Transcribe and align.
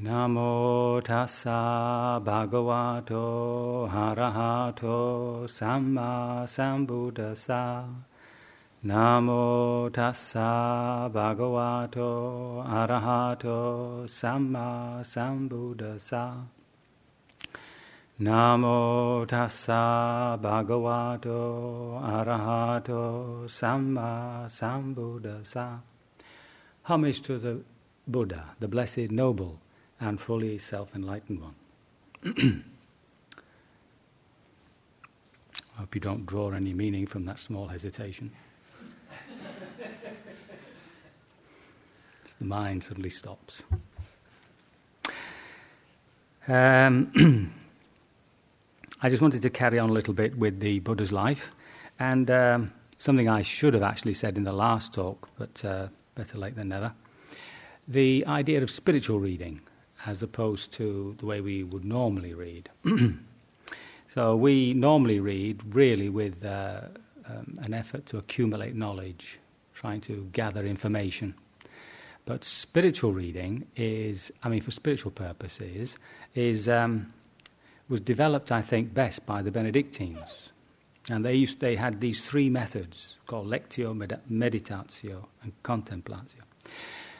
Namo 0.00 1.02
tassa 1.02 2.22
bhagavato 2.22 3.90
arahato 3.90 5.48
samma 5.48 6.46
sambuddhassa. 6.46 7.84
Namo 8.84 9.90
tassa 9.90 11.10
bhagavato 11.12 12.64
arahato 12.64 14.06
samma 14.06 15.02
sambuddhassa. 15.02 16.46
Namo 18.20 19.26
tassa 19.26 20.38
bhagavato 20.40 22.00
arahato 22.00 23.48
samma 23.50 24.46
sambuddhassa. 24.48 25.80
Homage 26.84 27.20
to 27.20 27.36
the 27.40 27.64
Buddha, 28.06 28.54
the 28.60 28.68
blessed, 28.68 29.10
noble, 29.10 29.60
and 30.00 30.20
fully 30.20 30.58
self 30.58 30.94
enlightened 30.94 31.40
one. 31.40 31.54
I 35.76 35.80
hope 35.80 35.94
you 35.94 36.00
don't 36.00 36.26
draw 36.26 36.50
any 36.50 36.74
meaning 36.74 37.06
from 37.06 37.24
that 37.26 37.38
small 37.38 37.68
hesitation. 37.68 38.32
the 42.38 42.44
mind 42.44 42.84
suddenly 42.84 43.10
stops. 43.10 43.62
Um, 46.46 47.12
I 49.02 49.10
just 49.10 49.22
wanted 49.22 49.42
to 49.42 49.50
carry 49.50 49.78
on 49.78 49.90
a 49.90 49.92
little 49.92 50.14
bit 50.14 50.36
with 50.36 50.60
the 50.60 50.80
Buddha's 50.80 51.12
life, 51.12 51.52
and 52.00 52.30
um, 52.30 52.72
something 52.98 53.28
I 53.28 53.42
should 53.42 53.74
have 53.74 53.82
actually 53.82 54.14
said 54.14 54.36
in 54.36 54.44
the 54.44 54.52
last 54.52 54.94
talk, 54.94 55.28
but 55.38 55.64
uh, 55.64 55.88
better 56.14 56.38
late 56.38 56.56
than 56.56 56.68
never. 56.68 56.92
The 57.86 58.24
idea 58.26 58.62
of 58.62 58.70
spiritual 58.70 59.20
reading 59.20 59.60
as 60.06 60.22
opposed 60.22 60.72
to 60.72 61.14
the 61.18 61.26
way 61.26 61.40
we 61.40 61.62
would 61.62 61.84
normally 61.84 62.34
read. 62.34 62.70
so 64.14 64.36
we 64.36 64.74
normally 64.74 65.20
read 65.20 65.74
really 65.74 66.08
with 66.08 66.44
uh, 66.44 66.82
um, 67.26 67.54
an 67.62 67.74
effort 67.74 68.06
to 68.06 68.18
accumulate 68.18 68.74
knowledge, 68.74 69.38
trying 69.74 70.00
to 70.02 70.28
gather 70.32 70.64
information. 70.64 71.34
But 72.24 72.44
spiritual 72.44 73.12
reading 73.12 73.66
is, 73.74 74.30
I 74.42 74.48
mean, 74.48 74.60
for 74.60 74.70
spiritual 74.70 75.12
purposes, 75.12 75.96
is 76.34 76.68
um, 76.68 77.12
was 77.88 78.00
developed, 78.00 78.52
I 78.52 78.62
think, 78.62 78.92
best 78.92 79.24
by 79.24 79.42
the 79.42 79.50
Benedictines. 79.50 80.52
And 81.10 81.24
they, 81.24 81.34
used, 81.34 81.60
they 81.60 81.76
had 81.76 82.00
these 82.00 82.22
three 82.22 82.50
methods 82.50 83.16
called 83.26 83.46
lectio, 83.46 83.96
med- 83.96 84.20
meditatio, 84.30 85.26
and 85.42 85.52
contemplatio. 85.62 86.42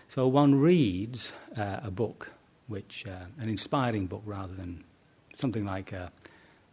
So 0.08 0.28
one 0.28 0.54
reads 0.54 1.32
uh, 1.56 1.80
a 1.82 1.90
book 1.90 2.30
which 2.68 3.04
uh, 3.06 3.26
an 3.40 3.48
inspiring 3.48 4.06
book 4.06 4.22
rather 4.24 4.54
than 4.54 4.84
something 5.34 5.64
like, 5.64 5.92
a, 5.92 6.12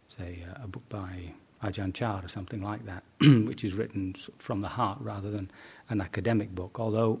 say, 0.08 0.44
a 0.62 0.68
book 0.68 0.88
by 0.88 1.34
Ajahn 1.62 1.92
Chah 1.92 2.20
or 2.22 2.28
something 2.28 2.62
like 2.62 2.84
that, 2.86 3.02
which 3.20 3.64
is 3.64 3.74
written 3.74 4.14
from 4.38 4.60
the 4.60 4.68
heart 4.68 4.98
rather 5.00 5.30
than 5.30 5.50
an 5.88 6.00
academic 6.00 6.54
book, 6.54 6.78
although 6.78 7.20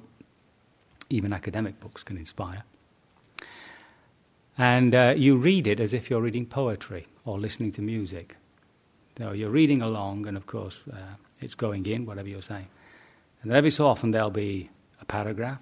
even 1.10 1.32
academic 1.32 1.80
books 1.80 2.02
can 2.02 2.16
inspire. 2.16 2.62
And 4.58 4.94
uh, 4.94 5.14
you 5.16 5.36
read 5.36 5.66
it 5.66 5.80
as 5.80 5.92
if 5.92 6.08
you're 6.08 6.20
reading 6.20 6.46
poetry 6.46 7.06
or 7.24 7.38
listening 7.38 7.72
to 7.72 7.82
music. 7.82 8.36
So 9.18 9.32
you're 9.32 9.50
reading 9.50 9.82
along, 9.82 10.26
and 10.26 10.36
of 10.36 10.46
course, 10.46 10.82
uh, 10.92 11.16
it's 11.40 11.54
going 11.54 11.86
in, 11.86 12.06
whatever 12.06 12.28
you're 12.28 12.42
saying. 12.42 12.68
And 13.42 13.52
every 13.52 13.70
so 13.70 13.86
often 13.86 14.10
there'll 14.10 14.30
be 14.30 14.70
a 15.00 15.04
paragraph, 15.04 15.60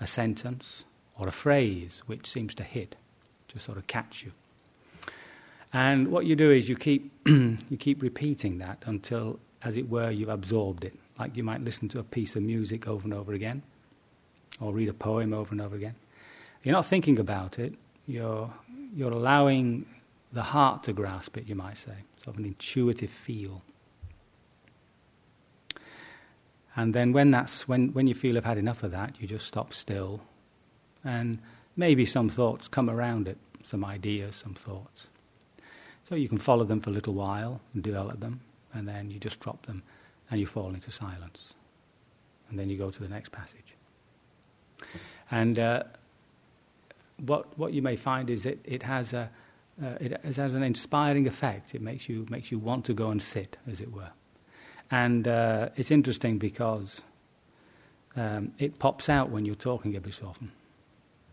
a 0.00 0.06
sentence, 0.06 0.84
or 1.18 1.28
a 1.28 1.32
phrase 1.32 2.02
which 2.06 2.26
seems 2.26 2.54
to 2.54 2.62
hit, 2.62 2.96
to 3.48 3.58
sort 3.58 3.78
of 3.78 3.86
catch 3.86 4.24
you. 4.24 4.32
And 5.72 6.08
what 6.08 6.26
you 6.26 6.36
do 6.36 6.50
is 6.50 6.68
you 6.68 6.76
keep, 6.76 7.12
you 7.26 7.76
keep 7.78 8.02
repeating 8.02 8.58
that 8.58 8.82
until, 8.86 9.38
as 9.62 9.76
it 9.76 9.88
were, 9.88 10.10
you've 10.10 10.28
absorbed 10.28 10.84
it. 10.84 10.94
Like 11.18 11.36
you 11.36 11.42
might 11.42 11.62
listen 11.62 11.88
to 11.90 11.98
a 11.98 12.04
piece 12.04 12.36
of 12.36 12.42
music 12.42 12.86
over 12.86 13.04
and 13.04 13.14
over 13.14 13.32
again, 13.32 13.62
or 14.60 14.72
read 14.72 14.88
a 14.88 14.94
poem 14.94 15.32
over 15.32 15.52
and 15.52 15.60
over 15.60 15.76
again. 15.76 15.94
You're 16.62 16.72
not 16.72 16.86
thinking 16.86 17.18
about 17.18 17.58
it, 17.58 17.74
you're, 18.06 18.52
you're 18.94 19.12
allowing 19.12 19.86
the 20.32 20.42
heart 20.42 20.82
to 20.84 20.92
grasp 20.92 21.36
it, 21.36 21.48
you 21.48 21.54
might 21.54 21.78
say, 21.78 21.94
sort 22.22 22.36
of 22.36 22.38
an 22.38 22.44
intuitive 22.44 23.10
feel. 23.10 23.62
And 26.74 26.94
then 26.94 27.12
when, 27.12 27.30
that's, 27.30 27.66
when, 27.66 27.92
when 27.94 28.06
you 28.06 28.14
feel 28.14 28.34
you've 28.34 28.44
had 28.44 28.58
enough 28.58 28.82
of 28.82 28.90
that, 28.90 29.14
you 29.20 29.26
just 29.26 29.46
stop 29.46 29.72
still 29.72 30.20
and 31.06 31.38
maybe 31.76 32.04
some 32.04 32.28
thoughts 32.28 32.66
come 32.68 32.90
around 32.90 33.28
it, 33.28 33.38
some 33.62 33.84
ideas, 33.84 34.36
some 34.36 34.54
thoughts. 34.54 35.06
So 36.02 36.14
you 36.14 36.28
can 36.28 36.38
follow 36.38 36.64
them 36.64 36.80
for 36.80 36.90
a 36.90 36.92
little 36.92 37.14
while 37.14 37.60
and 37.72 37.82
develop 37.82 38.20
them, 38.20 38.40
and 38.74 38.86
then 38.86 39.10
you 39.10 39.18
just 39.18 39.40
drop 39.40 39.66
them 39.66 39.82
and 40.30 40.40
you 40.40 40.46
fall 40.46 40.74
into 40.74 40.90
silence. 40.90 41.54
And 42.50 42.58
then 42.58 42.68
you 42.68 42.76
go 42.76 42.90
to 42.90 43.00
the 43.00 43.08
next 43.08 43.30
passage. 43.30 43.74
And 45.30 45.58
uh, 45.58 45.84
what, 47.24 47.56
what 47.58 47.72
you 47.72 47.82
may 47.82 47.96
find 47.96 48.28
is 48.28 48.44
it, 48.44 48.58
it, 48.64 48.82
has 48.82 49.12
a, 49.12 49.30
uh, 49.82 49.94
it 50.00 50.20
has 50.24 50.38
an 50.38 50.62
inspiring 50.62 51.26
effect. 51.26 51.74
It 51.74 51.80
makes 51.80 52.08
you, 52.08 52.26
makes 52.30 52.50
you 52.50 52.58
want 52.58 52.84
to 52.86 52.94
go 52.94 53.10
and 53.10 53.22
sit, 53.22 53.56
as 53.68 53.80
it 53.80 53.92
were. 53.92 54.10
And 54.90 55.26
uh, 55.26 55.70
it's 55.76 55.90
interesting 55.90 56.38
because 56.38 57.00
um, 58.16 58.52
it 58.58 58.78
pops 58.78 59.08
out 59.08 59.30
when 59.30 59.44
you're 59.44 59.56
talking 59.56 59.96
every 59.96 60.12
so 60.12 60.26
often. 60.26 60.52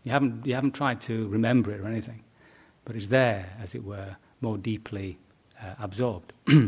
You 0.04 0.12
haven't, 0.12 0.46
you 0.46 0.54
haven't 0.54 0.74
tried 0.74 1.00
to 1.02 1.26
remember 1.28 1.72
it 1.72 1.80
or 1.80 1.88
anything, 1.88 2.22
but 2.84 2.94
it's 2.94 3.06
there, 3.06 3.56
as 3.60 3.74
it 3.74 3.84
were, 3.84 4.16
more 4.40 4.58
deeply 4.58 5.18
uh, 5.60 5.74
absorbed. 5.80 6.34
uh, 6.48 6.66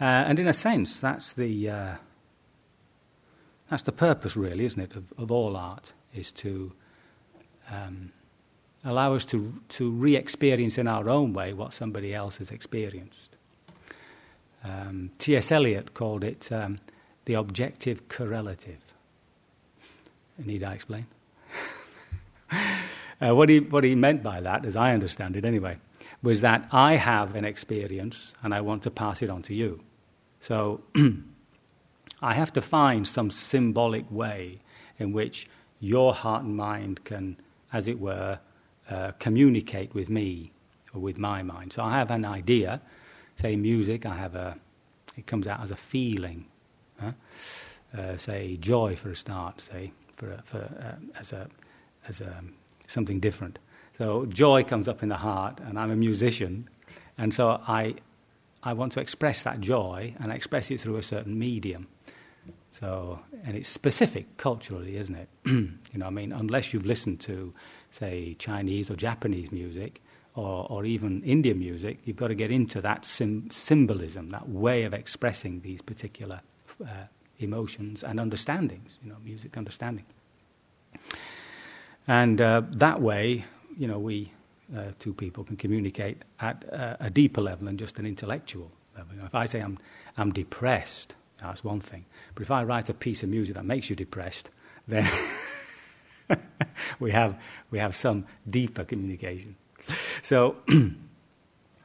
and 0.00 0.38
in 0.38 0.46
a 0.46 0.54
sense, 0.54 0.98
that's 1.00 1.32
the, 1.32 1.68
uh, 1.68 1.94
that's 3.68 3.82
the 3.82 3.92
purpose, 3.92 4.36
really, 4.36 4.64
isn't 4.64 4.80
it, 4.80 4.96
of, 4.96 5.12
of 5.18 5.32
all 5.32 5.56
art, 5.56 5.92
is 6.14 6.30
to 6.30 6.72
um, 7.70 8.12
allow 8.84 9.14
us 9.14 9.24
to, 9.26 9.60
to 9.70 9.90
re 9.90 10.14
experience 10.14 10.78
in 10.78 10.86
our 10.86 11.08
own 11.08 11.32
way 11.32 11.52
what 11.52 11.72
somebody 11.72 12.14
else 12.14 12.38
has 12.38 12.52
experienced. 12.52 13.36
Um, 14.64 15.10
T.S. 15.18 15.50
Eliot 15.50 15.94
called 15.94 16.22
it 16.22 16.52
um, 16.52 16.78
the 17.24 17.34
objective 17.34 18.08
correlative. 18.08 18.91
Need 20.38 20.64
I 20.64 20.74
explain? 20.74 21.06
uh, 23.20 23.34
what, 23.34 23.48
he, 23.48 23.60
what 23.60 23.84
he 23.84 23.94
meant 23.94 24.22
by 24.22 24.40
that, 24.40 24.64
as 24.64 24.76
I 24.76 24.92
understand 24.92 25.36
it 25.36 25.44
anyway, 25.44 25.78
was 26.22 26.40
that 26.40 26.68
I 26.70 26.94
have 26.94 27.34
an 27.34 27.44
experience 27.44 28.34
and 28.42 28.54
I 28.54 28.60
want 28.60 28.82
to 28.84 28.90
pass 28.90 29.22
it 29.22 29.30
on 29.30 29.42
to 29.42 29.54
you. 29.54 29.82
So 30.40 30.80
I 32.22 32.34
have 32.34 32.52
to 32.54 32.62
find 32.62 33.06
some 33.06 33.30
symbolic 33.30 34.10
way 34.10 34.60
in 34.98 35.12
which 35.12 35.48
your 35.80 36.14
heart 36.14 36.44
and 36.44 36.56
mind 36.56 37.04
can, 37.04 37.36
as 37.72 37.88
it 37.88 37.98
were, 37.98 38.38
uh, 38.88 39.12
communicate 39.18 39.94
with 39.94 40.08
me 40.08 40.52
or 40.94 41.00
with 41.00 41.18
my 41.18 41.42
mind. 41.42 41.72
So 41.72 41.82
I 41.82 41.98
have 41.98 42.10
an 42.10 42.24
idea, 42.24 42.80
say 43.36 43.56
music, 43.56 44.06
I 44.06 44.16
have 44.16 44.34
a, 44.34 44.56
it 45.16 45.26
comes 45.26 45.46
out 45.46 45.60
as 45.60 45.70
a 45.70 45.76
feeling. 45.76 46.46
Huh? 47.00 47.12
Uh, 47.96 48.16
say 48.16 48.56
joy 48.56 48.96
for 48.96 49.10
a 49.10 49.16
start, 49.16 49.60
say 49.60 49.92
for, 50.22 50.42
for 50.44 50.58
uh, 50.58 51.18
as 51.18 51.32
a 51.32 51.48
as 52.08 52.20
a 52.20 52.42
something 52.86 53.20
different. 53.20 53.58
So 53.96 54.26
joy 54.26 54.64
comes 54.64 54.88
up 54.88 55.02
in 55.02 55.08
the 55.08 55.16
heart, 55.16 55.60
and 55.60 55.78
I'm 55.78 55.90
a 55.90 55.96
musician, 55.96 56.68
and 57.18 57.34
so 57.34 57.60
I 57.66 57.94
I 58.62 58.74
want 58.74 58.92
to 58.92 59.00
express 59.00 59.42
that 59.42 59.60
joy, 59.60 60.14
and 60.20 60.32
I 60.32 60.36
express 60.36 60.70
it 60.70 60.80
through 60.80 60.96
a 60.96 61.02
certain 61.02 61.38
medium. 61.38 61.88
So, 62.70 63.20
and 63.44 63.54
it's 63.54 63.68
specific 63.68 64.38
culturally, 64.38 64.96
isn't 64.96 65.14
it? 65.14 65.28
you 65.44 65.78
know, 65.94 66.06
I 66.06 66.10
mean, 66.10 66.32
unless 66.32 66.72
you've 66.72 66.86
listened 66.86 67.20
to, 67.20 67.52
say, 67.90 68.34
Chinese 68.38 68.90
or 68.90 68.96
Japanese 68.96 69.52
music, 69.52 70.00
or, 70.34 70.66
or 70.70 70.86
even 70.86 71.22
Indian 71.22 71.58
music, 71.58 71.98
you've 72.04 72.16
got 72.16 72.28
to 72.28 72.34
get 72.34 72.50
into 72.50 72.80
that 72.80 73.04
sim- 73.04 73.50
symbolism, 73.50 74.30
that 74.30 74.48
way 74.48 74.84
of 74.84 74.94
expressing 74.94 75.60
these 75.60 75.82
particular 75.82 76.40
uh, 76.82 77.04
emotions 77.42 78.02
and 78.02 78.18
understandings, 78.18 78.90
you 79.02 79.10
know, 79.10 79.16
music 79.24 79.56
understanding. 79.56 80.04
And 82.08 82.40
uh, 82.40 82.62
that 82.72 83.00
way, 83.00 83.44
you 83.78 83.86
know, 83.86 83.98
we 83.98 84.32
uh, 84.76 84.92
two 84.98 85.12
people 85.12 85.44
can 85.44 85.56
communicate 85.56 86.22
at 86.40 86.64
uh, 86.72 86.96
a 87.00 87.10
deeper 87.10 87.40
level 87.40 87.66
than 87.66 87.76
just 87.76 87.98
an 87.98 88.06
intellectual 88.06 88.70
level. 88.96 89.14
You 89.14 89.20
know, 89.20 89.26
if 89.26 89.34
I 89.34 89.44
say 89.46 89.60
I'm, 89.60 89.78
I'm 90.16 90.32
depressed, 90.32 91.14
that's 91.38 91.62
one 91.64 91.80
thing. 91.80 92.04
But 92.34 92.42
if 92.42 92.50
I 92.50 92.64
write 92.64 92.88
a 92.88 92.94
piece 92.94 93.22
of 93.22 93.28
music 93.28 93.54
that 93.56 93.64
makes 93.64 93.90
you 93.90 93.96
depressed, 93.96 94.50
then 94.88 95.08
we, 97.00 97.10
have, 97.10 97.40
we 97.70 97.78
have 97.78 97.94
some 97.94 98.24
deeper 98.48 98.84
communication. 98.84 99.56
So, 100.22 100.56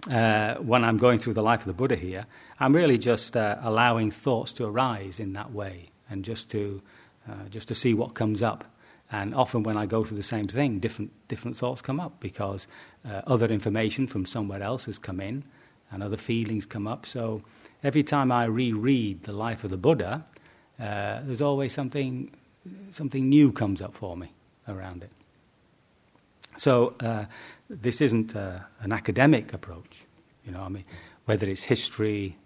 uh, 0.10 0.56
when 0.56 0.84
I'm 0.84 0.98
going 0.98 1.20
through 1.20 1.34
the 1.34 1.44
life 1.44 1.62
of 1.62 1.68
the 1.68 1.74
Buddha 1.74 1.96
here, 1.96 2.26
I'm 2.60 2.76
really 2.76 2.98
just 2.98 3.36
uh, 3.36 3.58
allowing 3.62 4.12
thoughts 4.12 4.54
to 4.54 4.66
arise 4.66 5.20
in 5.20 5.34
that 5.34 5.52
way 5.52 5.90
and 6.10 6.24
just 6.24 6.50
to, 6.52 6.82
uh, 7.30 7.50
just 7.50 7.68
to 7.68 7.76
see 7.76 7.94
what 7.94 8.14
comes 8.14 8.42
up. 8.42 8.66
And 9.12 9.34
often, 9.34 9.64
when 9.64 9.78
I 9.78 9.86
go 9.86 10.04
through 10.04 10.18
the 10.18 10.24
same 10.24 10.48
thing, 10.48 10.80
different, 10.80 11.12
different 11.28 11.56
thoughts 11.56 11.82
come 11.82 12.00
up 12.00 12.20
because 12.20 12.68
uh, 13.08 13.22
other 13.26 13.48
information 13.48 14.06
from 14.06 14.26
somewhere 14.26 14.62
else 14.62 14.86
has 14.86 15.00
come 15.00 15.22
in 15.22 15.44
and 15.92 16.04
other 16.04 16.18
feelings 16.18 16.66
come 16.66 16.88
up. 16.88 17.06
So, 17.06 17.42
every 17.84 18.04
time 18.04 18.32
I 18.32 18.46
reread 18.46 19.24
the 19.24 19.32
life 19.32 19.64
of 19.64 19.70
the 19.70 19.78
Buddha, 19.78 20.26
uh, 20.80 21.22
there's 21.24 21.42
always 21.42 21.74
something, 21.74 22.32
something 22.92 23.30
new 23.30 23.54
comes 23.54 23.82
up 23.82 23.96
for 23.96 24.18
me 24.18 24.34
around 24.68 25.04
it. 25.04 25.12
So, 26.58 26.96
uh, 27.00 27.26
this 27.70 28.02
isn't 28.02 28.36
uh, 28.36 28.60
an 28.82 28.92
academic 28.92 29.54
approach. 29.54 30.06
You 30.46 30.52
know, 30.52 30.62
I 30.62 30.70
mean, 30.70 30.86
whether 31.26 31.48
it's 31.48 31.64
history, 31.64 32.38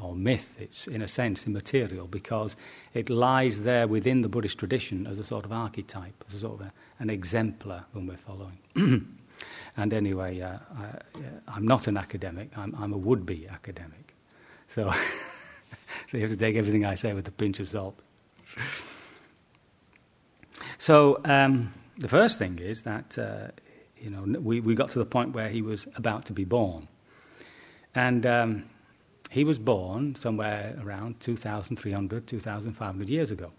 or 0.00 0.14
myth, 0.14 0.56
it's 0.58 0.86
in 0.86 1.02
a 1.02 1.08
sense 1.08 1.46
immaterial 1.46 2.06
because 2.06 2.56
it 2.94 3.08
lies 3.08 3.60
there 3.60 3.86
within 3.86 4.22
the 4.22 4.28
Buddhist 4.28 4.58
tradition 4.58 5.06
as 5.06 5.18
a 5.18 5.24
sort 5.24 5.44
of 5.44 5.52
archetype, 5.52 6.24
as 6.28 6.34
a 6.34 6.40
sort 6.40 6.60
of 6.60 6.66
a, 6.66 6.72
an 6.98 7.10
exemplar 7.10 7.84
when 7.92 8.06
we're 8.06 8.16
following. 8.16 8.58
and 9.76 9.92
anyway, 9.92 10.40
uh, 10.40 10.58
I, 11.48 11.56
am 11.56 11.66
not 11.66 11.86
an 11.86 11.96
academic, 11.96 12.50
I'm, 12.56 12.74
I'm 12.78 12.92
a 12.92 12.98
would 12.98 13.24
be 13.24 13.46
academic. 13.48 14.14
So, 14.66 14.90
so 16.10 16.16
you 16.16 16.20
have 16.20 16.30
to 16.30 16.36
take 16.36 16.56
everything 16.56 16.84
I 16.84 16.96
say 16.96 17.12
with 17.12 17.28
a 17.28 17.32
pinch 17.32 17.60
of 17.60 17.68
salt. 17.68 17.98
So, 20.78 21.20
um, 21.24 21.72
the 21.98 22.08
first 22.08 22.38
thing 22.38 22.58
is 22.58 22.82
that, 22.82 23.16
uh, 23.16 23.48
you 24.04 24.10
know, 24.10 24.38
we, 24.40 24.60
we 24.60 24.74
got 24.74 24.90
to 24.90 24.98
the 24.98 25.06
point 25.06 25.32
where 25.32 25.48
he 25.48 25.62
was 25.62 25.86
about 25.96 26.26
to 26.26 26.32
be 26.32 26.44
born. 26.44 26.88
And 27.94 28.26
um, 28.26 28.64
he 29.30 29.44
was 29.44 29.58
born 29.58 30.14
somewhere 30.14 30.76
around 30.82 31.20
2,300, 31.20 32.26
2,500 32.26 33.08
years 33.08 33.30
ago. 33.30 33.52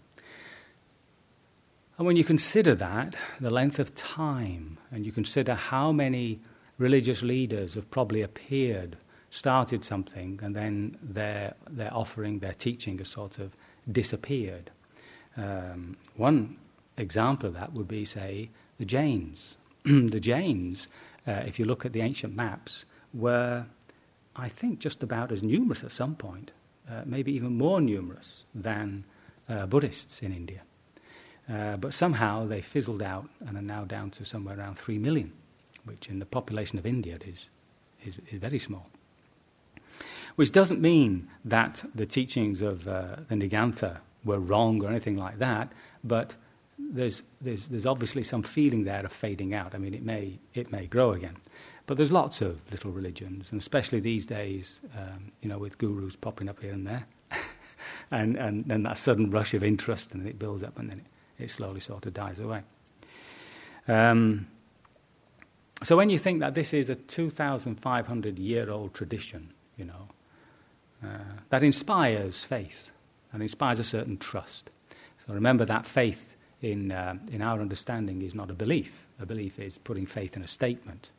And 1.98 2.06
when 2.06 2.16
you 2.16 2.24
consider 2.24 2.74
that, 2.74 3.16
the 3.40 3.50
length 3.50 3.78
of 3.78 3.94
time, 3.94 4.78
and 4.92 5.04
you 5.04 5.12
consider 5.12 5.54
how 5.54 5.92
many 5.92 6.38
religious 6.78 7.22
leaders 7.22 7.74
have 7.74 7.90
probably 7.90 8.22
appeared, 8.22 8.98
started 9.30 9.84
something, 9.84 10.38
and 10.42 10.54
then 10.54 10.96
their, 11.02 11.54
their 11.68 11.92
offering, 11.92 12.38
their 12.38 12.52
teaching 12.52 12.98
has 12.98 13.08
sort 13.08 13.38
of 13.38 13.52
disappeared. 13.90 14.70
Um, 15.36 15.96
one 16.16 16.58
example 16.98 17.48
of 17.48 17.54
that 17.54 17.72
would 17.72 17.88
be, 17.88 18.04
say, 18.04 18.50
the 18.78 18.84
Jains. 18.84 19.56
the 20.10 20.20
Jains, 20.20 20.88
uh, 21.26 21.42
if 21.46 21.58
you 21.58 21.64
look 21.64 21.84
at 21.84 21.92
the 21.92 22.00
ancient 22.00 22.34
maps, 22.34 22.84
were 23.14 23.66
I 24.36 24.48
think, 24.48 24.78
just 24.78 25.02
about 25.02 25.32
as 25.32 25.42
numerous 25.42 25.82
at 25.82 25.92
some 25.92 26.14
point, 26.14 26.52
uh, 26.90 27.02
maybe 27.06 27.32
even 27.32 27.56
more 27.56 27.80
numerous 27.80 28.44
than 28.54 29.04
uh, 29.48 29.66
Buddhists 29.66 30.20
in 30.20 30.32
India. 30.32 30.62
Uh, 31.48 31.76
but 31.76 31.94
somehow 31.94 32.46
they 32.46 32.60
fizzled 32.60 33.02
out 33.02 33.28
and 33.46 33.56
are 33.56 33.62
now 33.62 33.84
down 33.84 34.10
to 34.10 34.24
somewhere 34.24 34.58
around 34.58 34.76
3 34.76 34.98
million, 34.98 35.32
which 35.84 36.08
in 36.08 36.18
the 36.18 36.26
population 36.26 36.78
of 36.78 36.84
India 36.84 37.18
is, 37.24 37.48
is, 38.04 38.18
is 38.30 38.38
very 38.38 38.58
small. 38.58 38.90
Which 40.34 40.52
doesn't 40.52 40.80
mean 40.80 41.28
that 41.44 41.84
the 41.94 42.04
teachings 42.04 42.60
of 42.60 42.86
uh, 42.86 43.16
the 43.28 43.36
Nigantha 43.36 44.00
were 44.24 44.38
wrong 44.38 44.84
or 44.84 44.90
anything 44.90 45.16
like 45.16 45.38
that, 45.38 45.72
but 46.04 46.34
there's, 46.78 47.22
there's, 47.40 47.66
there's 47.68 47.86
obviously 47.86 48.22
some 48.22 48.42
feeling 48.42 48.84
there 48.84 49.04
of 49.04 49.12
fading 49.12 49.54
out. 49.54 49.74
I 49.74 49.78
mean, 49.78 49.94
it 49.94 50.02
may, 50.02 50.38
it 50.54 50.70
may 50.70 50.86
grow 50.86 51.12
again. 51.12 51.36
But 51.86 51.96
there's 51.96 52.12
lots 52.12 52.40
of 52.40 52.60
little 52.72 52.90
religions, 52.90 53.52
and 53.52 53.60
especially 53.60 54.00
these 54.00 54.26
days, 54.26 54.80
um, 54.96 55.32
you 55.40 55.48
know, 55.48 55.58
with 55.58 55.78
gurus 55.78 56.16
popping 56.16 56.48
up 56.48 56.60
here 56.60 56.72
and 56.72 56.86
there, 56.86 57.06
and, 58.10 58.36
and 58.36 58.64
then 58.64 58.82
that 58.82 58.98
sudden 58.98 59.30
rush 59.30 59.54
of 59.54 59.62
interest, 59.62 60.12
and 60.12 60.26
it 60.26 60.38
builds 60.38 60.62
up, 60.64 60.78
and 60.78 60.90
then 60.90 60.98
it, 61.38 61.44
it 61.44 61.50
slowly 61.50 61.80
sort 61.80 62.04
of 62.06 62.12
dies 62.12 62.40
away. 62.40 62.62
Um, 63.86 64.48
so 65.82 65.96
when 65.96 66.10
you 66.10 66.18
think 66.18 66.40
that 66.40 66.54
this 66.54 66.74
is 66.74 66.88
a 66.88 66.96
2,500 66.96 68.38
year 68.38 68.70
old 68.70 68.94
tradition, 68.94 69.52
you 69.76 69.84
know, 69.84 70.08
uh, 71.04 71.40
that 71.50 71.62
inspires 71.62 72.42
faith 72.42 72.90
and 73.32 73.42
inspires 73.42 73.78
a 73.78 73.84
certain 73.84 74.16
trust. 74.16 74.70
So 75.24 75.34
remember 75.34 75.64
that 75.66 75.86
faith 75.86 76.35
in, 76.62 76.92
uh, 76.92 77.14
in 77.30 77.42
our 77.42 77.60
understanding 77.60 78.22
is 78.22 78.34
not 78.34 78.50
a 78.50 78.54
belief. 78.54 79.06
A 79.20 79.26
belief 79.26 79.58
is 79.58 79.78
putting 79.78 80.06
faith 80.06 80.36
in 80.36 80.42
a 80.42 80.48
statement. 80.48 81.10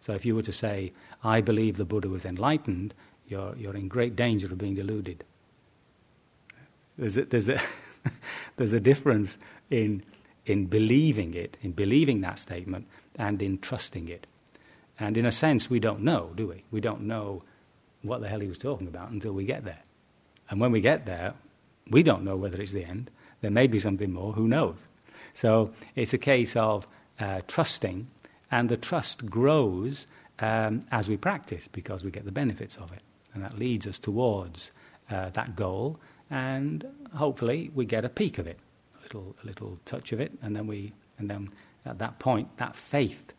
So 0.00 0.12
if 0.14 0.24
you 0.24 0.34
were 0.34 0.42
to 0.42 0.52
say, 0.52 0.92
I 1.22 1.40
believe 1.40 1.76
the 1.76 1.84
Buddha 1.84 2.08
was 2.08 2.24
enlightened, 2.24 2.94
you're, 3.28 3.54
you're 3.56 3.76
in 3.76 3.88
great 3.88 4.16
danger 4.16 4.46
of 4.46 4.58
being 4.58 4.74
deluded. 4.74 5.24
There's 6.96 7.16
a, 7.16 7.24
there's 7.24 7.48
a, 7.48 7.60
there's 8.56 8.72
a 8.72 8.80
difference 8.80 9.38
in, 9.70 10.02
in 10.46 10.66
believing 10.66 11.34
it, 11.34 11.56
in 11.62 11.72
believing 11.72 12.20
that 12.22 12.38
statement, 12.38 12.86
and 13.16 13.40
in 13.42 13.58
trusting 13.58 14.08
it. 14.08 14.26
And 14.98 15.16
in 15.16 15.24
a 15.24 15.32
sense, 15.32 15.70
we 15.70 15.80
don't 15.80 16.00
know, 16.00 16.32
do 16.34 16.48
we? 16.48 16.62
We 16.70 16.80
don't 16.80 17.02
know 17.02 17.42
what 18.02 18.20
the 18.20 18.28
hell 18.28 18.40
he 18.40 18.48
was 18.48 18.58
talking 18.58 18.88
about 18.88 19.10
until 19.10 19.32
we 19.32 19.44
get 19.44 19.64
there. 19.64 19.80
And 20.48 20.60
when 20.60 20.72
we 20.72 20.80
get 20.80 21.06
there, 21.06 21.34
we 21.90 22.02
don't 22.02 22.24
know 22.24 22.36
whether 22.36 22.60
it's 22.60 22.72
the 22.72 22.84
end. 22.84 23.10
There 23.40 23.50
may 23.50 23.66
be 23.66 23.78
something 23.78 24.12
more, 24.12 24.32
who 24.32 24.48
knows? 24.48 24.88
So 25.34 25.72
it's 25.94 26.12
a 26.12 26.18
case 26.18 26.56
of 26.56 26.86
uh, 27.18 27.40
trusting 27.46 28.06
and 28.50 28.68
the 28.68 28.76
trust 28.76 29.26
grows 29.26 30.06
um, 30.40 30.80
as 30.90 31.08
we 31.08 31.16
practice 31.16 31.68
because 31.68 32.04
we 32.04 32.10
get 32.10 32.24
the 32.24 32.32
benefits 32.32 32.76
of 32.76 32.92
it. 32.92 33.00
And 33.34 33.44
that 33.44 33.58
leads 33.58 33.86
us 33.86 33.98
towards 33.98 34.72
uh, 35.10 35.30
that 35.30 35.54
goal, 35.54 35.98
and 36.30 36.84
hopefully 37.14 37.70
we 37.74 37.84
get 37.84 38.04
a 38.04 38.08
peak 38.08 38.38
of 38.38 38.46
it, 38.46 38.58
a 38.98 39.02
little, 39.02 39.36
a 39.42 39.46
little 39.46 39.78
touch 39.84 40.12
of 40.12 40.20
it, 40.20 40.32
and 40.42 40.54
then, 40.54 40.66
we, 40.66 40.92
and 41.18 41.30
then 41.30 41.50
at 41.86 41.98
that 41.98 42.18
point, 42.18 42.56
that 42.56 42.74
faith 42.74 43.32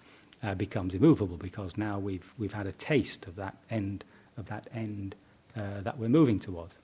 uh, 0.44 0.56
becomes 0.56 0.94
immovable 0.94 1.38
because 1.38 1.78
now 1.78 2.00
we've, 2.00 2.34
we've 2.38 2.54
had 2.54 2.68
a 2.68 2.72
taste 2.74 3.26
of 3.28 3.36
that 3.36 3.58
end, 3.70 4.04
of 4.38 4.48
that 4.48 4.68
end 4.74 5.16
uh, 5.56 5.82
that 5.82 5.98
we're 5.98 6.10
moving 6.10 6.40
towards. 6.40 6.78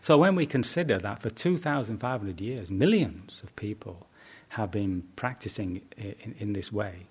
So 0.00 0.18
when 0.18 0.34
we 0.34 0.46
consider 0.46 0.98
that 0.98 1.22
for 1.22 1.30
2,500 1.30 2.40
years, 2.40 2.70
millions 2.70 3.42
of 3.42 3.54
people 3.56 4.06
have 4.50 4.70
been 4.70 5.04
practicing 5.16 5.82
in, 5.96 6.34
in, 6.38 6.52
this 6.52 6.72
way 6.72 7.06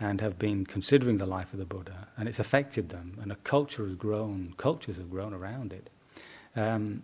and 0.00 0.20
have 0.20 0.38
been 0.38 0.64
considering 0.64 1.18
the 1.18 1.26
life 1.26 1.52
of 1.52 1.58
the 1.58 1.66
Buddha, 1.66 2.08
and 2.16 2.28
it's 2.28 2.38
affected 2.38 2.88
them, 2.88 3.18
and 3.20 3.30
a 3.30 3.36
culture 3.36 3.84
has 3.84 3.94
grown, 3.94 4.54
cultures 4.56 4.96
have 4.96 5.10
grown 5.10 5.34
around 5.34 5.72
it. 5.72 5.90
Um, 6.56 7.02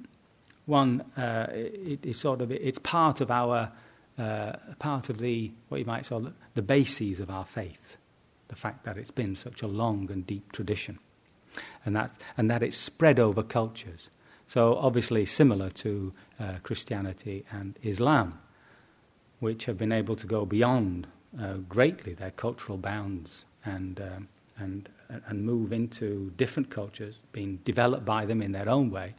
one, 0.66 1.02
uh, 1.16 1.48
it, 1.50 2.06
it's 2.06 2.20
sort 2.20 2.40
of 2.40 2.50
it's 2.50 2.78
part 2.78 3.20
of 3.20 3.30
our 3.30 3.70
uh, 4.18 4.52
part 4.78 5.10
of 5.10 5.18
the 5.18 5.52
what 5.68 5.78
you 5.78 5.84
might 5.84 6.08
call 6.08 6.32
the 6.54 6.62
bases 6.62 7.20
of 7.20 7.30
our 7.30 7.44
faith, 7.44 7.96
the 8.48 8.56
fact 8.56 8.84
that 8.84 8.96
it's 8.96 9.10
been 9.10 9.36
such 9.36 9.60
a 9.60 9.66
long 9.66 10.10
and 10.10 10.26
deep 10.26 10.52
tradition, 10.52 10.98
and 11.84 11.94
that 11.94 12.12
and 12.38 12.50
that 12.50 12.62
it's 12.62 12.76
spread 12.76 13.18
over 13.18 13.42
cultures. 13.42 14.08
So 14.46 14.76
obviously 14.76 15.24
similar 15.26 15.70
to 15.70 16.12
uh, 16.38 16.54
Christianity 16.62 17.44
and 17.50 17.78
Islam 17.82 18.38
which 19.44 19.66
have 19.66 19.76
been 19.76 19.92
able 19.92 20.16
to 20.16 20.26
go 20.26 20.46
beyond 20.46 21.06
uh, 21.40 21.54
greatly 21.68 22.14
their 22.14 22.30
cultural 22.30 22.78
bounds 22.78 23.44
and, 23.64 24.00
um, 24.00 24.28
and, 24.56 24.88
and 25.26 25.44
move 25.44 25.72
into 25.72 26.32
different 26.36 26.70
cultures, 26.70 27.22
being 27.32 27.58
developed 27.64 28.06
by 28.06 28.24
them 28.24 28.40
in 28.40 28.52
their 28.52 28.68
own 28.68 28.90
way. 28.90 29.14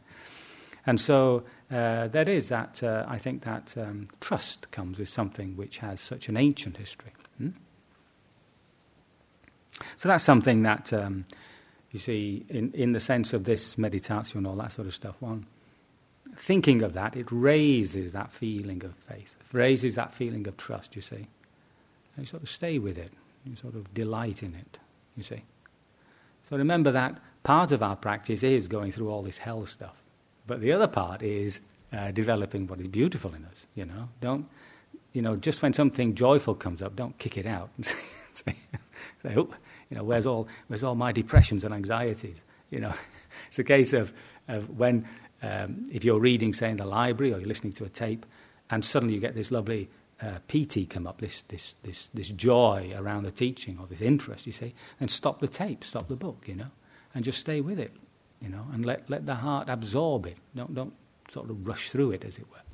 And 0.84 1.00
so 1.00 1.44
uh, 1.70 2.08
there 2.08 2.28
is 2.28 2.48
that, 2.48 2.82
uh, 2.82 3.04
I 3.08 3.18
think 3.18 3.44
that 3.44 3.74
um, 3.76 4.08
trust 4.20 4.70
comes 4.72 4.98
with 4.98 5.08
something 5.08 5.56
which 5.56 5.78
has 5.78 6.00
such 6.00 6.28
an 6.28 6.36
ancient 6.36 6.76
history. 6.76 7.12
Hmm? 7.38 7.50
So 9.96 10.08
that's 10.08 10.24
something 10.24 10.62
that, 10.62 10.92
um, 10.92 11.26
you 11.96 12.00
see, 12.00 12.44
in, 12.48 12.72
in 12.72 12.92
the 12.92 13.00
sense 13.00 13.32
of 13.32 13.44
this 13.44 13.78
meditation 13.78 14.38
and 14.38 14.46
all 14.46 14.56
that 14.56 14.72
sort 14.72 14.86
of 14.86 14.94
stuff, 14.94 15.16
one 15.20 15.46
thinking 16.36 16.82
of 16.82 16.92
that, 16.92 17.16
it 17.16 17.26
raises 17.30 18.12
that 18.12 18.30
feeling 18.30 18.84
of 18.84 18.94
faith 19.08 19.36
raises 19.52 19.94
that 19.94 20.14
feeling 20.14 20.46
of 20.46 20.56
trust, 20.56 20.94
you 20.94 21.02
see. 21.02 21.26
And 22.16 22.24
you 22.24 22.26
sort 22.26 22.42
of 22.42 22.48
stay 22.48 22.78
with 22.78 22.98
it, 22.98 23.12
you 23.44 23.56
sort 23.56 23.74
of 23.74 23.92
delight 23.94 24.42
in 24.42 24.54
it, 24.54 24.78
you 25.16 25.22
see. 25.22 25.42
So 26.42 26.56
remember 26.56 26.90
that 26.92 27.18
part 27.42 27.72
of 27.72 27.82
our 27.82 27.96
practice 27.96 28.42
is 28.42 28.68
going 28.68 28.92
through 28.92 29.10
all 29.10 29.22
this 29.22 29.38
hell 29.38 29.66
stuff. 29.66 29.96
But 30.46 30.60
the 30.60 30.72
other 30.72 30.86
part 30.86 31.22
is 31.22 31.60
uh, 31.92 32.12
developing 32.12 32.66
what 32.66 32.80
is 32.80 32.88
beautiful 32.88 33.34
in 33.34 33.44
us, 33.46 33.66
you 33.74 33.84
know. 33.84 34.08
Don't, 34.20 34.46
you 35.12 35.22
know, 35.22 35.36
just 35.36 35.62
when 35.62 35.72
something 35.72 36.14
joyful 36.14 36.54
comes 36.54 36.82
up, 36.82 36.94
don't 36.94 37.18
kick 37.18 37.36
it 37.36 37.46
out 37.46 37.70
and 37.76 37.86
say, 38.32 38.54
say 39.22 39.34
oh, 39.36 39.48
you 39.90 39.96
know, 39.96 40.04
where's 40.04 40.26
all, 40.26 40.48
where's 40.68 40.82
all 40.82 40.94
my 40.94 41.12
depressions 41.12 41.64
and 41.64 41.72
anxieties? 41.74 42.36
You 42.70 42.80
know, 42.80 42.94
it's 43.48 43.58
a 43.58 43.64
case 43.64 43.92
of, 43.92 44.12
of 44.48 44.78
when, 44.78 45.06
um, 45.42 45.86
if 45.92 46.04
you're 46.04 46.20
reading, 46.20 46.52
say, 46.52 46.70
in 46.70 46.76
the 46.76 46.86
library 46.86 47.32
or 47.32 47.38
you're 47.38 47.48
listening 47.48 47.72
to 47.74 47.84
a 47.84 47.88
tape, 47.88 48.26
and 48.70 48.84
suddenly 48.84 49.14
you 49.14 49.20
get 49.20 49.34
this 49.34 49.50
lovely 49.50 49.88
uh, 50.20 50.38
piti 50.48 50.86
come 50.86 51.06
up, 51.06 51.20
this, 51.20 51.42
this, 51.42 51.74
this, 51.82 52.08
this 52.14 52.30
joy 52.30 52.92
around 52.96 53.24
the 53.24 53.30
teaching 53.30 53.78
or 53.78 53.86
this 53.86 54.00
interest, 54.00 54.46
you 54.46 54.52
see, 54.52 54.74
and 55.00 55.10
stop 55.10 55.40
the 55.40 55.48
tape, 55.48 55.84
stop 55.84 56.08
the 56.08 56.16
book, 56.16 56.44
you 56.46 56.54
know, 56.54 56.70
and 57.14 57.24
just 57.24 57.38
stay 57.38 57.60
with 57.60 57.78
it, 57.78 57.92
you 58.40 58.48
know, 58.48 58.66
and 58.72 58.84
let, 58.84 59.08
let 59.08 59.26
the 59.26 59.34
heart 59.34 59.68
absorb 59.68 60.26
it. 60.26 60.36
Don't, 60.54 60.74
don't 60.74 60.94
sort 61.28 61.50
of 61.50 61.66
rush 61.66 61.90
through 61.90 62.12
it, 62.12 62.24
as 62.24 62.38
it 62.38 62.46
were. 62.50 62.65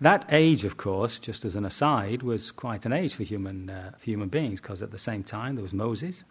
That 0.00 0.26
age, 0.30 0.64
of 0.64 0.76
course, 0.76 1.18
just 1.18 1.44
as 1.44 1.56
an 1.56 1.64
aside, 1.64 2.22
was 2.22 2.52
quite 2.52 2.86
an 2.86 2.92
age 2.92 3.14
for 3.14 3.24
human, 3.24 3.68
uh, 3.68 3.92
for 3.98 4.04
human 4.04 4.28
beings 4.28 4.60
because 4.60 4.80
at 4.80 4.92
the 4.92 4.98
same 4.98 5.24
time 5.24 5.56
there 5.56 5.62
was 5.62 5.74
Moses, 5.74 6.22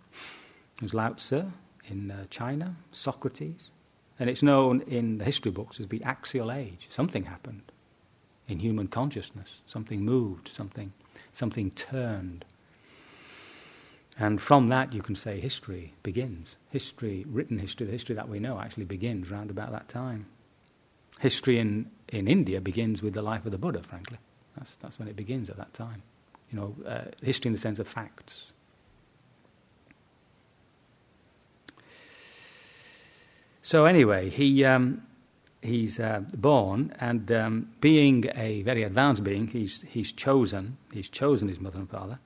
there 0.79 0.85
was 0.85 0.93
Lao 0.93 1.09
Tzu 1.09 1.51
in 1.89 2.11
uh, 2.11 2.25
China, 2.29 2.77
Socrates, 2.93 3.69
and 4.19 4.29
it's 4.29 4.41
known 4.41 4.81
in 4.81 5.17
the 5.17 5.25
history 5.25 5.51
books 5.51 5.81
as 5.81 5.89
the 5.89 6.01
axial 6.03 6.49
age. 6.49 6.87
Something 6.89 7.25
happened 7.25 7.71
in 8.47 8.59
human 8.59 8.87
consciousness, 8.87 9.61
something 9.65 10.01
moved, 10.01 10.47
something, 10.47 10.93
something 11.33 11.71
turned. 11.71 12.45
And 14.17 14.41
from 14.41 14.69
that, 14.69 14.93
you 14.93 15.01
can 15.01 15.15
say 15.15 15.39
history 15.39 15.93
begins. 16.03 16.55
History, 16.69 17.25
written 17.27 17.59
history, 17.59 17.85
the 17.85 17.91
history 17.91 18.15
that 18.15 18.29
we 18.29 18.39
know, 18.39 18.59
actually 18.59 18.85
begins 18.85 19.29
around 19.29 19.51
about 19.51 19.71
that 19.73 19.89
time. 19.89 20.25
History 21.19 21.59
in, 21.59 21.89
in 22.09 22.27
India 22.27 22.61
begins 22.61 23.01
with 23.01 23.13
the 23.13 23.21
life 23.21 23.45
of 23.45 23.51
the 23.51 23.57
Buddha, 23.57 23.81
frankly. 23.83 24.17
That's, 24.55 24.75
that's 24.75 24.99
when 24.99 25.07
it 25.07 25.15
begins 25.15 25.49
at 25.49 25.57
that 25.57 25.73
time. 25.73 26.03
You 26.51 26.59
know, 26.59 26.75
uh, 26.85 27.01
history 27.21 27.49
in 27.49 27.53
the 27.53 27.59
sense 27.59 27.79
of 27.79 27.87
facts. 27.87 28.53
So, 33.61 33.85
anyway, 33.85 34.29
he, 34.29 34.63
um, 34.63 35.03
he's 35.61 35.99
uh, 35.99 36.21
born, 36.37 36.93
and 36.99 37.29
um, 37.31 37.69
being 37.81 38.29
a 38.33 38.61
very 38.61 38.83
advanced 38.83 39.23
being, 39.25 39.47
he's, 39.47 39.83
he's 39.87 40.13
chosen, 40.13 40.77
he's 40.93 41.09
chosen 41.09 41.49
his 41.49 41.59
mother 41.59 41.79
and 41.79 41.89
father, 41.89 42.19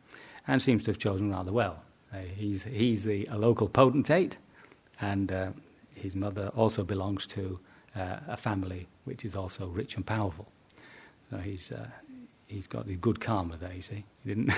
and 0.48 0.62
seems 0.62 0.84
to 0.84 0.92
have 0.92 1.00
chosen 1.00 1.32
rather 1.32 1.52
well. 1.52 1.84
Uh, 2.14 2.18
he's 2.36 2.64
he's 2.66 3.06
the, 3.06 3.26
a 3.32 3.38
local 3.38 3.70
potentate, 3.70 4.38
and 5.00 5.32
uh, 5.32 5.52
his 5.96 6.16
mother 6.16 6.50
also 6.56 6.84
belongs 6.84 7.26
to 7.26 7.60
uh, 7.96 8.18
a 8.28 8.38
family 8.38 8.88
which 9.04 9.26
is 9.26 9.36
also 9.36 9.68
rich 9.68 9.96
and 9.96 10.06
powerful. 10.06 10.48
So 11.30 11.38
he's, 11.38 11.72
uh, 11.72 11.88
he's 12.48 12.68
got 12.68 12.88
the 12.88 12.96
good 12.96 13.20
karma 13.20 13.58
there, 13.58 13.74
you 13.74 13.82
see. 13.82 14.04
He 14.24 14.30
didn't. 14.30 14.54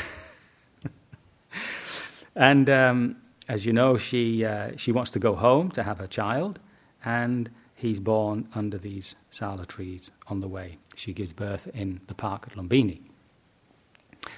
and 2.35 2.69
um, 2.69 3.17
as 3.47 3.65
you 3.65 3.73
know, 3.73 3.97
she, 3.97 4.45
uh, 4.45 4.71
she 4.77 4.91
wants 4.91 5.11
to 5.11 5.19
go 5.19 5.35
home 5.35 5.71
to 5.71 5.83
have 5.83 5.99
her 5.99 6.07
child, 6.07 6.59
and 7.05 7.49
he's 7.75 7.99
born 7.99 8.47
under 8.55 8.77
these 8.77 9.15
sala 9.29 9.65
trees 9.65 10.11
on 10.27 10.39
the 10.39 10.47
way. 10.47 10.77
She 10.95 11.13
gives 11.13 11.33
birth 11.33 11.67
in 11.73 12.01
the 12.07 12.15
park 12.15 12.45
at 12.47 12.57
Lumbini. 12.57 13.01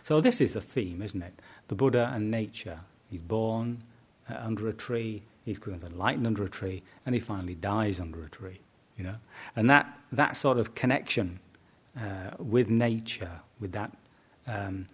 So 0.04 0.20
this 0.20 0.42
is 0.42 0.54
the 0.54 0.62
theme, 0.62 1.02
isn't 1.02 1.22
it? 1.22 1.40
The 1.68 1.76
Buddha 1.76 2.12
and 2.14 2.32
nature. 2.32 2.80
He's 3.10 3.22
born 3.22 3.84
uh, 4.30 4.36
under 4.40 4.68
a 4.68 4.74
tree, 4.74 5.24
he's 5.44 5.60
enlightened 5.60 6.26
under 6.26 6.44
a 6.44 6.50
tree, 6.50 6.82
and 7.06 7.14
he 7.14 7.22
finally 7.22 7.56
dies 7.56 8.00
under 8.00 8.24
a 8.24 8.30
tree 8.30 8.60
you 8.98 9.04
know. 9.04 9.16
And 9.56 9.70
that, 9.70 10.00
that 10.12 10.38
sort 10.38 10.58
of 10.58 10.76
connection 10.76 11.40
uh, 11.98 12.32
with 12.40 12.70
nature, 12.70 13.42
with 13.60 13.72
that, 13.74 13.92
um, 14.48 14.88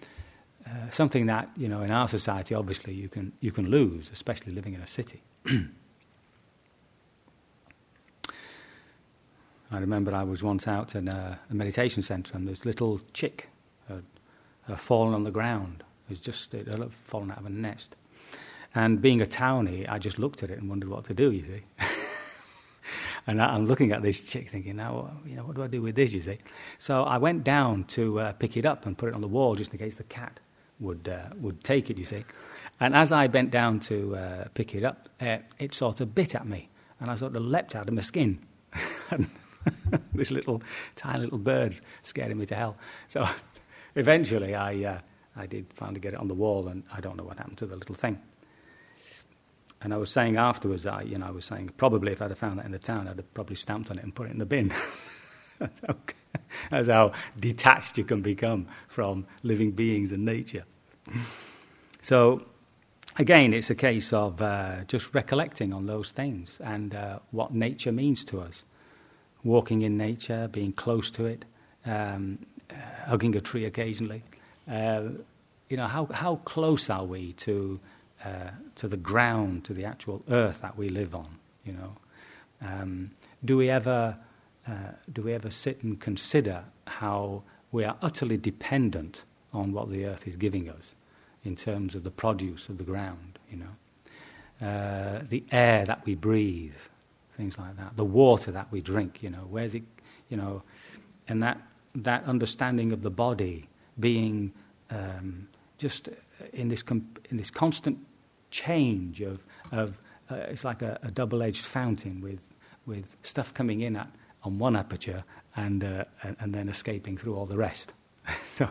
uh, 0.66 0.90
something 0.90 1.26
that, 1.26 1.50
you 1.58 1.68
know, 1.68 1.82
in 1.82 1.92
our 1.92 2.08
society, 2.08 2.54
obviously, 2.54 2.94
you 2.94 3.10
can, 3.10 3.32
you 3.40 3.52
can 3.52 3.70
lose, 3.70 4.12
especially 4.12 4.54
living 4.54 4.74
in 4.74 4.82
a 4.82 4.88
city. 4.88 5.22
I 9.74 9.80
remember 9.80 10.14
I 10.14 10.24
was 10.24 10.44
once 10.44 10.68
out 10.68 10.96
in 10.96 11.08
a, 11.08 11.40
a 11.50 11.54
meditation 11.54 12.04
centre 12.04 12.36
and 12.36 12.46
this 12.48 12.66
little 12.66 13.00
chick 13.14 13.48
had, 13.88 14.04
had 14.68 14.80
fallen 14.80 15.14
on 15.14 15.24
the 15.24 15.32
ground. 15.32 15.84
It 16.08 16.12
was 16.12 16.20
just 16.20 16.54
it 16.54 16.68
had 16.68 16.92
fallen 16.92 17.32
out 17.32 17.38
of 17.38 17.46
a 17.46 17.50
nest. 17.50 17.96
And 18.76 19.02
being 19.02 19.22
a 19.22 19.26
townie, 19.26 19.88
I 19.90 19.98
just 19.98 20.20
looked 20.20 20.44
at 20.44 20.50
it 20.50 20.60
and 20.60 20.70
wondered 20.70 20.90
what 20.90 21.06
to 21.06 21.14
do, 21.14 21.32
you 21.32 21.44
see. 21.44 21.64
And 23.28 23.42
I, 23.42 23.56
am 23.56 23.68
looking 23.68 23.92
at 23.92 24.02
this 24.02 24.22
chick 24.22 24.50
thinking, 24.50 24.76
now, 24.76 25.12
you 25.26 25.36
know, 25.36 25.44
what 25.44 25.56
do 25.56 25.64
I 25.64 25.68
do 25.68 25.82
with 25.82 25.96
this, 25.96 26.12
you 26.12 26.22
see? 26.22 26.40
So 26.78 27.04
I 27.04 27.18
went 27.18 27.44
down 27.44 27.84
to 27.86 28.20
uh, 28.20 28.34
pick 28.34 28.58
it 28.58 28.66
up 28.66 28.86
and 28.86 28.98
put 28.98 29.10
it 29.10 29.16
on 29.16 29.22
the 29.22 29.28
wall 29.28 29.56
just 29.56 29.72
in 29.72 29.80
case 29.80 29.96
the 29.96 30.04
cat 30.04 30.40
would, 30.80 31.08
uh, 31.08 31.30
would 31.38 31.64
take 31.64 31.90
it, 31.90 31.98
you 31.98 32.06
see. 32.06 32.26
And 32.80 32.96
as 32.96 33.12
I 33.12 33.28
bent 33.28 33.52
down 33.52 33.80
to 33.82 34.16
uh, 34.16 34.46
pick 34.54 34.74
it 34.74 34.84
up, 34.84 35.08
uh, 35.22 35.38
it 35.60 35.76
sort 35.76 36.02
of 36.02 36.16
bit 36.16 36.34
at 36.34 36.48
me. 36.48 36.70
And 37.00 37.12
I 37.12 37.16
sort 37.16 37.36
of 37.36 37.44
leapt 37.44 37.76
out 37.76 37.88
of 37.88 37.94
my 37.94 38.02
skin. 38.02 38.40
this 40.14 40.32
little, 40.32 40.62
tiny 40.96 41.24
little 41.24 41.38
bird 41.38 41.80
scaring 42.02 42.38
me 42.38 42.46
to 42.48 42.56
hell. 42.56 42.78
So 43.08 43.28
eventually 43.96 44.56
I, 44.56 44.84
uh, 44.84 45.00
I 45.36 45.46
did 45.46 45.68
finally 45.74 46.00
get 46.00 46.14
it 46.14 46.20
on 46.20 46.28
the 46.28 46.34
wall, 46.34 46.68
and 46.68 46.84
I 46.92 47.02
don't 47.02 47.18
know 47.18 47.24
what 47.24 47.38
happened 47.38 47.58
to 47.60 47.66
the 47.66 47.76
little 47.76 47.96
thing. 47.96 48.20
And 49.82 49.94
I 49.94 49.98
was 49.98 50.12
saying 50.12 50.38
afterwards, 50.38 50.86
I, 50.86 51.02
you 51.02 51.18
know, 51.18 51.26
I 51.26 51.32
was 51.32 51.46
saying 51.46 51.72
probably 51.78 52.12
if 52.12 52.22
I'd 52.22 52.30
have 52.30 52.38
found 52.38 52.60
that 52.60 52.66
in 52.66 52.72
the 52.72 52.80
town, 52.80 53.08
I'd 53.08 53.18
have 53.18 53.34
probably 53.34 53.56
stamped 53.56 53.90
on 53.90 53.98
it 53.98 54.04
and 54.04 54.14
put 54.14 54.28
it 54.28 54.32
in 54.32 54.38
the 54.38 54.46
bin. 54.46 54.72
That's 56.70 56.88
how 56.88 57.14
detached 57.40 57.98
you 57.98 58.04
can 58.04 58.22
become 58.22 58.68
from 58.88 59.26
living 59.44 59.72
beings 59.72 60.12
and 60.12 60.24
nature. 60.24 60.66
So, 62.02 62.46
again, 63.18 63.54
it's 63.54 63.70
a 63.70 63.76
case 63.76 64.14
of 64.14 64.42
uh, 64.42 64.84
just 64.88 65.14
recollecting 65.14 65.74
on 65.74 65.86
those 65.86 66.12
things 66.12 66.60
and 66.64 66.94
uh, 66.94 67.20
what 67.32 67.54
nature 67.54 67.92
means 67.92 68.24
to 68.26 68.40
us. 68.40 68.64
Walking 69.44 69.82
in 69.82 69.98
nature, 69.98 70.48
being 70.48 70.74
close 70.74 71.10
to 71.12 71.26
it, 71.26 71.46
um, 71.86 72.46
uh, 72.70 72.76
hugging 73.08 73.36
a 73.36 73.42
tree 73.42 73.66
occasionally. 73.66 74.24
Uh, 74.70 75.04
you 75.70 75.78
know, 75.78 75.88
how, 75.88 76.06
how 76.06 76.36
close 76.38 76.90
are 76.90 77.06
we 77.06 77.34
to 77.34 77.80
uh, 78.24 78.52
to 78.76 78.88
the 78.88 78.98
ground, 78.98 79.64
to 79.66 79.74
the 79.74 79.86
actual 79.86 80.24
earth 80.30 80.62
that 80.62 80.78
we 80.78 80.90
live 80.90 81.16
on. 81.16 81.40
You 81.66 81.74
know, 81.74 81.96
um, 82.62 83.12
do 83.44 83.58
we 83.58 83.70
ever 83.70 84.18
uh, 84.68 84.92
do 85.12 85.24
we 85.24 85.34
ever 85.34 85.50
sit 85.50 85.84
and 85.84 86.00
consider 86.00 86.64
how 86.88 87.44
we 87.72 87.84
are 87.84 87.98
utterly 88.02 88.38
dependent 88.38 89.24
on 89.54 89.74
what 89.74 89.90
the 89.90 90.06
earth 90.06 90.28
is 90.28 90.36
giving 90.36 90.70
us 90.70 90.94
in 91.44 91.56
terms 91.56 91.96
of 91.96 92.04
the 92.04 92.12
produce 92.12 92.70
of 92.70 92.78
the 92.78 92.84
ground? 92.84 93.40
You 93.50 93.58
know, 93.58 94.68
uh, 94.68 95.22
the 95.28 95.44
air 95.52 95.86
that 95.86 96.06
we 96.06 96.16
breathe, 96.16 96.76
things 97.38 97.58
like 97.58 97.76
that, 97.78 97.98
the 97.98 98.06
water 98.06 98.52
that 98.52 98.72
we 98.72 98.82
drink. 98.82 99.24
You 99.24 99.32
know, 99.32 99.48
where's 99.50 99.74
it? 99.74 99.84
You 100.30 100.38
know, 100.38 100.64
and 101.28 101.42
that 101.42 101.60
that 101.96 102.24
understanding 102.26 102.92
of 102.92 103.02
the 103.02 103.12
body 103.12 103.68
being 104.00 104.54
um, 104.90 105.48
just 105.78 106.10
in 106.54 106.70
this 106.70 106.84
in 107.30 107.38
this 107.38 107.50
constant 107.50 107.98
change 108.52 109.22
of, 109.22 109.44
of 109.72 109.98
uh, 110.30 110.36
it's 110.50 110.64
like 110.64 110.82
a, 110.82 111.00
a 111.04 111.12
double 111.12 111.42
edged 111.42 111.66
fountain 111.66 112.22
with, 112.22 112.54
with 112.86 113.16
stuff 113.24 113.54
coming 113.54 113.82
in 113.82 113.96
at, 113.96 114.10
on 114.44 114.60
one 114.60 114.76
aperture 114.76 115.24
and, 115.56 115.84
uh, 115.84 116.06
and, 116.24 116.36
and, 116.40 116.54
then 116.54 116.70
escaping 116.70 117.18
through 117.18 117.36
all 117.36 117.46
the 117.46 117.58
rest. 117.58 117.94
so, 118.46 118.70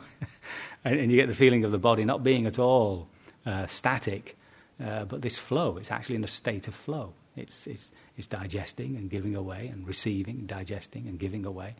and, 0.84 0.98
and, 0.98 1.10
you 1.10 1.16
get 1.16 1.28
the 1.28 1.34
feeling 1.34 1.64
of 1.64 1.72
the 1.72 1.78
body 1.78 2.04
not 2.04 2.22
being 2.22 2.46
at 2.46 2.58
all 2.58 3.08
uh, 3.46 3.66
static, 3.66 4.36
uh, 4.82 5.04
but 5.04 5.22
this 5.22 5.38
flow, 5.38 5.76
it's 5.76 5.90
actually 5.90 6.16
in 6.16 6.24
a 6.24 6.28
state 6.28 6.68
of 6.68 6.74
flow. 6.74 7.12
It's, 7.36 7.66
it's, 7.66 7.92
it's 8.16 8.26
digesting 8.26 8.96
and 8.96 9.08
giving 9.08 9.36
away 9.36 9.68
and 9.68 9.86
receiving, 9.86 10.46
digesting 10.46 11.06
and 11.06 11.18
giving 11.18 11.46
away. 11.46 11.74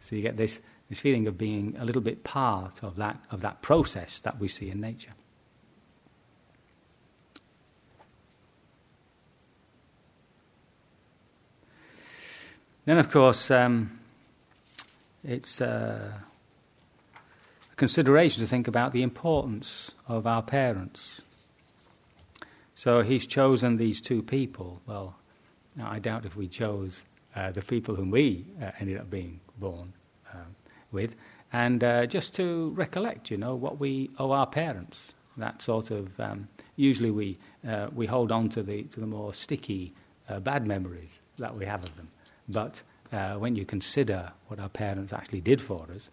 So 0.00 0.14
you 0.14 0.22
get 0.22 0.36
this, 0.36 0.60
this 0.88 1.00
feeling 1.00 1.26
of 1.26 1.36
being 1.36 1.76
a 1.78 1.84
little 1.84 2.02
bit 2.02 2.24
part 2.24 2.82
of 2.82 2.96
that, 2.96 3.18
of 3.30 3.40
that 3.40 3.62
process 3.62 4.20
that 4.20 4.38
we 4.38 4.48
see 4.48 4.70
in 4.70 4.80
nature. 4.80 5.12
Then, 12.86 12.98
of 12.98 13.10
course, 13.10 13.50
um, 13.50 13.98
it's 15.24 15.60
uh, 15.60 16.12
a 17.72 17.74
consideration 17.74 18.44
to 18.44 18.46
think 18.48 18.68
about 18.68 18.92
the 18.92 19.02
importance 19.02 19.90
of 20.06 20.24
our 20.24 20.40
parents. 20.40 21.20
So 22.76 23.02
he's 23.02 23.26
chosen 23.26 23.76
these 23.76 24.00
two 24.00 24.22
people. 24.22 24.80
Well, 24.86 25.16
I 25.82 25.98
doubt 25.98 26.26
if 26.26 26.36
we 26.36 26.46
chose 26.46 27.04
uh, 27.34 27.50
the 27.50 27.60
people 27.60 27.96
whom 27.96 28.12
we 28.12 28.46
uh, 28.62 28.70
ended 28.78 28.98
up 28.98 29.10
being 29.10 29.40
born 29.58 29.92
um, 30.32 30.54
with. 30.92 31.16
And 31.52 31.82
uh, 31.82 32.06
just 32.06 32.34
to 32.36 32.70
recollect, 32.76 33.32
you 33.32 33.36
know, 33.36 33.56
what 33.56 33.80
we 33.80 34.10
owe 34.20 34.30
our 34.30 34.46
parents. 34.46 35.12
That 35.36 35.60
sort 35.60 35.90
of 35.90 36.20
um, 36.20 36.46
usually 36.76 37.10
we 37.10 37.36
uh, 37.68 37.88
we 37.92 38.06
hold 38.06 38.30
on 38.30 38.48
to 38.50 38.62
the 38.62 38.84
to 38.84 39.00
the 39.00 39.06
more 39.06 39.34
sticky 39.34 39.92
uh, 40.28 40.38
bad 40.38 40.68
memories 40.68 41.20
that 41.38 41.54
we 41.56 41.66
have 41.66 41.82
of 41.82 41.94
them. 41.96 42.08
But 42.48 42.82
uh, 43.12 43.34
when 43.34 43.56
you 43.56 43.64
consider 43.64 44.32
what 44.48 44.60
our 44.60 44.68
parents 44.68 45.12
actually 45.12 45.40
did 45.40 45.60
for 45.60 45.86
us, 45.94 46.08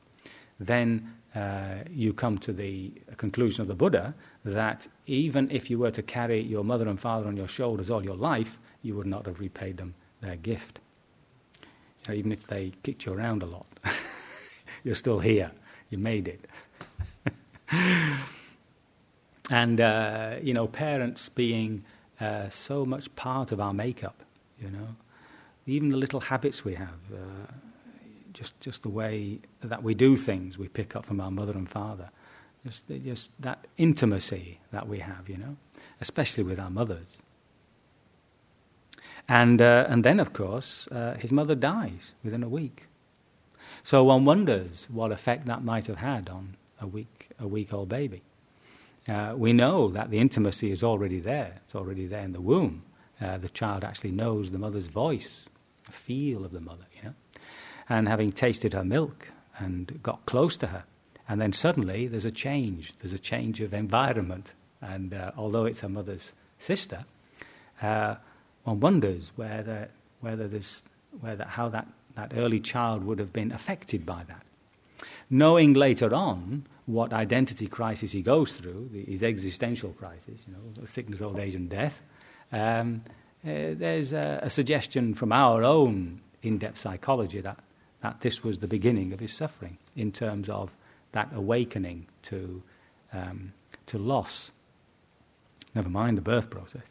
then 0.60 1.14
uh, 1.36 1.78
you 1.90 2.14
come 2.14 2.38
to 2.40 2.54
the 2.54 2.92
conclusion 3.18 3.62
of 3.62 3.68
the 3.68 3.76
Buddha 3.76 4.14
that 4.46 4.88
even 5.08 5.50
if 5.50 5.70
you 5.70 5.80
were 5.80 5.92
to 5.92 6.04
carry 6.04 6.40
your 6.40 6.64
mother 6.64 6.88
and 6.88 7.00
father 7.00 7.28
on 7.28 7.38
your 7.38 7.48
shoulders 7.48 7.90
all 7.90 8.04
your 8.04 8.16
life, 8.16 8.60
you 8.82 8.96
would 8.96 9.08
not 9.08 9.26
have 9.26 9.40
repaid 9.40 9.78
them 9.78 9.96
their 10.22 10.36
gift. 10.36 10.80
Know, 12.08 12.14
even 12.14 12.32
if 12.32 12.46
they 12.48 12.74
kicked 12.84 13.06
you 13.06 13.14
around 13.14 13.42
a 13.44 13.46
lot, 13.46 13.66
you're 14.84 14.96
still 14.96 15.20
here. 15.20 15.52
You 15.90 15.98
made 15.98 16.28
it. 16.28 16.46
and, 19.50 19.82
uh, 19.82 20.36
you 20.42 20.54
know, 20.54 20.68
parents 20.68 21.30
being 21.30 21.84
uh, 22.20 22.50
so 22.50 22.86
much 22.86 23.16
part 23.16 23.52
of 23.52 23.60
our 23.60 23.74
makeup, 23.74 24.24
you 24.60 24.70
know 24.70 24.96
even 25.66 25.90
the 25.90 25.98
little 25.98 26.20
habits 26.20 26.66
we 26.66 26.76
have, 26.76 27.00
uh, 27.14 27.52
just, 28.34 28.60
just 28.60 28.84
the 28.84 28.90
way 28.90 29.40
that 29.62 29.84
we 29.84 29.94
do 29.94 30.18
things, 30.18 30.58
we 30.58 30.68
pick 30.68 30.96
up 30.96 31.06
from 31.06 31.22
our 31.22 31.32
mother 31.32 31.54
and 31.54 31.70
father. 31.70 32.10
Just, 32.66 32.88
just 33.04 33.30
that 33.40 33.66
intimacy 33.78 34.60
that 34.72 34.88
we 34.88 35.00
have, 35.00 35.30
you 35.30 35.38
know, 35.38 35.58
especially 36.00 36.44
with 36.44 36.60
our 36.60 36.70
mothers. 36.70 37.22
And, 39.28 39.62
uh, 39.62 39.86
and 39.90 40.04
then, 40.04 40.20
of 40.20 40.34
course, 40.34 40.88
uh, 40.92 41.16
his 41.16 41.32
mother 41.32 41.56
dies 41.56 42.12
within 42.24 42.44
a 42.44 42.50
week. 42.50 42.88
So 43.84 44.04
one 44.04 44.26
wonders 44.26 44.88
what 44.90 45.12
effect 45.12 45.46
that 45.46 45.64
might 45.64 45.88
have 45.88 45.98
had 45.98 46.30
on 46.30 46.56
a 46.80 46.88
week, 46.88 47.30
a 47.40 47.48
week 47.48 47.74
old 47.74 47.90
baby. 47.90 48.22
Uh, 49.08 49.34
we 49.36 49.52
know 49.52 49.90
that 49.90 50.10
the 50.10 50.20
intimacy 50.20 50.72
is 50.72 50.84
already 50.84 51.20
there, 51.20 51.60
it's 51.66 51.76
already 51.76 52.08
there 52.08 52.24
in 52.24 52.32
the 52.32 52.42
womb. 52.42 52.84
Uh, 53.20 53.38
the 53.38 53.50
child 53.50 53.84
actually 53.84 54.12
knows 54.12 54.52
the 54.52 54.58
mother's 54.58 54.88
voice, 54.88 55.46
feel 55.92 56.46
of 56.46 56.52
the 56.52 56.62
mother, 56.62 56.86
you 56.96 57.04
know. 57.04 57.14
And 57.90 58.08
having 58.08 58.32
tasted 58.32 58.74
her 58.74 58.84
milk 58.84 59.30
and 59.58 60.02
got 60.02 60.26
close 60.26 60.58
to 60.58 60.68
her, 60.68 60.84
and 61.28 61.40
then 61.40 61.54
suddenly 61.54 62.08
there's 62.08 62.26
a 62.26 62.32
change, 62.32 62.94
there's 63.00 63.14
a 63.14 63.20
change 63.20 63.62
of 63.62 63.74
environment. 63.74 64.54
And 64.82 65.14
uh, 65.14 65.32
although 65.38 65.66
it's 65.66 65.82
her 65.82 65.90
mother's 65.90 66.34
sister, 66.58 67.06
uh, 67.82 68.16
one 68.64 68.80
wonders 68.80 69.32
whether, 69.36 69.90
whether, 70.22 70.48
there's, 70.48 70.84
whether 71.20 71.46
how 71.46 71.70
that, 71.70 71.88
that 72.16 72.34
early 72.36 72.60
child 72.60 73.04
would 73.04 73.20
have 73.20 73.34
been 73.34 73.52
affected 73.52 74.06
by 74.06 74.24
that. 74.28 74.44
Knowing 75.30 75.74
later 75.74 76.14
on 76.14 76.66
what 76.86 77.14
identity 77.14 77.68
crisis 77.68 78.12
he 78.12 78.22
goes 78.22 78.58
through, 78.58 78.90
his 79.08 79.24
existential 79.24 79.92
crisis, 79.94 80.42
you 80.48 80.54
know, 80.54 80.86
sickness, 80.86 81.22
old 81.22 81.40
age, 81.40 81.56
and 81.56 81.70
death, 81.70 82.02
um, 82.52 83.02
uh, 83.46 83.76
there's 83.76 84.14
a, 84.14 84.40
a, 84.44 84.50
suggestion 84.50 85.14
from 85.14 85.34
our 85.34 85.64
own 85.64 86.22
in 86.42 86.58
depth 86.58 86.80
psychology 86.80 87.42
that, 87.42 87.60
that 88.02 88.22
this 88.22 88.42
was 88.42 88.60
the 88.60 88.68
beginning 88.68 89.12
of 89.12 89.20
his 89.20 89.34
suffering 89.34 89.78
in 89.96 90.12
terms 90.14 90.48
of 90.48 90.72
that 91.12 91.30
awakening 91.34 92.08
to, 92.22 92.64
um, 93.12 93.52
to 93.86 93.98
loss. 93.98 94.52
Never 95.76 95.90
mind 95.90 96.18
the 96.18 96.22
birth 96.22 96.50
process. 96.50 96.84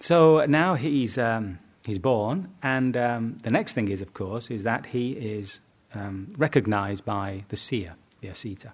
So 0.00 0.44
now 0.44 0.74
he's, 0.74 1.16
um, 1.16 1.60
he's 1.86 1.98
born, 1.98 2.50
and 2.62 2.94
um, 2.94 3.38
the 3.42 3.50
next 3.50 3.72
thing 3.72 3.88
is, 3.88 4.02
of 4.02 4.12
course, 4.12 4.50
is 4.50 4.64
that 4.64 4.84
he 4.86 5.12
is 5.12 5.60
um, 5.94 6.34
recognized 6.36 7.06
by 7.06 7.44
the 7.48 7.56
seer, 7.56 7.94
the 8.20 8.28
Asita. 8.28 8.72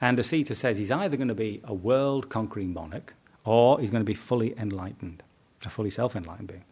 And 0.00 0.18
Asita 0.18 0.54
says 0.54 0.78
he's 0.78 0.90
either 0.90 1.16
going 1.16 1.28
to 1.28 1.34
be 1.34 1.60
a 1.64 1.74
world 1.74 2.28
conquering 2.28 2.72
monarch 2.72 3.14
or 3.44 3.80
he's 3.80 3.90
going 3.90 4.02
to 4.02 4.06
be 4.06 4.14
fully 4.14 4.54
enlightened, 4.58 5.22
a 5.64 5.70
fully 5.70 5.90
self 5.90 6.14
enlightened 6.14 6.48
being. 6.48 6.64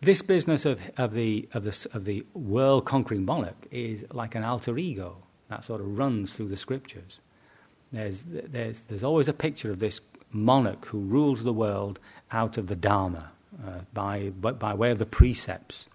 This 0.00 0.20
business 0.20 0.64
of, 0.64 0.80
of, 0.96 1.12
the, 1.12 1.48
of, 1.54 1.62
the, 1.62 1.88
of 1.94 2.04
the 2.04 2.26
world 2.34 2.84
conquering 2.84 3.24
monarch 3.24 3.66
is 3.70 4.04
like 4.10 4.34
an 4.34 4.42
alter 4.42 4.76
ego 4.76 5.16
that 5.48 5.64
sort 5.64 5.80
of 5.80 5.96
runs 5.96 6.34
through 6.34 6.48
the 6.48 6.56
scriptures. 6.56 7.20
There's, 7.92 8.22
there's, 8.26 8.80
there's 8.82 9.04
always 9.04 9.28
a 9.28 9.32
picture 9.32 9.70
of 9.70 9.78
this 9.78 10.00
monarch 10.32 10.86
who 10.86 10.98
rules 10.98 11.44
the 11.44 11.52
world 11.52 12.00
out 12.32 12.58
of 12.58 12.66
the 12.66 12.74
Dharma, 12.74 13.30
uh, 13.64 13.80
by, 13.92 14.30
by 14.30 14.74
way 14.74 14.90
of 14.90 14.98
the 14.98 15.06
precepts. 15.06 15.86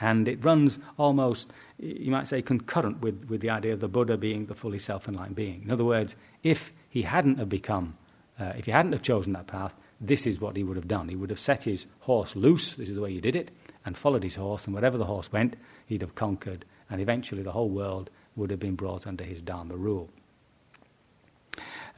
And 0.00 0.28
it 0.28 0.44
runs 0.44 0.78
almost, 0.96 1.52
you 1.80 2.10
might 2.10 2.28
say, 2.28 2.42
concurrent 2.42 3.00
with, 3.00 3.24
with 3.28 3.40
the 3.40 3.50
idea 3.50 3.72
of 3.72 3.80
the 3.80 3.88
Buddha 3.88 4.16
being 4.16 4.46
the 4.46 4.54
fully 4.54 4.78
self 4.78 5.08
enlightened 5.08 5.36
being. 5.36 5.62
In 5.64 5.70
other 5.70 5.84
words, 5.84 6.14
if 6.42 6.72
he 6.88 7.02
hadn't 7.02 7.38
have 7.38 7.48
become, 7.48 7.96
uh, 8.38 8.52
if 8.56 8.66
he 8.66 8.70
hadn't 8.70 8.92
have 8.92 9.02
chosen 9.02 9.32
that 9.32 9.46
path, 9.46 9.74
this 10.00 10.26
is 10.26 10.40
what 10.40 10.56
he 10.56 10.62
would 10.62 10.76
have 10.76 10.88
done. 10.88 11.08
He 11.08 11.16
would 11.16 11.30
have 11.30 11.38
set 11.38 11.64
his 11.64 11.86
horse 12.00 12.36
loose, 12.36 12.74
this 12.74 12.88
is 12.88 12.94
the 12.94 13.00
way 13.00 13.10
you 13.10 13.20
did 13.20 13.36
it, 13.36 13.50
and 13.84 13.96
followed 13.96 14.22
his 14.22 14.36
horse, 14.36 14.66
and 14.66 14.74
wherever 14.74 14.98
the 14.98 15.06
horse 15.06 15.32
went, 15.32 15.56
he'd 15.86 16.02
have 16.02 16.14
conquered, 16.14 16.64
and 16.90 17.00
eventually 17.00 17.42
the 17.42 17.52
whole 17.52 17.68
world 17.68 18.10
would 18.36 18.50
have 18.50 18.60
been 18.60 18.76
brought 18.76 19.06
under 19.06 19.24
his 19.24 19.40
Dharma 19.40 19.76
rule. 19.76 20.10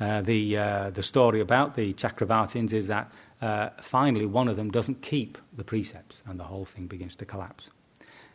Uh, 0.01 0.23
the, 0.23 0.57
uh, 0.57 0.91
the 0.91 1.03
story 1.03 1.41
about 1.41 1.75
the 1.75 1.93
Chakravartins 1.95 2.73
is 2.73 2.87
that 2.87 3.13
uh, 3.41 3.71
finally 3.81 4.27
one 4.27 4.49
of 4.49 4.57
them 4.57 4.71
doesn't 4.71 5.03
keep 5.03 5.39
the 5.57 5.65
precepts 5.65 6.23
and 6.27 6.41
the 6.41 6.45
whole 6.45 6.65
thing 6.65 6.87
begins 6.87 7.15
to 7.17 7.25
collapse. 7.25 7.71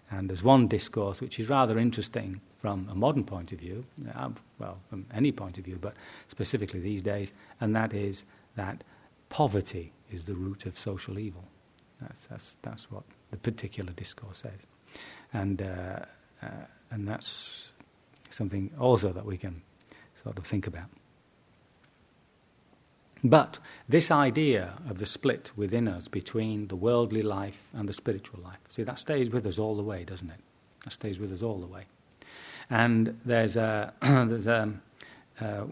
And 0.10 0.30
there's 0.30 0.44
one 0.44 0.68
discourse 0.68 1.20
which 1.20 1.40
is 1.40 1.50
rather 1.50 1.78
interesting 1.78 2.42
from 2.58 2.88
a 2.90 2.96
modern 2.96 3.24
point 3.24 3.52
of 3.52 3.60
view, 3.60 3.86
uh, 4.16 4.30
well, 4.58 4.80
from 4.90 5.06
any 5.14 5.32
point 5.32 5.58
of 5.58 5.66
view, 5.66 5.78
but 5.80 5.94
specifically 6.28 6.80
these 6.80 7.02
days, 7.02 7.32
and 7.60 7.76
that 7.76 7.94
is 7.94 8.24
that 8.56 8.84
poverty 9.30 9.92
is 10.12 10.24
the 10.24 10.34
root 10.34 10.66
of 10.66 10.78
social 10.78 11.20
evil. 11.20 11.44
That's, 12.02 12.26
that's, 12.28 12.56
that's 12.62 12.92
what 12.92 13.04
the 13.32 13.38
particular 13.38 13.92
discourse 13.94 14.38
says. 14.38 14.60
And, 15.34 15.62
uh, 15.62 16.00
uh, 16.42 16.48
and 16.92 17.08
that's 17.08 17.70
something 18.30 18.72
also 18.80 19.12
that 19.12 19.26
we 19.26 19.38
can 19.38 19.62
sort 20.22 20.38
of 20.38 20.46
think 20.46 20.68
about. 20.68 20.90
But 23.24 23.60
this 23.90 24.12
idea 24.12 24.74
of 24.90 25.00
the 25.00 25.06
split 25.06 25.52
within 25.56 25.88
us 25.88 26.08
between 26.08 26.68
the 26.68 26.76
worldly 26.76 27.22
life 27.22 27.62
and 27.74 27.90
the 27.90 27.94
spiritual 27.94 28.42
life, 28.42 28.60
see, 28.70 28.84
that 28.84 29.00
stays 29.00 29.30
with 29.30 29.46
us 29.46 29.58
all 29.58 29.76
the 29.76 29.84
way, 29.84 30.04
doesn't 30.04 30.30
it? 30.30 30.40
That 30.84 30.94
stays 30.94 31.20
with 31.20 31.32
us 31.32 31.42
all 31.42 31.60
the 31.60 31.68
way. 31.68 31.86
And 32.70 33.20
there's 33.26 33.56
a, 33.56 33.94
there's 34.02 34.48
a, 34.48 34.72
uh, 35.40 35.66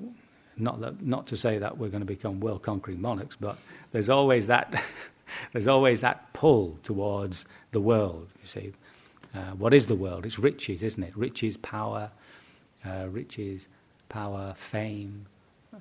not, 0.57 0.81
that, 0.81 1.01
not 1.01 1.27
to 1.27 1.37
say 1.37 1.57
that 1.59 1.77
we're 1.77 1.89
going 1.89 2.01
to 2.01 2.05
become 2.05 2.39
world 2.39 2.63
conquering 2.63 3.01
monarchs, 3.01 3.35
but 3.39 3.57
there's 3.91 4.09
always 4.09 4.47
that, 4.47 4.83
there's 5.51 5.67
always 5.67 6.01
that 6.01 6.31
pull 6.33 6.79
towards 6.83 7.45
the 7.71 7.81
world, 7.81 8.27
you 8.41 8.47
see. 8.47 8.73
Uh, 9.35 9.51
what 9.51 9.73
is 9.73 9.87
the 9.87 9.95
world? 9.95 10.25
It's 10.25 10.39
riches, 10.39 10.81
isn't 10.81 11.03
it? 11.03 11.15
Riches, 11.15 11.57
power, 11.57 12.09
uh, 12.85 13.07
riches, 13.09 13.67
power, 14.07 14.53
fame, 14.55 15.25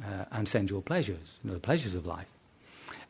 uh, 0.03 0.25
and 0.33 0.49
sensual 0.49 0.83
pleasures, 0.83 1.39
you 1.43 1.49
know, 1.49 1.55
the 1.55 1.61
pleasures 1.61 1.95
of 1.95 2.07
life. 2.07 2.27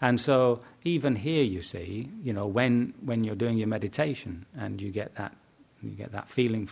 And 0.00 0.20
so, 0.20 0.60
even 0.84 1.14
here, 1.14 1.44
you 1.44 1.62
see, 1.62 2.10
you 2.22 2.32
know, 2.32 2.46
when, 2.46 2.94
when 3.04 3.24
you're 3.24 3.36
doing 3.36 3.56
your 3.58 3.68
meditation 3.68 4.44
and 4.56 4.80
you 4.80 4.90
get 4.90 5.14
that, 5.14 5.34
you 5.82 5.90
get 5.90 6.12
that 6.12 6.28
feeling, 6.28 6.68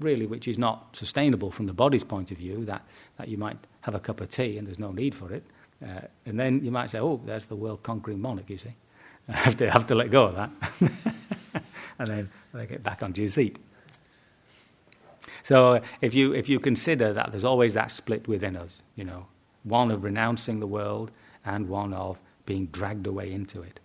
really, 0.00 0.26
which 0.26 0.48
is 0.48 0.58
not 0.58 0.96
sustainable 0.96 1.50
from 1.50 1.66
the 1.66 1.72
body's 1.72 2.04
point 2.04 2.30
of 2.30 2.38
view, 2.38 2.64
that, 2.64 2.82
that 3.18 3.28
you 3.28 3.36
might 3.36 3.58
have 3.82 3.94
a 3.94 4.00
cup 4.00 4.20
of 4.20 4.30
tea 4.30 4.58
and 4.58 4.66
there's 4.66 4.78
no 4.78 4.92
need 4.92 5.14
for 5.14 5.32
it. 5.32 5.44
Uh, 5.84 6.00
and 6.24 6.38
then 6.40 6.64
you 6.64 6.70
might 6.70 6.90
say, 6.90 6.98
oh, 6.98 7.20
there's 7.26 7.46
the 7.46 7.56
world 7.56 7.82
conquering 7.82 8.20
monarch, 8.20 8.48
you 8.48 8.58
see. 8.58 8.74
I 9.28 9.32
have 9.36 9.56
to, 9.58 9.70
have 9.70 9.86
to 9.88 9.94
let 9.94 10.10
go 10.10 10.24
of 10.24 10.36
that. 10.36 10.50
and 11.98 12.08
then, 12.08 12.30
then 12.54 12.66
get 12.66 12.82
back 12.82 13.02
onto 13.02 13.20
your 13.20 13.30
seat. 13.30 13.58
So 15.46 15.80
if 16.00 16.12
you, 16.12 16.34
if 16.34 16.48
you 16.48 16.58
consider 16.58 17.12
that 17.12 17.30
there's 17.30 17.44
always 17.44 17.74
that 17.74 17.92
split 17.92 18.26
within 18.26 18.56
us, 18.56 18.82
you 18.96 19.04
know, 19.04 19.28
one 19.62 19.92
of 19.92 20.02
renouncing 20.02 20.58
the 20.58 20.66
world 20.66 21.12
and 21.44 21.68
one 21.68 21.94
of 21.94 22.18
being 22.46 22.66
dragged 22.66 23.06
away 23.06 23.30
into 23.30 23.62
it. 23.62 23.78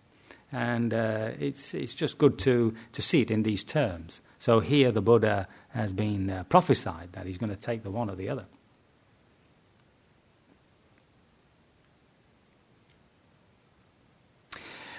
And 0.52 0.92
uh, 0.92 1.34
it's, 1.40 1.76
it's 1.76 1.94
just 1.94 2.18
good 2.18 2.40
to, 2.40 2.74
to 2.94 3.02
see 3.04 3.22
it 3.22 3.30
in 3.30 3.44
these 3.44 3.64
terms. 3.64 4.22
So 4.40 4.60
here 4.60 4.92
the 4.92 5.04
Buddha 5.04 5.48
has 5.70 5.94
been 5.94 6.32
uh, 6.32 6.46
prophesied 6.46 7.10
that 7.12 7.28
he's 7.28 7.38
going 7.38 7.52
to 7.52 7.56
take 7.56 7.84
the 7.84 7.92
one 7.92 8.10
or 8.10 8.16
the 8.16 8.28
other. 8.28 8.48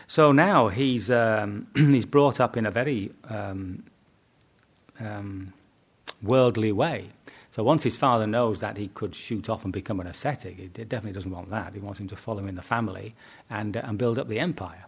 So 0.06 0.30
now 0.30 0.68
he's, 0.68 1.10
um, 1.10 1.66
he's 1.74 2.06
brought 2.06 2.38
up 2.38 2.56
in 2.56 2.66
a 2.66 2.70
very 2.70 3.10
um, 3.28 3.82
um, 5.00 5.54
worldly 6.22 6.72
way. 6.72 7.10
So 7.50 7.62
once 7.62 7.82
his 7.82 7.96
father 7.96 8.26
knows 8.26 8.60
that 8.60 8.76
he 8.78 8.88
could 8.88 9.14
shoot 9.14 9.50
off 9.50 9.64
and 9.64 9.72
become 9.72 10.00
an 10.00 10.06
ascetic, 10.06 10.56
he 10.56 10.68
definitely 10.68 11.12
doesn't 11.12 11.30
want 11.30 11.50
that. 11.50 11.74
He 11.74 11.80
wants 11.80 12.00
him 12.00 12.08
to 12.08 12.16
follow 12.16 12.46
in 12.46 12.54
the 12.54 12.62
family 12.62 13.14
and, 13.50 13.76
uh, 13.76 13.82
and 13.84 13.98
build 13.98 14.18
up 14.18 14.28
the 14.28 14.38
empire. 14.38 14.86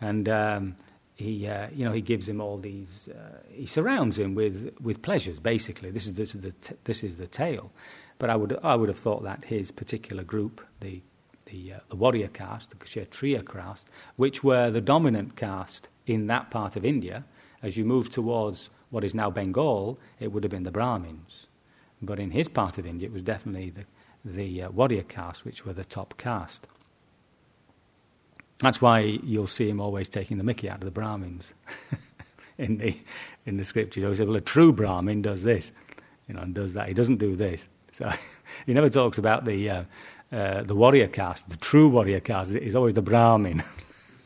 And 0.00 0.28
um, 0.28 0.76
he, 1.16 1.48
uh, 1.48 1.68
you 1.74 1.84
know, 1.84 1.92
he 1.92 2.00
gives 2.00 2.28
him 2.28 2.40
all 2.40 2.58
these. 2.58 3.08
Uh, 3.08 3.38
he 3.50 3.66
surrounds 3.66 4.18
him 4.18 4.36
with, 4.36 4.72
with 4.80 5.02
pleasures. 5.02 5.40
Basically, 5.40 5.90
this 5.90 6.06
is, 6.06 6.14
this 6.14 6.34
is 6.36 6.42
the 6.42 6.52
t- 6.52 6.76
this 6.84 7.02
is 7.02 7.16
the 7.16 7.26
tale. 7.26 7.72
But 8.18 8.30
I 8.30 8.36
would 8.36 8.56
I 8.62 8.76
would 8.76 8.88
have 8.88 8.98
thought 8.98 9.24
that 9.24 9.46
his 9.46 9.72
particular 9.72 10.22
group, 10.22 10.64
the 10.78 11.02
the, 11.46 11.72
uh, 11.72 11.78
the 11.88 11.96
warrior 11.96 12.28
caste, 12.28 12.70
the 12.70 12.76
Kshatriya 12.76 13.42
caste, 13.42 13.88
which 14.16 14.44
were 14.44 14.70
the 14.70 14.80
dominant 14.80 15.34
caste 15.34 15.88
in 16.06 16.26
that 16.28 16.50
part 16.50 16.76
of 16.76 16.84
India, 16.84 17.24
as 17.62 17.76
you 17.76 17.84
move 17.84 18.10
towards 18.10 18.70
what 18.90 19.04
is 19.04 19.14
now 19.14 19.30
Bengal, 19.30 19.98
it 20.20 20.32
would 20.32 20.44
have 20.44 20.50
been 20.50 20.64
the 20.64 20.70
Brahmins. 20.70 21.46
But 22.00 22.18
in 22.18 22.30
his 22.30 22.48
part 22.48 22.78
of 22.78 22.86
India, 22.86 23.08
it 23.08 23.12
was 23.12 23.22
definitely 23.22 23.70
the, 23.70 23.84
the 24.24 24.62
uh, 24.62 24.70
warrior 24.70 25.02
caste, 25.02 25.44
which 25.44 25.66
were 25.66 25.72
the 25.72 25.84
top 25.84 26.16
caste. 26.16 26.66
That's 28.60 28.80
why 28.80 29.00
you'll 29.00 29.46
see 29.46 29.68
him 29.68 29.80
always 29.80 30.08
taking 30.08 30.38
the 30.38 30.44
mickey 30.44 30.68
out 30.68 30.78
of 30.78 30.84
the 30.84 30.90
Brahmins 30.90 31.54
in 32.58 32.78
the 32.78 32.96
in 33.46 33.56
the 33.56 33.64
scripture. 33.64 34.00
He 34.00 34.04
always 34.04 34.18
says, 34.18 34.26
"Well, 34.26 34.36
a 34.36 34.40
true 34.40 34.72
Brahmin 34.72 35.22
does 35.22 35.44
this, 35.44 35.70
you 36.26 36.34
know, 36.34 36.40
and 36.40 36.54
does 36.54 36.72
that. 36.72 36.88
He 36.88 36.94
doesn't 36.94 37.18
do 37.18 37.36
this." 37.36 37.68
So 37.92 38.10
he 38.66 38.74
never 38.74 38.88
talks 38.88 39.16
about 39.18 39.44
the 39.44 39.70
uh, 39.70 39.82
uh, 40.32 40.62
the 40.64 40.74
warrior 40.74 41.06
caste, 41.06 41.48
the 41.48 41.56
true 41.56 41.88
warrior 41.88 42.20
caste, 42.20 42.54
is 42.54 42.74
always 42.74 42.94
the 42.94 43.02
Brahmin. 43.02 43.62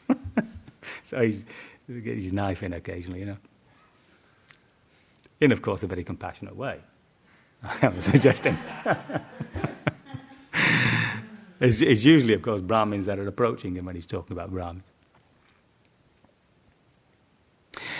so 1.02 1.20
he's, 1.20 1.44
he 1.86 2.00
gets 2.00 2.24
his 2.24 2.32
knife 2.32 2.62
in 2.62 2.72
occasionally, 2.72 3.20
you 3.20 3.26
know. 3.26 3.36
In, 5.42 5.50
of 5.50 5.60
course, 5.60 5.82
a 5.82 5.88
very 5.88 6.04
compassionate 6.04 6.54
way. 6.54 6.78
I 7.64 7.86
am 7.86 8.00
suggesting. 8.00 8.56
it's, 11.60 11.80
it's, 11.80 12.04
usually, 12.04 12.34
of 12.34 12.42
course, 12.42 12.60
Brahmins 12.60 13.06
that 13.06 13.18
are 13.18 13.26
approaching 13.26 13.74
him 13.74 13.86
when 13.86 13.96
he's 13.96 14.06
talking 14.06 14.36
about 14.36 14.52
Brahmins. 14.52 14.84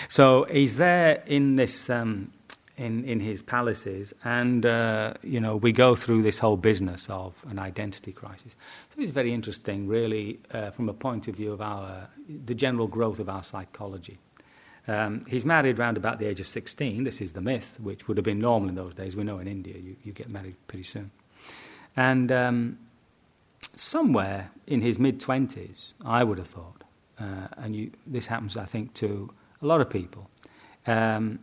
So 0.07 0.45
he's 0.49 0.75
there 0.75 1.21
in 1.25 1.57
this 1.57 1.89
um, 1.89 2.31
in, 2.77 3.03
in 3.03 3.19
his 3.19 3.41
palaces, 3.41 4.13
and 4.23 4.65
uh, 4.65 5.15
you 5.21 5.41
know 5.41 5.57
we 5.57 5.73
go 5.73 5.97
through 5.97 6.21
this 6.21 6.39
whole 6.39 6.55
business 6.55 7.09
of 7.09 7.33
an 7.49 7.59
identity 7.59 8.13
crisis. 8.13 8.55
So 8.95 9.01
it's 9.01 9.11
very 9.11 9.33
interesting, 9.33 9.89
really, 9.89 10.39
uh, 10.53 10.71
from 10.71 10.87
a 10.87 10.93
point 10.93 11.27
of 11.27 11.35
view 11.35 11.51
of 11.51 11.59
our 11.59 12.07
the 12.45 12.55
general 12.55 12.87
growth 12.87 13.19
of 13.19 13.27
our 13.27 13.43
psychology. 13.43 14.17
Um, 14.87 15.25
he's 15.29 15.45
married 15.45 15.79
round 15.79 15.97
about 15.97 16.19
the 16.19 16.25
age 16.25 16.39
of 16.39 16.47
16. 16.47 17.03
This 17.03 17.21
is 17.21 17.33
the 17.33 17.41
myth, 17.41 17.77
which 17.81 18.07
would 18.07 18.17
have 18.17 18.25
been 18.25 18.39
normal 18.39 18.69
in 18.69 18.75
those 18.75 18.93
days. 18.93 19.15
We 19.15 19.23
know 19.23 19.39
in 19.39 19.47
India 19.47 19.77
you, 19.77 19.95
you 20.03 20.11
get 20.11 20.29
married 20.29 20.55
pretty 20.67 20.83
soon. 20.83 21.11
And 21.95 22.31
um, 22.31 22.79
somewhere 23.75 24.51
in 24.67 24.81
his 24.81 24.99
mid 24.99 25.19
20s, 25.19 25.93
I 26.03 26.23
would 26.23 26.37
have 26.37 26.47
thought, 26.47 26.83
uh, 27.19 27.47
and 27.57 27.75
you, 27.75 27.91
this 28.05 28.27
happens, 28.27 28.57
I 28.57 28.65
think, 28.65 28.93
to 28.95 29.33
a 29.61 29.65
lot 29.65 29.81
of 29.81 29.89
people. 29.89 30.29
Um, 30.85 31.39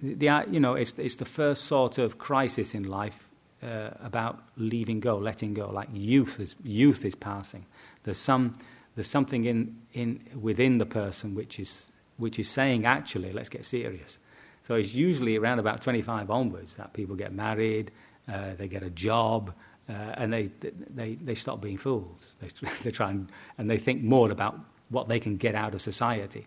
the, 0.00 0.44
you 0.50 0.60
know, 0.60 0.74
it's, 0.74 0.94
it's 0.98 1.14
the 1.16 1.24
first 1.24 1.64
sort 1.64 1.98
of 1.98 2.18
crisis 2.18 2.74
in 2.74 2.84
life 2.84 3.28
uh, 3.62 3.90
about 4.02 4.42
leaving 4.56 5.00
go, 5.00 5.16
letting 5.16 5.54
go. 5.54 5.70
Like 5.70 5.88
youth 5.92 6.40
is, 6.40 6.56
youth 6.62 7.04
is 7.04 7.14
passing. 7.14 7.64
There's, 8.02 8.18
some, 8.18 8.54
there's 8.94 9.06
something 9.06 9.44
in, 9.44 9.76
in, 9.92 10.20
within 10.38 10.78
the 10.78 10.86
person 10.86 11.34
which 11.34 11.58
is, 11.58 11.86
which 12.16 12.38
is 12.38 12.48
saying, 12.48 12.86
actually, 12.86 13.32
let's 13.32 13.48
get 13.48 13.64
serious. 13.64 14.18
So 14.62 14.74
it's 14.74 14.94
usually 14.94 15.36
around 15.36 15.58
about 15.58 15.82
25 15.82 16.30
onwards 16.30 16.74
that 16.76 16.92
people 16.92 17.16
get 17.16 17.32
married, 17.32 17.90
uh, 18.32 18.54
they 18.56 18.68
get 18.68 18.82
a 18.82 18.90
job, 18.90 19.54
uh, 19.88 19.92
and 19.92 20.32
they, 20.32 20.50
they, 20.94 21.16
they 21.16 21.34
stop 21.34 21.60
being 21.60 21.76
fools. 21.76 22.34
They, 22.40 22.48
they 22.82 22.90
try 22.90 23.10
and, 23.10 23.30
and 23.58 23.68
they 23.68 23.78
think 23.78 24.02
more 24.02 24.30
about 24.30 24.58
what 24.88 25.08
they 25.08 25.20
can 25.20 25.36
get 25.36 25.54
out 25.54 25.74
of 25.74 25.82
society. 25.82 26.46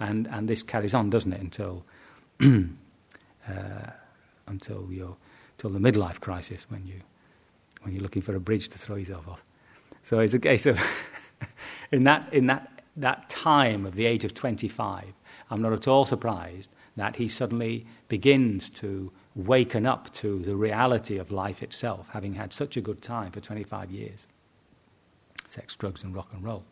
And, 0.00 0.26
and 0.28 0.48
this 0.48 0.62
carries 0.62 0.94
on, 0.94 1.10
doesn't 1.10 1.32
it, 1.32 1.40
until 1.40 1.84
uh, 3.48 3.90
until 4.46 4.88
you 4.90 5.16
till 5.58 5.70
the 5.70 5.78
midlife 5.78 6.20
crisis 6.20 6.66
when 6.68 6.86
you 6.86 7.00
when 7.82 7.92
you're 7.94 8.02
looking 8.02 8.22
for 8.22 8.34
a 8.34 8.40
bridge 8.40 8.68
to 8.70 8.78
throw 8.78 8.96
yourself 8.96 9.28
off. 9.28 9.42
So 10.02 10.18
it's 10.20 10.34
a 10.34 10.38
case 10.38 10.66
of 10.66 10.80
in 11.92 12.04
that 12.04 12.32
in 12.32 12.46
that 12.46 12.73
that 12.96 13.28
time 13.28 13.86
of 13.86 13.94
the 13.94 14.06
age 14.06 14.24
of 14.24 14.34
25, 14.34 15.12
I'm 15.50 15.62
not 15.62 15.72
at 15.72 15.88
all 15.88 16.04
surprised 16.04 16.68
that 16.96 17.16
he 17.16 17.28
suddenly 17.28 17.86
begins 18.08 18.70
to 18.70 19.10
waken 19.34 19.84
up 19.84 20.12
to 20.14 20.38
the 20.40 20.54
reality 20.54 21.18
of 21.18 21.32
life 21.32 21.62
itself, 21.62 22.08
having 22.12 22.34
had 22.34 22.52
such 22.52 22.76
a 22.76 22.80
good 22.80 23.02
time 23.02 23.32
for 23.32 23.40
25 23.40 23.90
years 23.90 24.26
sex, 25.48 25.76
drugs, 25.76 26.02
and 26.02 26.16
rock 26.16 26.28
and 26.32 26.42
roll. 26.42 26.64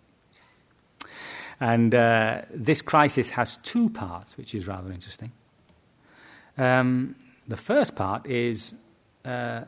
And 1.61 1.95
uh, 1.95 2.43
this 2.53 2.83
crisis 2.83 3.31
has 3.31 3.59
two 3.59 3.89
parts, 3.91 4.37
which 4.37 4.57
is 4.57 4.67
rather 4.67 4.91
interesting. 4.91 5.31
Um, 6.59 7.15
the 7.47 7.57
first 7.57 7.95
part 7.95 8.27
is 8.27 8.73
uh, 9.25 9.63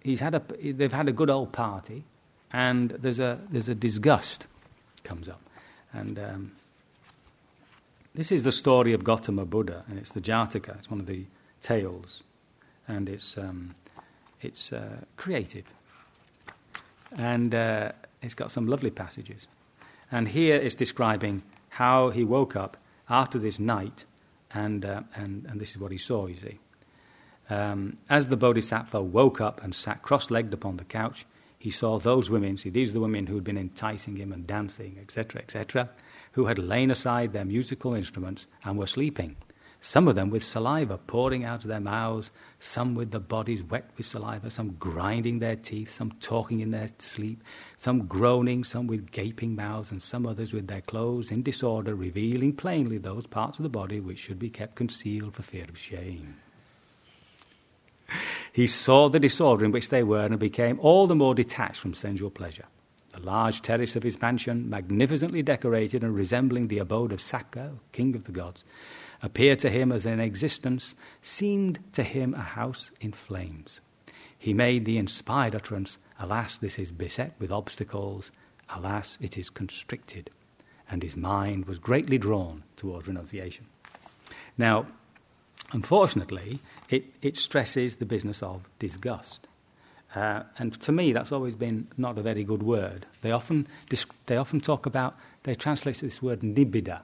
he's 0.00 0.20
had 0.20 0.34
a, 0.34 0.42
they've 0.72 0.92
had 0.92 1.08
a 1.08 1.12
good 1.12 1.30
old 1.30 1.52
party, 1.52 2.04
and 2.52 2.90
there's 2.90 3.18
a, 3.18 3.40
there's 3.50 3.68
a 3.70 3.74
disgust 3.74 4.46
comes 5.04 5.28
up. 5.28 5.40
And 5.92 6.18
um, 6.18 6.52
this 8.14 8.32
is 8.32 8.42
the 8.42 8.52
story 8.52 8.92
of 8.92 9.04
Gautama 9.04 9.44
Buddha, 9.44 9.84
and 9.88 9.98
it's 9.98 10.10
the 10.10 10.20
Jataka. 10.20 10.78
It's 10.78 10.90
one 10.90 11.00
of 11.00 11.06
the 11.06 11.24
tales, 11.62 12.22
and 12.86 13.08
it's, 13.08 13.38
um, 13.38 13.74
it's 14.40 14.72
uh, 14.72 14.98
creative. 15.16 15.64
And 17.16 17.54
uh, 17.54 17.92
it's 18.22 18.34
got 18.34 18.50
some 18.50 18.66
lovely 18.66 18.90
passages. 18.90 19.46
And 20.10 20.28
here 20.28 20.56
it's 20.56 20.74
describing 20.74 21.42
how 21.70 22.10
he 22.10 22.24
woke 22.24 22.56
up 22.56 22.76
after 23.08 23.38
this 23.38 23.58
night 23.58 24.04
and, 24.52 24.84
uh, 24.84 25.02
and, 25.14 25.46
and 25.46 25.60
this 25.60 25.70
is 25.70 25.78
what 25.78 25.92
he 25.92 25.98
saw, 25.98 26.26
you 26.26 26.36
see. 26.36 26.58
Um, 27.50 27.98
as 28.10 28.26
the 28.26 28.36
Bodhisattva 28.36 29.02
woke 29.02 29.40
up 29.40 29.62
and 29.62 29.74
sat 29.74 30.02
cross 30.02 30.30
legged 30.30 30.52
upon 30.52 30.76
the 30.76 30.84
couch, 30.84 31.26
he 31.58 31.70
saw 31.70 31.98
those 31.98 32.30
women, 32.30 32.56
see, 32.56 32.70
these 32.70 32.90
are 32.90 32.94
the 32.94 33.00
women 33.00 33.26
who 33.26 33.34
had 33.34 33.44
been 33.44 33.58
enticing 33.58 34.16
him 34.16 34.32
and 34.32 34.46
dancing, 34.46 34.96
etc., 35.00 35.40
etc., 35.42 35.90
who 36.32 36.46
had 36.46 36.58
lain 36.58 36.90
aside 36.90 37.32
their 37.32 37.44
musical 37.44 37.94
instruments 37.94 38.46
and 38.64 38.78
were 38.78 38.86
sleeping 38.86 39.36
some 39.80 40.08
of 40.08 40.16
them 40.16 40.30
with 40.30 40.42
saliva 40.42 40.98
pouring 40.98 41.44
out 41.44 41.62
of 41.62 41.68
their 41.68 41.80
mouths, 41.80 42.30
some 42.58 42.94
with 42.94 43.12
their 43.12 43.20
bodies 43.20 43.62
wet 43.62 43.88
with 43.96 44.06
saliva, 44.06 44.50
some 44.50 44.72
grinding 44.72 45.38
their 45.38 45.56
teeth, 45.56 45.92
some 45.92 46.10
talking 46.20 46.60
in 46.60 46.72
their 46.72 46.88
sleep, 46.98 47.42
some 47.76 48.06
groaning, 48.06 48.64
some 48.64 48.88
with 48.88 49.10
gaping 49.12 49.54
mouths, 49.54 49.92
and 49.92 50.02
some 50.02 50.26
others 50.26 50.52
with 50.52 50.66
their 50.66 50.80
clothes 50.80 51.30
in 51.30 51.42
disorder, 51.42 51.94
revealing 51.94 52.52
plainly 52.52 52.98
those 52.98 53.26
parts 53.26 53.58
of 53.58 53.62
the 53.62 53.68
body 53.68 54.00
which 54.00 54.18
should 54.18 54.38
be 54.38 54.50
kept 54.50 54.74
concealed 54.74 55.34
for 55.34 55.42
fear 55.42 55.66
of 55.68 55.78
shame. 55.78 56.36
He 58.52 58.66
saw 58.66 59.08
the 59.08 59.20
disorder 59.20 59.64
in 59.64 59.72
which 59.72 59.88
they 59.88 60.02
were 60.02 60.26
and 60.26 60.38
became 60.38 60.80
all 60.80 61.06
the 61.06 61.14
more 61.14 61.34
detached 61.34 61.80
from 61.80 61.94
sensual 61.94 62.30
pleasure. 62.30 62.66
The 63.12 63.20
large 63.20 63.62
terrace 63.62 63.96
of 63.96 64.02
his 64.02 64.20
mansion, 64.20 64.68
magnificently 64.68 65.42
decorated 65.42 66.02
and 66.04 66.14
resembling 66.14 66.68
the 66.68 66.78
abode 66.78 67.12
of 67.12 67.20
Sakka, 67.20 67.78
king 67.92 68.14
of 68.14 68.24
the 68.24 68.32
gods, 68.32 68.64
appeared 69.22 69.58
to 69.60 69.70
him 69.70 69.90
as 69.90 70.06
an 70.06 70.20
existence, 70.20 70.94
seemed 71.22 71.78
to 71.92 72.02
him 72.02 72.34
a 72.34 72.42
house 72.42 72.90
in 73.00 73.12
flames. 73.12 73.80
He 74.38 74.54
made 74.54 74.84
the 74.84 74.98
inspired 74.98 75.54
utterance, 75.54 75.98
Alas, 76.20 76.58
this 76.58 76.78
is 76.78 76.90
beset 76.90 77.34
with 77.38 77.52
obstacles, 77.52 78.30
alas, 78.74 79.18
it 79.20 79.36
is 79.38 79.50
constricted. 79.50 80.30
And 80.90 81.02
his 81.02 81.16
mind 81.16 81.66
was 81.66 81.78
greatly 81.78 82.18
drawn 82.18 82.62
towards 82.76 83.06
renunciation. 83.06 83.66
Now, 84.56 84.86
unfortunately, 85.72 86.58
it, 86.88 87.04
it 87.22 87.36
stresses 87.36 87.96
the 87.96 88.06
business 88.06 88.42
of 88.42 88.68
disgust. 88.78 89.46
Uh, 90.14 90.42
and 90.58 90.80
to 90.80 90.92
me, 90.92 91.12
that's 91.12 91.32
always 91.32 91.54
been 91.54 91.86
not 91.96 92.16
a 92.16 92.22
very 92.22 92.44
good 92.44 92.62
word. 92.62 93.06
They 93.20 93.30
often, 93.30 93.66
they 94.26 94.36
often 94.36 94.60
talk 94.60 94.86
about, 94.86 95.16
they 95.42 95.54
translate 95.54 95.98
this 95.98 96.22
word 96.22 96.40
nibida, 96.40 97.02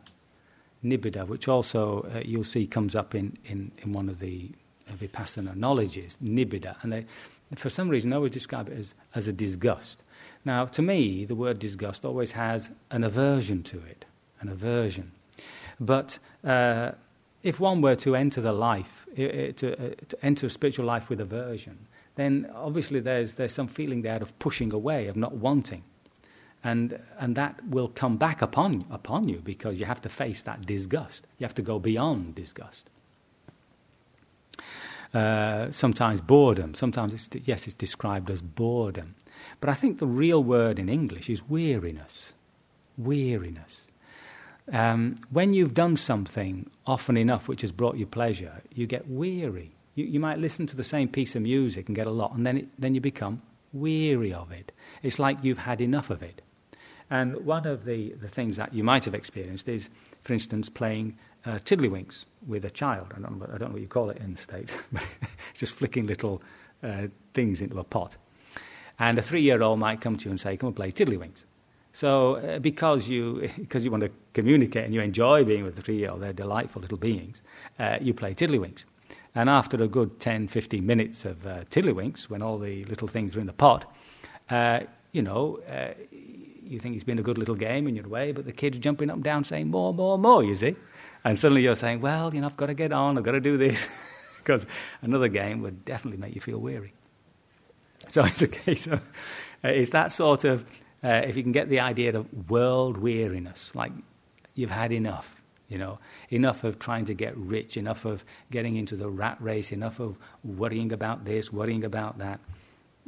nibida, 0.82 1.26
which 1.26 1.46
also 1.46 2.08
uh, 2.14 2.22
you'll 2.24 2.44
see 2.44 2.66
comes 2.66 2.94
up 2.94 3.14
in, 3.14 3.36
in, 3.44 3.70
in 3.78 3.92
one 3.92 4.08
of 4.08 4.20
the 4.20 4.50
uh, 4.88 4.92
Vipassana 4.92 5.54
knowledges, 5.54 6.16
nibbida. 6.22 6.76
And 6.82 6.92
they, 6.92 7.04
for 7.56 7.68
some 7.68 7.90
reason, 7.90 8.10
they 8.10 8.16
always 8.16 8.32
describe 8.32 8.68
it 8.68 8.78
as, 8.78 8.94
as 9.14 9.28
a 9.28 9.32
disgust. 9.32 9.98
Now, 10.46 10.64
to 10.66 10.82
me, 10.82 11.24
the 11.24 11.34
word 11.34 11.58
disgust 11.58 12.04
always 12.04 12.32
has 12.32 12.70
an 12.90 13.04
aversion 13.04 13.62
to 13.64 13.78
it, 13.78 14.06
an 14.40 14.48
aversion. 14.48 15.12
But 15.78 16.18
uh, 16.42 16.92
if 17.44 17.60
one 17.60 17.80
were 17.80 17.94
to 17.94 18.16
enter 18.16 18.40
the 18.40 18.52
life, 18.52 19.06
to, 19.14 19.72
uh, 19.72 19.94
to 20.08 20.18
enter 20.24 20.48
a 20.48 20.50
spiritual 20.50 20.86
life 20.86 21.08
with 21.08 21.20
aversion, 21.20 21.86
then 22.16 22.50
obviously 22.54 22.98
there's, 22.98 23.34
there's 23.34 23.52
some 23.52 23.68
feeling 23.68 24.02
there 24.02 24.20
of 24.20 24.36
pushing 24.40 24.72
away, 24.72 25.06
of 25.06 25.14
not 25.14 25.36
wanting 25.36 25.84
and 26.64 26.98
and 27.18 27.36
that 27.36 27.60
will 27.68 27.88
come 27.88 28.16
back 28.16 28.40
upon 28.42 28.86
upon 28.90 29.28
you 29.28 29.38
because 29.44 29.78
you 29.78 29.84
have 29.84 30.00
to 30.00 30.08
face 30.08 30.40
that 30.40 30.66
disgust. 30.66 31.26
You 31.38 31.44
have 31.44 31.54
to 31.54 31.62
go 31.62 31.78
beyond 31.78 32.34
disgust. 32.34 32.90
Uh, 35.12 35.70
sometimes 35.70 36.20
boredom. 36.20 36.74
Sometimes 36.74 37.12
it's, 37.12 37.28
yes, 37.46 37.66
it's 37.66 37.74
described 37.74 38.30
as 38.30 38.42
boredom, 38.42 39.14
but 39.60 39.70
I 39.70 39.74
think 39.74 39.98
the 39.98 40.06
real 40.06 40.42
word 40.42 40.78
in 40.78 40.88
English 40.88 41.30
is 41.30 41.48
weariness. 41.48 42.32
Weariness. 42.98 43.82
Um, 44.72 45.16
when 45.30 45.52
you've 45.52 45.74
done 45.74 45.96
something 45.96 46.70
often 46.86 47.16
enough 47.16 47.48
which 47.48 47.62
has 47.62 47.72
brought 47.72 47.96
you 47.96 48.06
pleasure, 48.06 48.62
you 48.72 48.86
get 48.86 49.08
weary. 49.08 49.74
You, 49.94 50.04
you 50.04 50.20
might 50.20 50.38
listen 50.38 50.66
to 50.68 50.76
the 50.76 50.84
same 50.84 51.08
piece 51.08 51.34
of 51.34 51.42
music 51.42 51.88
and 51.88 51.96
get 51.96 52.06
a 52.06 52.10
lot, 52.10 52.34
and 52.34 52.46
then, 52.46 52.58
it, 52.58 52.68
then 52.78 52.94
you 52.94 53.00
become 53.00 53.42
weary 53.72 54.32
of 54.32 54.52
it. 54.52 54.72
It's 55.02 55.18
like 55.18 55.42
you've 55.42 55.58
had 55.58 55.80
enough 55.80 56.10
of 56.10 56.22
it. 56.22 56.42
And 57.10 57.44
one 57.44 57.66
of 57.66 57.84
the, 57.84 58.12
the 58.12 58.28
things 58.28 58.56
that 58.56 58.72
you 58.72 58.82
might 58.82 59.04
have 59.04 59.14
experienced 59.14 59.68
is, 59.68 59.88
for 60.22 60.32
instance, 60.32 60.68
playing 60.68 61.18
uh, 61.44 61.58
tiddlywinks 61.64 62.24
with 62.46 62.64
a 62.64 62.70
child. 62.70 63.08
I 63.14 63.20
don't, 63.20 63.38
know, 63.38 63.46
I 63.46 63.58
don't 63.58 63.68
know 63.68 63.74
what 63.74 63.82
you 63.82 63.88
call 63.88 64.10
it 64.10 64.18
in 64.18 64.34
the 64.34 64.40
States, 64.40 64.76
but 64.92 65.06
it's 65.50 65.60
just 65.60 65.74
flicking 65.74 66.06
little 66.06 66.42
uh, 66.82 67.08
things 67.34 67.60
into 67.60 67.78
a 67.78 67.84
pot. 67.84 68.16
And 68.98 69.18
a 69.18 69.22
three 69.22 69.42
year 69.42 69.62
old 69.62 69.78
might 69.78 70.00
come 70.00 70.16
to 70.16 70.24
you 70.24 70.30
and 70.30 70.40
say, 70.40 70.56
Come 70.56 70.68
and 70.68 70.76
play 70.76 70.92
tiddlywinks. 70.92 71.44
So, 71.94 72.34
uh, 72.36 72.58
because, 72.58 73.08
you, 73.08 73.48
because 73.56 73.84
you 73.84 73.90
want 73.90 74.02
to 74.02 74.10
communicate 74.34 74.84
and 74.84 74.92
you 74.92 75.00
enjoy 75.00 75.44
being 75.44 75.64
with 75.64 75.76
the 75.76 75.82
three 75.82 75.96
year 75.96 76.10
old, 76.10 76.20
they're 76.20 76.34
delightful 76.34 76.82
little 76.82 76.98
beings, 76.98 77.40
uh, 77.78 77.98
you 78.00 78.12
play 78.12 78.34
tiddlywinks. 78.34 78.84
And 79.34 79.48
after 79.48 79.82
a 79.82 79.88
good 79.88 80.20
10, 80.20 80.48
15 80.48 80.84
minutes 80.84 81.24
of 81.24 81.46
uh, 81.46 81.64
tiddlywinks, 81.70 82.28
when 82.28 82.42
all 82.42 82.58
the 82.58 82.84
little 82.84 83.08
things 83.08 83.34
are 83.34 83.40
in 83.40 83.46
the 83.46 83.54
pot, 83.54 83.90
Uh, 84.50 84.80
you 85.12 85.22
know, 85.22 85.60
uh, 85.70 85.94
you 86.10 86.78
think 86.78 86.94
it's 86.94 87.04
been 87.04 87.18
a 87.18 87.22
good 87.22 87.38
little 87.38 87.54
game 87.54 87.88
in 87.88 87.96
your 87.96 88.08
way, 88.08 88.32
but 88.32 88.44
the 88.44 88.52
kid's 88.52 88.78
jumping 88.78 89.08
up 89.08 89.14
and 89.14 89.24
down 89.24 89.44
saying 89.44 89.68
more, 89.70 89.94
more, 89.94 90.18
more, 90.18 90.42
you 90.44 90.54
see. 90.54 90.76
And 91.24 91.38
suddenly 91.38 91.62
you're 91.62 91.76
saying, 91.76 92.00
well, 92.00 92.34
you 92.34 92.40
know, 92.40 92.48
I've 92.48 92.56
got 92.56 92.66
to 92.66 92.74
get 92.74 92.92
on, 92.92 93.16
I've 93.16 93.24
got 93.24 93.32
to 93.32 93.40
do 93.40 93.56
this. 93.56 93.88
because 94.44 94.66
another 95.00 95.28
game 95.28 95.62
would 95.62 95.84
definitely 95.84 96.20
make 96.20 96.34
you 96.34 96.40
feel 96.40 96.58
weary. 96.58 96.92
So 98.08 98.24
it's 98.30 98.42
a 98.42 98.48
case 98.48 98.86
of, 98.86 99.00
uh, 99.64 99.68
it's 99.68 99.90
that 99.90 100.12
sort 100.12 100.44
of, 100.44 100.64
uh, 101.04 101.22
if 101.26 101.36
you 101.36 101.42
can 101.42 101.52
get 101.52 101.68
the 101.68 101.80
idea 101.80 102.16
of 102.16 102.50
world 102.50 102.96
weariness, 102.96 103.74
like 103.74 103.92
you've 104.54 104.70
had 104.70 104.90
enough, 104.90 105.42
you 105.68 105.76
know, 105.76 105.98
enough 106.30 106.64
of 106.64 106.78
trying 106.78 107.04
to 107.04 107.12
get 107.14 107.36
rich, 107.36 107.76
enough 107.76 108.06
of 108.06 108.24
getting 108.50 108.76
into 108.76 108.96
the 108.96 109.10
rat 109.10 109.36
race, 109.38 109.70
enough 109.70 110.00
of 110.00 110.16
worrying 110.42 110.92
about 110.92 111.26
this, 111.26 111.52
worrying 111.52 111.84
about 111.84 112.16
that. 112.18 112.40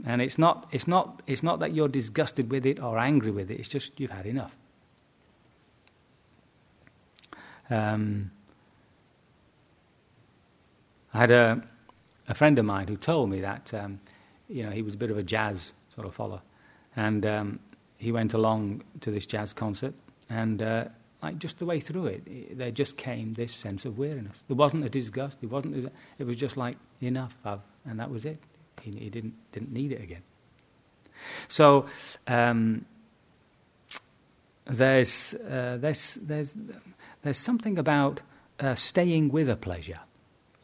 And 0.04 0.20
it's 0.20 0.36
not, 0.36 0.68
it's 0.72 0.86
not, 0.86 1.22
it's 1.26 1.42
not 1.42 1.58
that 1.60 1.72
you're 1.72 1.88
disgusted 1.88 2.50
with 2.50 2.66
it 2.66 2.78
or 2.78 2.98
angry 2.98 3.30
with 3.30 3.50
it, 3.50 3.58
it's 3.58 3.68
just 3.68 3.98
you've 3.98 4.10
had 4.10 4.26
enough. 4.26 4.54
Um, 7.70 8.30
I 11.14 11.18
had 11.18 11.30
a, 11.30 11.62
a 12.28 12.34
friend 12.34 12.58
of 12.58 12.66
mine 12.66 12.88
who 12.88 12.96
told 12.96 13.30
me 13.30 13.40
that 13.40 13.72
um, 13.72 14.00
you 14.48 14.62
know 14.62 14.70
he 14.70 14.82
was 14.82 14.94
a 14.94 14.98
bit 14.98 15.10
of 15.10 15.16
a 15.16 15.22
jazz 15.22 15.72
sort 15.94 16.06
of 16.06 16.14
follower, 16.14 16.42
and 16.94 17.24
um, 17.24 17.58
he 17.98 18.12
went 18.12 18.34
along 18.34 18.82
to 19.00 19.10
this 19.10 19.26
jazz 19.26 19.52
concert, 19.52 19.94
and 20.28 20.62
uh, 20.62 20.84
like 21.22 21.38
just 21.38 21.58
the 21.58 21.64
way 21.64 21.80
through 21.80 22.06
it, 22.06 22.58
there 22.58 22.70
just 22.70 22.96
came 22.96 23.32
this 23.32 23.52
sense 23.52 23.84
of 23.84 23.98
weariness. 23.98 24.42
There 24.48 24.56
wasn't 24.56 24.84
a 24.84 24.88
disgust. 24.88 25.38
It 25.42 25.50
wasn't. 25.50 25.92
It 26.18 26.24
was 26.24 26.36
just 26.36 26.56
like 26.56 26.76
enough, 27.00 27.38
I've, 27.44 27.62
and 27.84 27.98
that 28.00 28.10
was 28.10 28.24
it. 28.24 28.38
He, 28.82 28.90
he 28.92 29.10
didn't 29.10 29.34
didn't 29.52 29.72
need 29.72 29.92
it 29.92 30.02
again. 30.02 30.22
So 31.48 31.86
um, 32.26 32.84
there's 34.66 35.34
uh, 35.34 35.78
there's 35.80 36.14
there's 36.14 36.54
there's 37.22 37.38
something 37.38 37.78
about 37.78 38.20
uh, 38.60 38.74
staying 38.74 39.30
with 39.30 39.48
a 39.48 39.56
pleasure, 39.56 40.00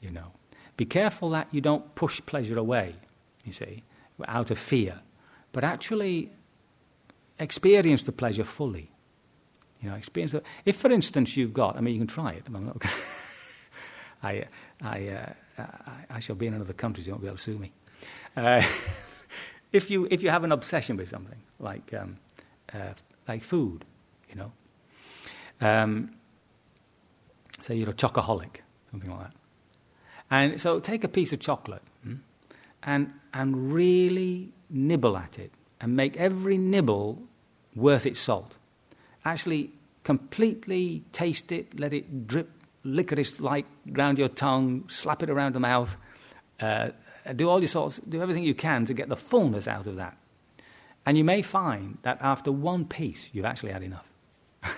you 0.01 0.11
know. 0.11 0.33
Be 0.77 0.85
careful 0.85 1.31
that 1.31 1.49
you 1.51 1.61
don't 1.61 1.95
push 1.95 2.21
pleasure 2.25 2.59
away, 2.59 2.95
you 3.45 3.53
see, 3.53 3.83
out 4.27 4.51
of 4.51 4.59
fear, 4.59 5.01
but 5.53 5.65
actually 5.65 6.31
experience 7.43 8.05
the 8.05 8.13
pleasure 8.13 8.45
fully. 8.45 8.91
You 9.81 9.91
know, 9.91 9.97
experience 9.97 10.33
it. 10.35 10.45
If, 10.65 10.77
for 10.77 10.91
instance, 10.91 11.37
you've 11.37 11.53
got, 11.53 11.77
I 11.77 11.81
mean, 11.81 11.95
you 11.95 12.01
can 12.01 12.07
try 12.07 12.33
it. 12.33 12.45
I'm 12.47 12.67
not 12.67 12.77
I, 14.23 14.45
I, 14.81 15.09
uh, 15.09 15.33
I, 15.59 16.05
I, 16.11 16.19
shall 16.21 16.37
be 16.37 16.47
in 16.47 16.55
another 16.55 16.73
country, 16.73 17.03
so 17.03 17.09
you 17.09 17.13
won't 17.13 17.23
be 17.23 17.27
able 17.27 17.37
to 17.37 17.43
sue 17.43 17.59
me. 17.59 17.73
Uh, 18.37 18.63
if, 19.73 19.91
you, 19.91 20.07
if 20.11 20.23
you 20.23 20.31
have 20.31 20.45
an 20.45 20.53
obsession 20.53 20.97
with 20.97 21.09
something, 21.09 21.39
like, 21.59 21.93
um, 21.93 22.17
uh, 22.73 22.95
like 23.27 23.43
food, 23.43 23.85
you 24.31 24.37
know, 24.37 24.53
um, 25.61 26.13
say 27.61 27.75
you're 27.75 27.91
a 27.91 27.95
chocoholic, 27.95 28.59
something 28.93 29.11
like 29.11 29.21
that. 29.21 29.33
And 30.31 30.61
so 30.61 30.79
take 30.79 31.03
a 31.03 31.09
piece 31.09 31.33
of 31.33 31.41
chocolate 31.41 31.83
hmm, 32.05 32.15
and, 32.85 33.13
and 33.35 33.73
really 33.73 34.53
nibble 34.71 35.17
at 35.17 35.41
it 35.41 35.53
and 35.81 35.97
make 35.97 36.17
every 36.17 36.57
nibble 36.57 37.25
worth 37.75 38.07
its 38.07 38.21
salt. 38.21 38.57
Actually, 39.25 39.73
completely 40.05 41.05
taste 41.13 41.53
it, 41.53 41.79
let 41.79 41.93
it 41.93 42.27
drip 42.27 42.51
licorice 42.85 43.41
like 43.41 43.67
round 43.87 44.19
your 44.19 44.29
tongue, 44.29 44.85
slap 44.89 45.23
it 45.23 45.31
around 45.31 45.55
the 45.55 45.61
mouth, 45.61 45.97
uh, 46.61 46.91
do 47.37 47.49
all 47.49 47.61
your 47.61 47.69
sorts, 47.69 47.99
do 47.99 48.21
everything 48.21 48.43
you 48.43 48.55
can 48.55 48.85
to 48.87 48.95
get 48.95 49.09
the 49.09 49.17
fullness 49.17 49.69
out 49.69 49.87
of 49.87 49.97
that. 49.97 50.17
And 51.07 51.19
you 51.19 51.25
may 51.25 51.43
find 51.43 51.99
that 52.03 52.19
after 52.21 52.53
one 52.53 52.85
piece, 52.85 53.31
you've 53.33 53.45
actually 53.45 53.73
had 53.73 53.83
enough. 53.83 54.07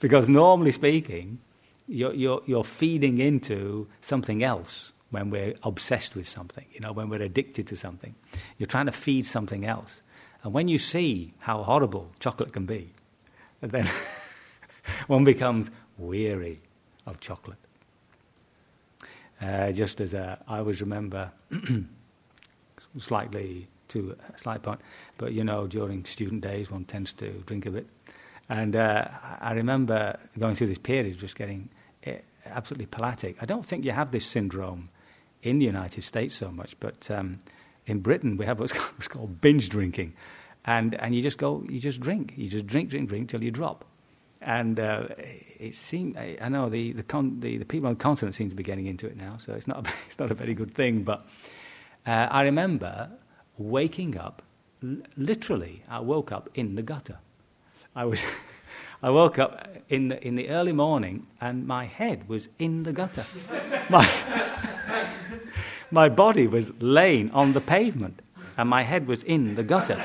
because 0.00 0.28
normally 0.28 0.72
speaking, 0.72 1.38
you're, 1.86 2.14
you're, 2.14 2.42
you're 2.46 2.64
feeding 2.64 3.18
into 3.18 3.86
something 4.00 4.42
else 4.42 4.92
when 5.10 5.30
we're 5.30 5.54
obsessed 5.62 6.16
with 6.16 6.28
something, 6.28 6.66
you 6.72 6.80
know, 6.80 6.92
when 6.92 7.08
we're 7.08 7.22
addicted 7.22 7.66
to 7.68 7.76
something. 7.76 8.14
You're 8.58 8.66
trying 8.66 8.86
to 8.86 8.92
feed 8.92 9.26
something 9.26 9.64
else. 9.64 10.02
And 10.46 10.54
when 10.54 10.68
you 10.68 10.78
see 10.78 11.34
how 11.40 11.64
horrible 11.64 12.12
chocolate 12.20 12.52
can 12.52 12.66
be, 12.66 12.92
then 13.60 13.84
one 15.08 15.24
becomes 15.24 15.72
weary 15.98 16.60
of 17.04 17.18
chocolate. 17.18 17.58
Uh, 19.42 19.72
just 19.72 20.00
as 20.00 20.14
a, 20.14 20.38
I 20.46 20.58
always 20.58 20.80
remember, 20.80 21.32
slightly 22.98 23.66
to 23.88 24.16
a 24.32 24.38
slight 24.38 24.62
point, 24.62 24.80
but 25.18 25.32
you 25.32 25.42
know, 25.42 25.66
during 25.66 26.04
student 26.04 26.42
days, 26.42 26.70
one 26.70 26.84
tends 26.84 27.12
to 27.14 27.28
drink 27.46 27.66
a 27.66 27.72
bit. 27.72 27.88
And 28.48 28.76
uh, 28.76 29.04
I 29.40 29.52
remember 29.52 30.16
going 30.38 30.54
through 30.54 30.68
this 30.68 30.78
period, 30.78 31.18
just 31.18 31.34
getting 31.34 31.70
uh, 32.06 32.12
absolutely 32.44 32.86
palatic. 32.86 33.34
I 33.40 33.46
don't 33.46 33.64
think 33.64 33.84
you 33.84 33.90
have 33.90 34.12
this 34.12 34.24
syndrome 34.24 34.90
in 35.42 35.58
the 35.58 35.66
United 35.66 36.04
States 36.04 36.36
so 36.36 36.52
much, 36.52 36.78
but 36.78 37.10
um, 37.10 37.40
in 37.86 37.98
Britain 37.98 38.36
we 38.36 38.46
have 38.46 38.60
what's 38.60 38.72
called, 38.74 38.92
what's 38.96 39.08
called, 39.08 39.40
binge 39.40 39.68
drinking, 39.68 40.12
and 40.66 40.94
and 40.96 41.14
you 41.14 41.22
just 41.22 41.38
go, 41.38 41.64
you 41.68 41.78
just 41.78 42.00
drink, 42.00 42.34
you 42.36 42.48
just 42.48 42.66
drink, 42.66 42.90
drink, 42.90 43.08
drink 43.08 43.28
till 43.28 43.42
you 43.42 43.50
drop. 43.50 43.84
And 44.42 44.78
uh, 44.78 45.08
it 45.58 45.74
seemed, 45.74 46.16
I, 46.16 46.48
know 46.48 46.68
the 46.68 46.92
the, 46.92 47.02
con, 47.02 47.40
the, 47.40 47.56
the 47.56 47.64
people 47.64 47.88
on 47.88 47.94
the 47.94 48.00
continent 48.00 48.34
seem 48.34 48.50
to 48.50 48.56
be 48.56 48.62
getting 48.62 48.86
into 48.86 49.06
it 49.06 49.16
now, 49.16 49.38
so 49.38 49.52
it's 49.54 49.66
not 49.66 49.86
a, 49.86 49.90
it's 50.06 50.18
not 50.18 50.30
a 50.30 50.34
very 50.34 50.54
good 50.54 50.74
thing. 50.74 51.02
But 51.02 51.26
uh, 52.06 52.28
I 52.30 52.42
remember 52.42 53.10
waking 53.58 54.18
up, 54.18 54.42
literally, 55.16 55.82
I 55.88 56.00
woke 56.00 56.32
up 56.32 56.50
in 56.54 56.74
the 56.74 56.82
gutter. 56.82 57.18
I 57.94 58.04
was, 58.04 58.24
I 59.02 59.10
woke 59.10 59.38
up 59.38 59.68
in 59.88 60.08
the, 60.08 60.26
in 60.26 60.34
the 60.34 60.50
early 60.50 60.72
morning 60.72 61.26
and 61.40 61.66
my 61.66 61.84
head 61.84 62.28
was 62.28 62.48
in 62.58 62.82
the 62.82 62.92
gutter. 62.92 63.24
my, 63.90 64.08
my 65.90 66.08
body 66.08 66.46
was 66.46 66.70
laying 66.78 67.30
on 67.30 67.52
the 67.52 67.60
pavement 67.60 68.20
and 68.56 68.68
my 68.68 68.82
head 68.82 69.06
was 69.06 69.22
in 69.22 69.54
the 69.54 69.62
gutter. 69.62 70.02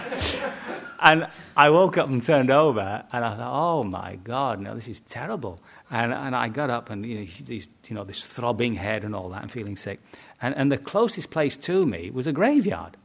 And 1.02 1.28
I 1.58 1.72
woke 1.72 1.98
up 1.98 2.10
and 2.10 2.22
turned 2.22 2.52
over, 2.52 3.04
and 3.12 3.26
I 3.26 3.36
thought, 3.36 3.52
"Oh 3.52 3.84
my 3.84 4.18
God, 4.24 4.62
no, 4.62 4.76
this 4.76 4.88
is 4.88 5.02
terrible." 5.02 5.60
And, 5.90 6.14
and 6.14 6.36
I 6.36 6.48
got 6.48 6.70
up, 6.70 6.90
and 6.90 7.06
you 7.06 7.20
know, 7.20 7.28
these, 7.46 7.68
you 7.88 7.96
know, 7.96 8.04
this 8.04 8.26
throbbing 8.26 8.76
head 8.76 9.04
and 9.04 9.16
all 9.16 9.30
that, 9.30 9.42
and 9.42 9.52
feeling 9.52 9.76
sick. 9.76 10.00
And, 10.42 10.56
and 10.56 10.72
the 10.72 10.78
closest 10.78 11.32
place 11.32 11.58
to 11.58 11.86
me 11.86 12.12
was 12.12 12.28
a 12.28 12.32
graveyard. 12.32 12.98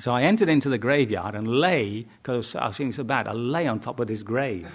So 0.00 0.12
I 0.12 0.22
entered 0.22 0.48
into 0.48 0.68
the 0.68 0.78
graveyard 0.78 1.34
and 1.34 1.46
lay, 1.46 2.06
because 2.22 2.54
I 2.54 2.68
was 2.68 2.76
feeling 2.76 2.92
so 2.92 3.04
bad, 3.04 3.28
I 3.28 3.32
lay 3.32 3.66
on 3.66 3.80
top 3.80 4.00
of 4.00 4.06
this 4.06 4.22
grave. 4.22 4.68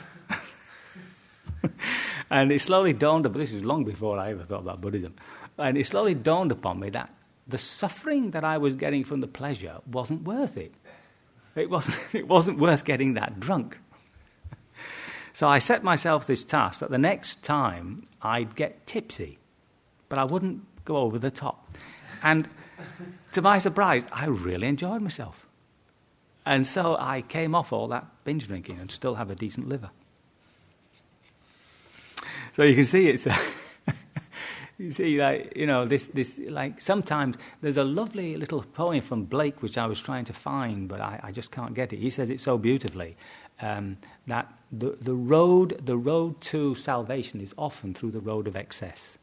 and 2.29 2.51
it 2.51 2.59
slowly 2.59 2.93
dawned 2.93 3.25
upon 3.25 3.39
this 3.39 3.51
is 3.51 3.63
long 3.63 3.83
before 3.83 4.19
I 4.19 4.31
ever 4.31 4.43
thought 4.43 4.61
about 4.61 4.79
Buddhism. 4.79 5.15
And 5.57 5.77
it 5.77 5.87
slowly 5.87 6.13
dawned 6.13 6.51
upon 6.51 6.79
me 6.79 6.89
that 6.91 7.09
the 7.47 7.57
suffering 7.57 8.31
that 8.31 8.43
I 8.43 8.57
was 8.57 8.75
getting 8.75 9.03
from 9.03 9.21
the 9.21 9.27
pleasure 9.27 9.77
wasn't 9.89 10.23
worth 10.23 10.57
it. 10.57 10.73
It 11.57 11.69
wasn't, 11.69 11.97
it 12.13 12.27
wasn't 12.27 12.59
worth 12.59 12.85
getting 12.85 13.15
that 13.15 13.39
drunk. 13.39 13.79
So 15.33 15.47
I 15.47 15.59
set 15.59 15.83
myself 15.83 16.25
this 16.25 16.43
task 16.43 16.79
that 16.79 16.89
the 16.89 16.97
next 16.97 17.43
time 17.43 18.05
I'd 18.21 18.55
get 18.55 18.87
tipsy, 18.87 19.37
but 20.09 20.17
I 20.17 20.23
wouldn't 20.23 20.63
go 20.83 20.97
over 20.97 21.19
the 21.19 21.29
top. 21.29 21.69
And 22.23 22.49
to 23.33 23.41
my 23.41 23.59
surprise, 23.59 24.05
I 24.11 24.25
really 24.25 24.67
enjoyed 24.67 25.01
myself. 25.01 25.45
And 26.45 26.65
so 26.65 26.97
I 26.99 27.21
came 27.21 27.53
off 27.53 27.71
all 27.71 27.87
that 27.89 28.07
binge 28.23 28.47
drinking 28.47 28.79
and 28.79 28.89
still 28.89 29.15
have 29.15 29.29
a 29.29 29.35
decent 29.35 29.69
liver. 29.69 29.91
So 32.53 32.63
you 32.63 32.73
can 32.73 32.85
see 32.85 33.07
it's. 33.07 33.27
you 34.77 34.91
see, 34.91 35.19
like 35.19 35.53
you 35.55 35.65
know, 35.65 35.85
this 35.85 36.07
this 36.07 36.39
like 36.47 36.79
sometimes 36.79 37.37
there's 37.61 37.77
a 37.77 37.83
lovely 37.83 38.37
little 38.37 38.61
poem 38.61 39.01
from 39.01 39.25
Blake 39.25 39.61
which 39.61 39.77
I 39.77 39.87
was 39.87 40.01
trying 40.01 40.25
to 40.25 40.33
find, 40.33 40.87
but 40.87 41.01
I, 41.01 41.19
I 41.23 41.31
just 41.31 41.51
can't 41.51 41.73
get 41.73 41.93
it. 41.93 41.99
He 41.99 42.09
says 42.09 42.29
it 42.29 42.39
so 42.39 42.57
beautifully 42.57 43.17
um, 43.61 43.97
that 44.27 44.53
the 44.71 44.97
the 45.01 45.15
road 45.15 45.81
the 45.85 45.97
road 45.97 46.39
to 46.41 46.75
salvation 46.75 47.41
is 47.41 47.53
often 47.57 47.93
through 47.93 48.11
the 48.11 48.21
road 48.21 48.47
of 48.47 48.55
excess. 48.55 49.17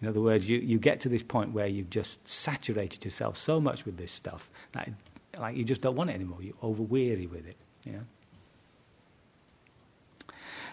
In 0.00 0.08
other 0.08 0.20
words, 0.20 0.48
you, 0.50 0.58
you 0.58 0.78
get 0.78 1.00
to 1.00 1.08
this 1.08 1.22
point 1.22 1.52
where 1.52 1.66
you've 1.66 1.88
just 1.88 2.26
saturated 2.28 3.04
yourself 3.04 3.36
so 3.36 3.60
much 3.60 3.86
with 3.86 3.96
this 3.96 4.12
stuff 4.12 4.50
that 4.72 4.90
like 5.38 5.56
you 5.56 5.64
just 5.64 5.80
don't 5.80 5.96
want 5.96 6.10
it 6.10 6.14
anymore. 6.14 6.42
You're 6.42 6.54
over 6.62 6.82
weary 6.82 7.26
with 7.26 7.46
it. 7.46 7.56
Yeah. 7.86 8.00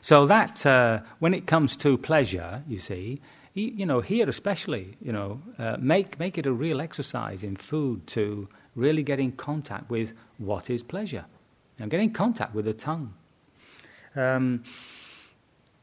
So 0.02 0.26
that 0.26 0.66
uh, 0.66 1.02
when 1.20 1.34
it 1.34 1.46
comes 1.46 1.78
to 1.78 1.98
pleasure, 1.98 2.64
you 2.68 2.80
see, 2.80 3.22
you 3.54 3.86
know, 3.86 4.02
here 4.02 4.30
especially, 4.30 4.98
you 5.02 5.12
know, 5.12 5.42
uh, 5.60 5.78
make 5.80 6.20
make 6.20 6.38
it 6.38 6.46
a 6.46 6.54
real 6.54 6.82
exercise 6.82 7.44
in 7.44 7.56
food 7.56 8.08
to 8.08 8.48
really 8.76 9.04
get 9.04 9.20
in 9.20 9.32
contact 9.34 9.90
with 9.90 10.14
what 10.38 10.70
is 10.70 10.84
pleasure, 10.84 11.26
and 11.80 11.92
get 11.92 12.00
in 12.00 12.12
contact 12.12 12.56
with 12.56 12.66
the 12.66 12.74
tongue. 12.74 13.14
Um, 14.16 14.64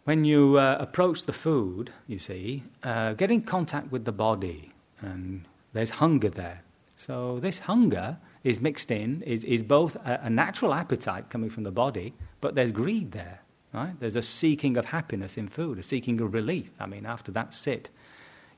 when 0.04 0.24
you 0.24 0.56
uh, 0.56 0.76
approach 0.80 1.24
the 1.24 1.32
food, 1.32 1.92
you 2.06 2.18
see, 2.18 2.62
uh, 2.82 3.12
get 3.12 3.30
in 3.30 3.42
contact 3.42 3.92
with 3.92 4.04
the 4.04 4.12
body, 4.12 4.72
and 5.02 5.44
there's 5.74 5.90
hunger 5.90 6.30
there. 6.30 6.62
So 6.96 7.38
this 7.40 7.58
hunger 7.60 8.16
is 8.42 8.60
mixed 8.60 8.90
in, 8.90 9.22
is, 9.22 9.44
is 9.44 9.62
both 9.62 9.96
a, 9.96 10.20
a 10.24 10.30
natural 10.30 10.72
appetite 10.72 11.28
coming 11.28 11.50
from 11.50 11.64
the 11.64 11.70
body, 11.70 12.14
but 12.40 12.54
there's 12.54 12.72
greed 12.72 13.12
there. 13.12 13.42
Right? 13.72 13.98
There's 14.00 14.16
a 14.16 14.22
seeking 14.22 14.76
of 14.76 14.86
happiness 14.86 15.36
in 15.36 15.46
food, 15.46 15.78
a 15.78 15.82
seeking 15.82 16.20
of 16.20 16.32
relief. 16.32 16.70
I 16.80 16.86
mean, 16.86 17.04
after 17.04 17.30
that 17.32 17.52
sit, 17.52 17.90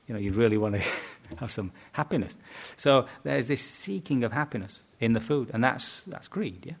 you 0.07 0.13
know, 0.13 0.19
you 0.19 0.31
really 0.31 0.57
want 0.57 0.75
to 0.75 0.81
have 1.37 1.51
some 1.51 1.71
happiness. 1.91 2.37
So 2.77 3.05
there's 3.23 3.47
this 3.47 3.61
seeking 3.61 4.23
of 4.23 4.31
happiness 4.31 4.81
in 4.99 5.13
the 5.13 5.19
food, 5.19 5.49
and 5.53 5.63
that's, 5.63 6.01
that's 6.03 6.27
greed, 6.27 6.65
yeah? 6.65 6.73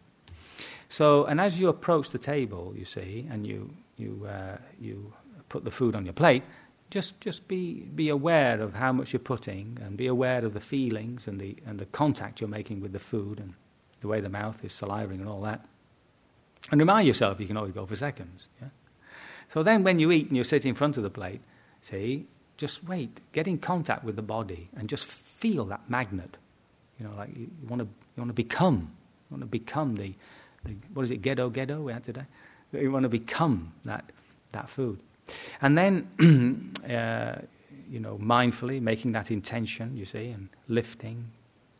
So, 0.87 1.25
and 1.25 1.39
as 1.39 1.59
you 1.59 1.69
approach 1.69 2.09
the 2.09 2.17
table, 2.17 2.73
you 2.75 2.83
see, 2.83 3.25
and 3.29 3.47
you, 3.47 3.73
you, 3.95 4.27
uh, 4.29 4.57
you 4.79 5.13
put 5.47 5.63
the 5.63 5.71
food 5.71 5.95
on 5.95 6.05
your 6.05 6.13
plate, 6.13 6.43
just, 6.89 7.19
just 7.21 7.47
be, 7.47 7.83
be 7.95 8.09
aware 8.09 8.59
of 8.59 8.73
how 8.73 8.91
much 8.91 9.13
you're 9.13 9.21
putting 9.21 9.77
and 9.81 9.95
be 9.95 10.07
aware 10.07 10.43
of 10.43 10.53
the 10.53 10.59
feelings 10.59 11.27
and 11.27 11.39
the, 11.39 11.55
and 11.65 11.79
the 11.79 11.85
contact 11.85 12.41
you're 12.41 12.49
making 12.49 12.81
with 12.81 12.91
the 12.91 12.99
food 12.99 13.39
and 13.39 13.53
the 14.01 14.07
way 14.07 14.19
the 14.19 14.29
mouth 14.29 14.63
is 14.65 14.73
salivating 14.73 15.21
and 15.21 15.29
all 15.29 15.41
that. 15.41 15.65
And 16.69 16.79
remind 16.79 17.07
yourself 17.07 17.39
you 17.39 17.47
can 17.47 17.57
always 17.57 17.71
go 17.71 17.85
for 17.85 17.95
seconds. 17.95 18.47
Yeah? 18.61 18.67
So 19.49 19.63
then 19.63 19.83
when 19.83 19.99
you 19.99 20.11
eat 20.11 20.27
and 20.27 20.35
you're 20.35 20.43
sitting 20.43 20.69
in 20.69 20.75
front 20.75 20.97
of 20.97 21.03
the 21.03 21.09
plate, 21.09 21.41
see, 21.81 22.27
just 22.57 22.83
wait, 22.83 23.19
get 23.31 23.47
in 23.47 23.57
contact 23.57 24.03
with 24.03 24.15
the 24.15 24.21
body 24.21 24.69
and 24.77 24.87
just 24.87 25.05
feel 25.05 25.65
that 25.65 25.89
magnet. 25.89 26.37
You 26.99 27.07
know, 27.07 27.13
like 27.17 27.35
you, 27.35 27.49
you 27.61 27.67
want 27.67 27.81
to 27.81 27.87
you 28.15 28.21
want 28.21 28.29
to 28.29 28.33
become, 28.33 28.91
you 29.29 29.37
want 29.37 29.41
to 29.41 29.47
become 29.47 29.95
the, 29.95 30.13
the 30.63 30.75
what 30.93 31.03
is 31.03 31.11
it, 31.11 31.21
ghetto 31.21 31.49
ghetto 31.49 31.81
we 31.81 31.91
had 31.91 32.03
today? 32.03 32.25
You 32.71 32.91
want 32.91 33.03
to 33.03 33.09
become 33.09 33.73
that 33.83 34.05
that 34.51 34.69
food. 34.69 34.99
And 35.61 35.77
then, 35.77 36.73
uh, 36.89 37.41
you 37.89 37.99
know, 37.99 38.17
mindfully 38.17 38.81
making 38.81 39.11
that 39.13 39.31
intention, 39.31 39.97
you 39.97 40.05
see, 40.05 40.29
and 40.29 40.49
lifting, 40.67 41.31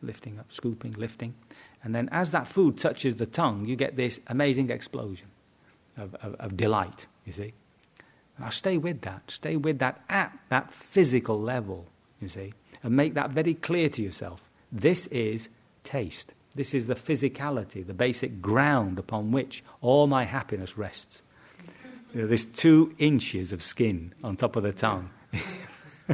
lifting 0.02 0.38
up, 0.38 0.50
scooping, 0.50 0.92
lifting. 0.92 1.34
And 1.84 1.94
then 1.94 2.08
as 2.12 2.30
that 2.30 2.46
food 2.46 2.78
touches 2.78 3.16
the 3.16 3.26
tongue, 3.26 3.66
you 3.66 3.76
get 3.76 3.96
this 3.96 4.20
amazing 4.28 4.70
explosion 4.70 5.28
of, 5.96 6.14
of, 6.16 6.34
of 6.34 6.56
delight, 6.56 7.06
you 7.24 7.32
see. 7.32 7.54
Now 8.38 8.50
stay 8.50 8.78
with 8.78 9.02
that. 9.02 9.22
Stay 9.30 9.56
with 9.56 9.78
that 9.80 10.02
at 10.08 10.36
that 10.48 10.72
physical 10.72 11.40
level, 11.40 11.86
you 12.20 12.28
see. 12.28 12.54
And 12.82 12.96
make 12.96 13.14
that 13.14 13.30
very 13.30 13.54
clear 13.54 13.88
to 13.90 14.02
yourself. 14.02 14.50
This 14.70 15.06
is 15.08 15.48
taste. 15.84 16.32
This 16.54 16.74
is 16.74 16.86
the 16.86 16.94
physicality, 16.94 17.86
the 17.86 17.94
basic 17.94 18.40
ground 18.42 18.98
upon 18.98 19.32
which 19.32 19.64
all 19.80 20.06
my 20.06 20.24
happiness 20.24 20.76
rests. 20.76 21.22
You 22.14 22.22
know, 22.22 22.26
there's 22.26 22.44
two 22.44 22.94
inches 22.98 23.52
of 23.52 23.62
skin 23.62 24.14
on 24.22 24.36
top 24.36 24.56
of 24.56 24.62
the 24.62 24.72
tongue. 24.72 25.10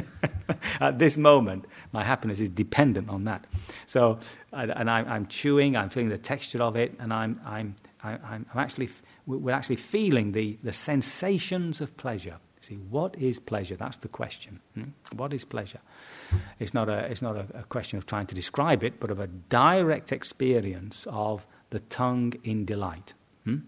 At 0.79 0.99
this 0.99 1.17
moment, 1.17 1.65
my 1.91 2.03
happiness 2.03 2.39
is 2.39 2.49
dependent 2.49 3.09
on 3.09 3.25
that. 3.25 3.45
So, 3.85 4.19
and 4.51 4.89
I'm, 4.89 5.25
chewing, 5.27 5.75
I'm 5.75 5.89
feeling 5.89 6.09
the 6.09 6.17
texture 6.17 6.61
of 6.61 6.75
it, 6.75 6.95
and 6.99 7.13
I'm, 7.13 7.39
I'm, 7.45 7.75
I'm, 8.03 8.45
I'm 8.53 8.59
actually, 8.59 8.89
we're 9.25 9.53
actually 9.53 9.77
feeling 9.77 10.31
the, 10.31 10.57
the 10.63 10.73
sensations 10.73 11.81
of 11.81 11.95
pleasure. 11.97 12.37
See, 12.61 12.75
what 12.75 13.15
is 13.17 13.39
pleasure? 13.39 13.75
That's 13.75 13.97
the 13.97 14.09
question. 14.09 14.59
Hmm? 14.73 14.83
What 15.13 15.33
is 15.33 15.45
pleasure? 15.45 15.79
It's 16.59 16.73
not, 16.73 16.89
a, 16.89 17.09
it's 17.09 17.21
not 17.21 17.37
a, 17.37 17.47
a, 17.53 17.63
question 17.63 17.97
of 17.97 18.05
trying 18.05 18.27
to 18.27 18.35
describe 18.35 18.83
it, 18.83 18.99
but 18.99 19.11
of 19.11 19.19
a 19.19 19.27
direct 19.27 20.11
experience 20.11 21.07
of 21.09 21.45
the 21.69 21.79
tongue 21.79 22.33
in 22.43 22.65
delight. 22.65 23.13
Hmm? 23.45 23.59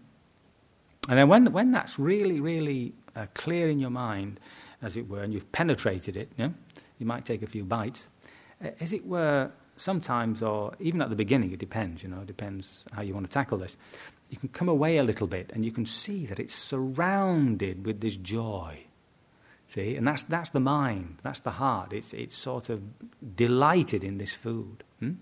And 1.07 1.17
then 1.17 1.29
when, 1.29 1.53
when 1.53 1.71
that's 1.71 1.97
really, 1.97 2.41
really 2.41 2.93
uh, 3.15 3.27
clear 3.33 3.69
in 3.69 3.79
your 3.79 3.89
mind, 3.89 4.39
as 4.81 4.97
it 4.97 5.07
were, 5.07 5.21
and 5.21 5.33
you've 5.33 5.51
penetrated 5.51 6.17
it, 6.17 6.31
you, 6.37 6.45
know, 6.45 6.53
you 6.99 7.05
might 7.05 7.25
take 7.25 7.41
a 7.41 7.47
few 7.47 7.63
bites, 7.63 8.07
uh, 8.63 8.69
as 8.79 8.93
it 8.93 9.05
were, 9.05 9.51
sometimes, 9.75 10.41
or 10.43 10.73
even 10.79 11.01
at 11.01 11.09
the 11.09 11.15
beginning, 11.15 11.51
it 11.51 11.59
depends, 11.59 12.03
you 12.03 12.09
know, 12.09 12.21
it 12.21 12.27
depends 12.27 12.85
how 12.91 13.01
you 13.01 13.13
want 13.13 13.25
to 13.25 13.31
tackle 13.31 13.57
this. 13.57 13.77
You 14.29 14.37
can 14.37 14.49
come 14.49 14.69
away 14.69 14.97
a 14.97 15.03
little 15.03 15.27
bit 15.27 15.51
and 15.53 15.65
you 15.65 15.71
can 15.71 15.85
see 15.85 16.25
that 16.27 16.39
it's 16.39 16.55
surrounded 16.55 17.85
with 17.85 17.99
this 18.01 18.15
joy. 18.15 18.85
See, 19.67 19.95
and 19.95 20.05
that's, 20.05 20.23
that's 20.23 20.49
the 20.49 20.59
mind, 20.59 21.17
that's 21.23 21.39
the 21.39 21.51
heart. 21.51 21.93
It's, 21.93 22.13
it's 22.13 22.35
sort 22.35 22.69
of 22.69 22.81
delighted 23.35 24.03
in 24.03 24.17
this 24.17 24.33
food. 24.33 24.83
Hmm? 24.99 25.13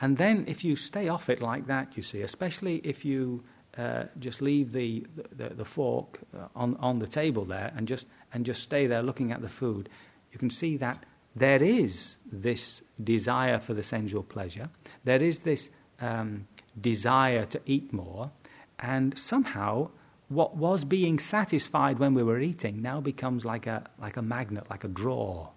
And 0.00 0.16
then 0.16 0.44
if 0.48 0.64
you 0.64 0.76
stay 0.76 1.08
off 1.08 1.28
it 1.28 1.40
like 1.40 1.66
that, 1.66 1.96
you 1.96 2.02
see, 2.02 2.22
especially 2.22 2.76
if 2.84 3.04
you 3.04 3.44
uh, 3.76 4.04
just 4.18 4.40
leave 4.40 4.72
the, 4.72 5.06
the, 5.30 5.50
the 5.50 5.64
fork 5.64 6.20
uh, 6.36 6.46
on, 6.56 6.76
on 6.76 6.98
the 6.98 7.06
table 7.06 7.44
there 7.44 7.72
and 7.76 7.86
just, 7.86 8.06
and 8.34 8.44
just 8.44 8.62
stay 8.62 8.86
there 8.86 9.02
looking 9.02 9.32
at 9.32 9.40
the 9.40 9.48
food, 9.48 9.88
you 10.32 10.38
can 10.38 10.50
see 10.50 10.76
that 10.76 11.04
there 11.36 11.62
is 11.62 12.16
this 12.30 12.82
desire 13.02 13.58
for 13.58 13.74
the 13.74 13.82
sensual 13.82 14.22
pleasure, 14.22 14.68
there 15.04 15.22
is 15.22 15.40
this 15.40 15.70
um, 16.00 16.46
desire 16.80 17.44
to 17.46 17.60
eat 17.64 17.92
more, 17.92 18.30
and 18.78 19.16
somehow 19.18 19.88
what 20.28 20.56
was 20.56 20.84
being 20.84 21.18
satisfied 21.18 21.98
when 21.98 22.14
we 22.14 22.22
were 22.22 22.40
eating 22.40 22.82
now 22.82 23.00
becomes 23.00 23.44
like 23.44 23.66
a, 23.66 23.84
like 24.00 24.16
a 24.16 24.22
magnet, 24.22 24.64
like 24.68 24.84
a 24.84 24.88
draw, 24.88 25.48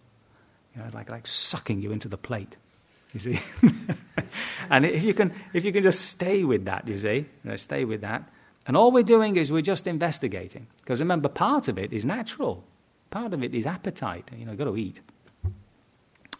you 0.75 0.81
know, 0.81 0.89
like, 0.93 1.09
like 1.09 1.25
sucking 1.25 1.81
you 1.81 1.91
into 1.91 2.07
the 2.07 2.17
plate. 2.17 2.57
You 3.13 3.19
see? 3.19 3.39
and 4.69 4.85
if 4.85 5.03
you, 5.03 5.13
can, 5.13 5.33
if 5.53 5.63
you 5.63 5.71
can 5.71 5.83
just 5.83 6.01
stay 6.01 6.43
with 6.43 6.65
that, 6.65 6.87
you 6.87 6.97
see, 6.97 7.15
you 7.15 7.25
know, 7.43 7.55
stay 7.55 7.85
with 7.85 8.01
that. 8.01 8.29
And 8.67 8.75
all 8.75 8.91
we're 8.91 9.03
doing 9.03 9.37
is 9.37 9.51
we're 9.51 9.61
just 9.61 9.87
investigating. 9.87 10.67
Because 10.81 10.99
remember, 10.99 11.29
part 11.29 11.69
of 11.69 11.79
it 11.79 11.93
is 11.93 12.03
natural, 12.03 12.65
part 13.09 13.33
of 13.33 13.43
it 13.43 13.53
is 13.53 13.65
appetite. 13.65 14.29
You 14.35 14.45
know, 14.45 14.51
you've 14.51 14.59
got 14.59 14.65
to 14.65 14.77
eat. 14.77 14.99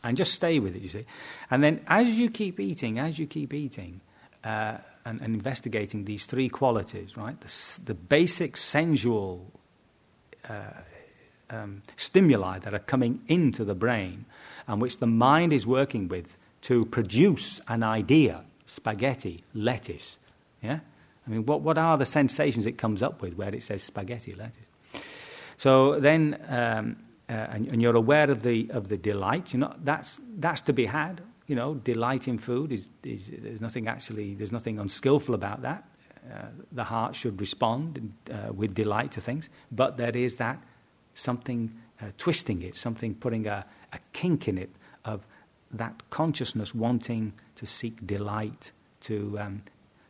And 0.03 0.15
just 0.15 0.33
stay 0.33 0.59
with 0.59 0.75
it, 0.75 0.81
you 0.81 0.89
see. 0.89 1.05
And 1.49 1.63
then 1.63 1.81
as 1.87 2.19
you 2.19 2.29
keep 2.29 2.59
eating, 2.59 2.99
as 2.99 3.19
you 3.19 3.27
keep 3.27 3.53
eating, 3.53 4.01
uh, 4.43 4.77
and, 5.05 5.21
and, 5.21 5.33
investigating 5.33 6.05
these 6.05 6.25
three 6.25 6.49
qualities, 6.49 7.17
right? 7.17 7.39
The, 7.39 7.79
the 7.85 7.93
basic 7.93 8.57
sensual 8.57 9.51
uh, 10.47 10.81
um, 11.49 11.81
stimuli 11.95 12.59
that 12.59 12.73
are 12.73 12.79
coming 12.79 13.21
into 13.27 13.63
the 13.63 13.75
brain 13.75 14.25
and 14.67 14.81
which 14.81 14.99
the 14.99 15.07
mind 15.07 15.53
is 15.53 15.65
working 15.65 16.07
with 16.07 16.37
to 16.63 16.85
produce 16.85 17.61
an 17.67 17.83
idea 17.83 18.43
spaghetti, 18.65 19.43
lettuce. 19.53 20.17
Yeah? 20.61 20.79
I 21.25 21.29
mean, 21.29 21.45
what, 21.45 21.61
what 21.61 21.77
are 21.77 21.97
the 21.97 22.05
sensations 22.05 22.65
it 22.65 22.77
comes 22.77 23.01
up 23.01 23.21
with 23.21 23.35
where 23.35 23.53
it 23.53 23.63
says 23.63 23.83
spaghetti, 23.83 24.33
lettuce? 24.33 24.66
So 25.57 25.99
then, 25.99 26.39
um, 26.47 26.97
uh, 27.29 27.33
and, 27.33 27.67
and, 27.67 27.81
you're 27.81 27.95
aware 27.95 28.29
of 28.29 28.43
the, 28.43 28.69
of 28.71 28.87
the 28.87 28.97
delight, 28.97 29.53
you 29.53 29.59
know, 29.59 29.73
that's, 29.83 30.21
that's 30.37 30.61
to 30.61 30.73
be 30.73 30.85
had. 30.85 31.21
You 31.47 31.55
know, 31.55 31.75
delight 31.75 32.27
in 32.27 32.37
food 32.37 32.71
is, 32.71 32.87
is 33.03 33.31
there's 33.39 33.61
nothing 33.61 33.87
actually, 33.87 34.35
there's 34.35 34.51
nothing 34.51 34.79
unskillful 34.79 35.33
about 35.33 35.61
that. 35.63 35.83
Uh, 36.31 36.45
the 36.73 36.83
heart 36.83 37.15
should 37.15 37.39
respond 37.39 38.13
uh, 38.31 38.51
with 38.53 38.73
delight 38.73 39.11
to 39.13 39.21
things, 39.21 39.49
but 39.71 39.97
there 39.97 40.15
is 40.15 40.35
that 40.35 40.61
something 41.15 41.73
uh, 42.01 42.05
twisting 42.17 42.61
it, 42.61 42.75
something 42.75 43.15
putting 43.15 43.47
a, 43.47 43.65
a 43.93 43.99
kink 44.13 44.47
in 44.47 44.57
it 44.57 44.69
of 45.05 45.25
that 45.71 46.09
consciousness 46.09 46.75
wanting 46.75 47.33
to 47.55 47.65
seek 47.65 48.05
delight, 48.05 48.71
to, 49.01 49.37
um, 49.39 49.63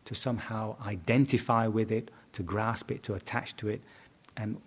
to 0.05 0.15
somehow 0.15 0.75
identify 0.85 1.67
with 1.67 1.91
it, 1.91 2.11
to 2.33 2.43
grasp 2.43 2.91
it, 2.91 3.03
to 3.03 3.13
attach 3.13 3.55
to 3.57 3.67
it. 3.67 3.81
And 4.35 4.57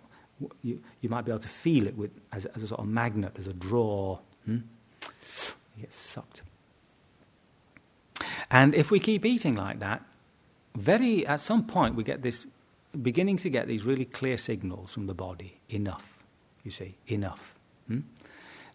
you, 0.61 0.81
you 1.01 1.09
might 1.09 1.25
be 1.25 1.31
able 1.31 1.41
to 1.41 1.49
feel 1.49 1.87
it 1.87 1.95
with, 1.97 2.11
as, 2.31 2.45
as 2.47 2.63
a 2.63 2.67
sort 2.67 2.79
of 2.79 2.87
magnet, 2.87 3.33
as 3.37 3.47
a 3.47 3.53
draw. 3.53 4.19
Hmm? 4.45 4.59
You 5.77 5.81
get 5.81 5.93
sucked. 5.93 6.41
And 8.49 8.75
if 8.75 8.91
we 8.91 8.99
keep 8.99 9.25
eating 9.25 9.55
like 9.55 9.79
that, 9.79 10.03
very 10.75 11.25
at 11.25 11.39
some 11.39 11.65
point 11.65 11.95
we 11.95 12.03
get 12.03 12.21
this 12.21 12.45
beginning 13.01 13.37
to 13.37 13.49
get 13.49 13.67
these 13.67 13.85
really 13.85 14.05
clear 14.05 14.37
signals 14.37 14.91
from 14.91 15.07
the 15.07 15.13
body. 15.13 15.57
Enough, 15.69 16.23
you 16.63 16.71
see, 16.71 16.95
enough. 17.07 17.55
Hmm? 17.87 18.01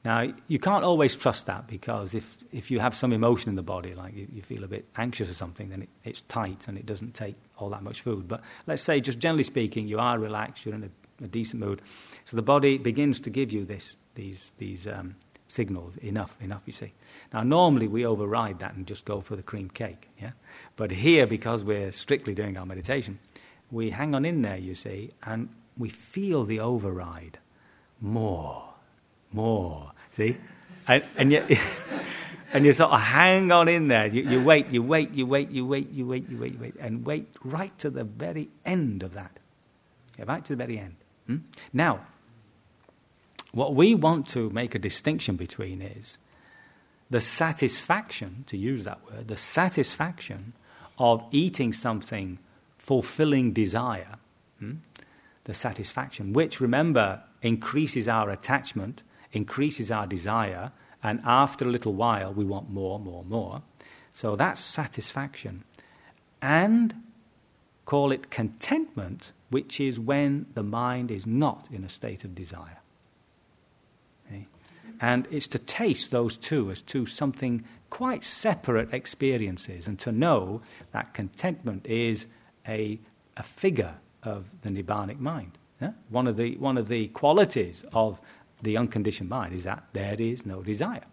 Now, 0.05 0.32
you 0.47 0.61
can't 0.61 0.84
always 0.84 1.16
trust 1.16 1.47
that 1.47 1.66
because 1.66 2.14
if, 2.14 2.38
if 2.53 2.70
you 2.70 2.78
have 2.78 2.95
some 2.95 3.12
emotion 3.12 3.51
in 3.51 3.57
the 3.57 3.62
body, 3.62 3.93
like 3.93 4.14
you, 4.14 4.28
you 4.32 4.40
feel 4.40 4.62
a 4.62 4.68
bit 4.68 4.84
anxious 4.97 5.28
or 5.28 5.34
something, 5.34 5.68
then 5.68 5.82
it, 5.82 5.88
it's 6.05 6.20
tight 6.22 6.68
and 6.68 6.78
it 6.78 6.86
doesn't 6.86 7.14
take 7.14 7.34
all 7.59 7.70
that 7.70 7.82
much 7.82 8.03
food. 8.03 8.28
But 8.28 8.40
let's 8.68 8.82
say, 8.82 9.01
just 9.01 9.18
generally 9.18 9.43
speaking, 9.43 9.88
you 9.88 9.99
are 9.99 10.16
relaxed, 10.16 10.64
you're 10.64 10.76
in 10.76 10.84
a, 10.84 10.90
a 11.22 11.26
decent 11.26 11.62
mood. 11.62 11.82
So 12.24 12.36
the 12.36 12.42
body 12.42 12.78
begins 12.78 13.20
to 13.20 13.30
give 13.30 13.52
you 13.52 13.64
this, 13.64 13.96
these, 14.14 14.50
these 14.58 14.86
um, 14.86 15.16
signals 15.48 15.96
enough, 15.98 16.36
enough, 16.40 16.62
you 16.66 16.72
see. 16.72 16.92
Now, 17.32 17.42
normally 17.42 17.88
we 17.88 18.04
override 18.04 18.58
that 18.60 18.74
and 18.74 18.86
just 18.86 19.04
go 19.04 19.20
for 19.20 19.36
the 19.36 19.42
cream 19.42 19.70
cake, 19.70 20.08
yeah? 20.20 20.32
But 20.76 20.90
here, 20.90 21.26
because 21.26 21.64
we're 21.64 21.92
strictly 21.92 22.34
doing 22.34 22.56
our 22.56 22.66
meditation, 22.66 23.18
we 23.70 23.90
hang 23.90 24.14
on 24.14 24.24
in 24.24 24.42
there, 24.42 24.58
you 24.58 24.74
see, 24.74 25.12
and 25.24 25.48
we 25.76 25.88
feel 25.88 26.44
the 26.44 26.60
override 26.60 27.38
more, 28.00 28.64
more. 29.32 29.92
See? 30.12 30.36
And, 30.88 31.02
and, 31.16 31.32
yet, 31.32 31.50
and 32.52 32.64
you 32.64 32.72
sort 32.72 32.92
of 32.92 33.00
hang 33.00 33.50
on 33.52 33.68
in 33.68 33.88
there. 33.88 34.06
You, 34.06 34.22
you 34.22 34.42
wait, 34.42 34.68
you 34.70 34.82
wait, 34.82 35.10
you 35.12 35.26
wait, 35.26 35.50
you 35.50 35.66
wait, 35.66 35.90
you 35.90 36.06
wait, 36.06 36.28
you 36.28 36.38
wait, 36.38 36.52
you 36.52 36.58
wait, 36.60 36.74
and 36.80 37.04
wait 37.04 37.28
right 37.42 37.76
to 37.78 37.90
the 37.90 38.04
very 38.04 38.48
end 38.64 39.02
of 39.02 39.14
that. 39.14 39.38
Yeah, 40.18 40.24
right 40.28 40.44
to 40.44 40.54
the 40.54 40.64
very 40.64 40.78
end. 40.78 40.96
Hmm? 41.27 41.39
Now, 41.72 42.01
what 43.53 43.74
we 43.74 43.95
want 43.95 44.29
to 44.29 44.51
make 44.51 44.74
a 44.74 44.79
distinction 44.79 45.37
between 45.37 45.81
is 45.81 46.18
the 47.09 47.20
satisfaction, 47.20 48.45
to 48.49 48.57
use 48.57 48.85
that 48.85 49.01
word, 49.11 49.29
the 49.29 49.37
satisfaction 49.37 50.53
of 50.99 51.24
eating 51.31 51.72
something 51.72 52.39
fulfilling 52.79 53.53
desire, 53.53 54.16
hmm? 54.59 54.74
the 55.45 55.55
satisfaction, 55.55 56.33
which, 56.33 56.61
remember, 56.61 57.22
increases 57.43 58.09
our 58.09 58.31
attachment, 58.31 59.03
increases 59.33 59.91
our 59.91 60.07
desire, 60.07 60.72
and 61.03 61.20
after 61.24 61.64
a 61.64 61.70
little 61.70 61.95
while 61.95 62.33
we 62.33 62.45
want 62.45 62.68
more, 62.68 62.99
more, 62.99 63.24
more. 63.24 63.62
So 64.12 64.35
that's 64.35 64.61
satisfaction. 64.61 65.64
And 66.43 66.95
call 67.85 68.12
it 68.12 68.31
contentment, 68.31 69.33
which 69.51 69.80
is 69.80 69.99
when 69.99 70.47
the 70.55 70.62
mind 70.62 71.11
is 71.11 71.26
not 71.26 71.68
in 71.72 71.84
a 71.84 71.88
state 71.88 72.24
of 72.24 72.34
desire. 72.34 72.80
Okay? 74.26 74.47
And 75.01 75.28
it's 75.30 75.47
to 75.49 75.59
taste 75.59 76.11
those 76.11 76.36
two 76.36 76.70
as 76.70 76.82
two 76.82 77.07
something 77.07 77.64
quite 77.90 78.24
separate 78.24 78.92
experiences 78.92 79.86
and 79.86 79.99
to 80.01 80.11
know 80.11 80.61
that 80.92 81.14
contentment 81.14 81.86
is 81.86 82.26
a, 82.66 82.99
a 83.36 83.42
figure 83.42 83.97
of 84.22 84.51
the 84.62 84.70
Nibbanic 84.70 85.20
mind. 85.20 85.59
Yeah? 85.80 85.92
One, 86.09 86.26
of 86.26 86.36
the, 86.36 86.57
one 86.57 86.78
of 86.78 86.88
the 86.88 87.09
qualities 87.09 87.84
of 87.92 88.20
the 88.62 88.76
unconditioned 88.76 89.28
mind 89.28 89.55
is 89.55 89.64
that 89.64 89.84
there 89.92 90.16
is 90.18 90.44
no 90.44 90.62
desire. 90.62 91.05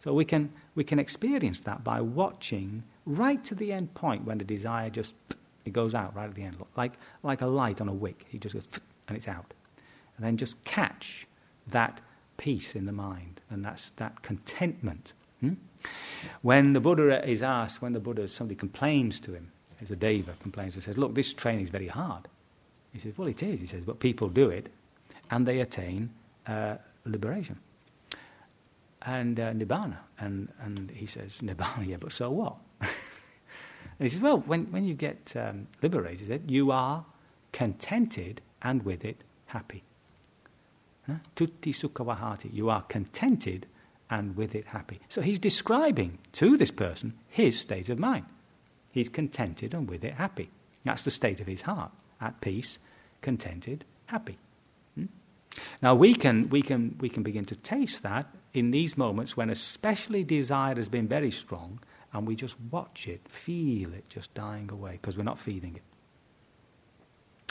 So 0.00 0.12
we 0.12 0.24
can, 0.24 0.52
we 0.74 0.84
can 0.84 0.98
experience 0.98 1.60
that 1.60 1.82
by 1.82 2.00
watching 2.00 2.84
right 3.06 3.42
to 3.44 3.54
the 3.54 3.72
end 3.72 3.94
point 3.94 4.24
when 4.24 4.38
the 4.38 4.44
desire 4.44 4.90
just 4.90 5.14
it 5.68 5.72
goes 5.72 5.94
out 5.94 6.14
right 6.16 6.28
at 6.28 6.34
the 6.34 6.42
end, 6.42 6.56
like, 6.76 6.94
like 7.22 7.40
a 7.42 7.46
light 7.46 7.80
on 7.80 7.88
a 7.88 7.92
wick. 7.92 8.26
It 8.32 8.40
just 8.40 8.54
goes 8.54 8.66
and 9.06 9.16
it's 9.16 9.28
out. 9.28 9.54
And 10.16 10.26
then 10.26 10.36
just 10.36 10.62
catch 10.64 11.26
that 11.68 12.00
peace 12.36 12.74
in 12.74 12.86
the 12.86 12.92
mind 12.92 13.40
and 13.50 13.64
that's 13.64 13.90
that 13.96 14.22
contentment. 14.22 15.12
Hmm? 15.40 15.54
When 16.42 16.72
the 16.72 16.80
Buddha 16.80 17.26
is 17.28 17.42
asked, 17.42 17.80
when 17.80 17.92
the 17.92 18.00
Buddha, 18.00 18.26
somebody 18.26 18.56
complains 18.56 19.20
to 19.20 19.32
him, 19.32 19.52
as 19.80 19.92
a 19.92 19.96
deva 19.96 20.34
complains 20.40 20.74
and 20.74 20.82
says, 20.82 20.98
Look, 20.98 21.14
this 21.14 21.32
training 21.32 21.62
is 21.62 21.70
very 21.70 21.86
hard. 21.86 22.26
He 22.92 22.98
says, 22.98 23.16
Well, 23.16 23.28
it 23.28 23.42
is. 23.42 23.60
He 23.60 23.66
says, 23.66 23.84
But 23.84 24.00
people 24.00 24.28
do 24.28 24.50
it 24.50 24.72
and 25.30 25.46
they 25.46 25.60
attain 25.60 26.10
uh, 26.46 26.76
liberation 27.04 27.58
and 29.02 29.38
uh, 29.38 29.52
nibbana. 29.52 29.98
And, 30.18 30.48
and 30.60 30.90
he 30.90 31.06
says, 31.06 31.40
Nibbana, 31.42 31.86
yeah, 31.86 31.96
but 31.98 32.12
so 32.12 32.30
what? 32.30 32.56
and 33.98 34.06
he 34.06 34.10
says, 34.10 34.20
Well, 34.20 34.38
when, 34.38 34.66
when 34.66 34.84
you 34.84 34.94
get 34.94 35.34
um, 35.36 35.66
liberated, 35.82 36.50
you 36.50 36.70
are 36.70 37.04
contented 37.52 38.40
and 38.62 38.84
with 38.84 39.04
it 39.04 39.22
happy. 39.46 39.82
Tutti 41.34 41.72
sukhavahati. 41.72 42.52
You 42.52 42.68
are 42.68 42.82
contented 42.82 43.66
and 44.10 44.36
with 44.36 44.54
it 44.54 44.66
happy. 44.66 45.00
So 45.08 45.20
he's 45.20 45.38
describing 45.38 46.18
to 46.32 46.56
this 46.56 46.70
person 46.70 47.14
his 47.28 47.58
state 47.58 47.88
of 47.88 47.98
mind. 47.98 48.26
He's 48.92 49.08
contented 49.08 49.74
and 49.74 49.88
with 49.88 50.04
it 50.04 50.14
happy. 50.14 50.50
That's 50.84 51.02
the 51.02 51.10
state 51.10 51.40
of 51.40 51.46
his 51.46 51.62
heart. 51.62 51.92
At 52.20 52.40
peace, 52.40 52.78
contented, 53.20 53.84
happy. 54.06 54.38
Hmm? 54.94 55.06
Now 55.80 55.94
we 55.94 56.14
can, 56.14 56.48
we, 56.50 56.62
can, 56.62 56.96
we 57.00 57.08
can 57.08 57.22
begin 57.22 57.44
to 57.46 57.56
taste 57.56 58.02
that 58.02 58.26
in 58.52 58.70
these 58.70 58.96
moments 58.96 59.36
when 59.36 59.50
especially 59.50 60.24
desire 60.24 60.74
has 60.76 60.88
been 60.88 61.08
very 61.08 61.30
strong 61.30 61.80
and 62.12 62.26
we 62.26 62.34
just 62.34 62.56
watch 62.70 63.06
it, 63.06 63.28
feel 63.28 63.92
it 63.92 64.08
just 64.08 64.32
dying 64.34 64.70
away 64.70 64.92
because 64.92 65.16
we're 65.16 65.24
not 65.24 65.38
feeding 65.38 65.76
it. 65.76 65.82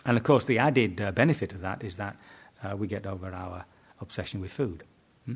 And 0.06 0.18
of 0.18 0.24
course, 0.24 0.46
the 0.46 0.58
added 0.58 1.02
uh, 1.02 1.12
benefit 1.12 1.52
of 1.52 1.62
that 1.62 1.84
is 1.84 1.98
that 1.98 2.16
uh, 2.64 2.76
we 2.76 2.88
get 2.88 3.06
over 3.06 3.32
our 3.34 3.66
obsession 4.00 4.42
with 4.42 4.52
food. 4.52 4.84
Hmm? 5.26 5.34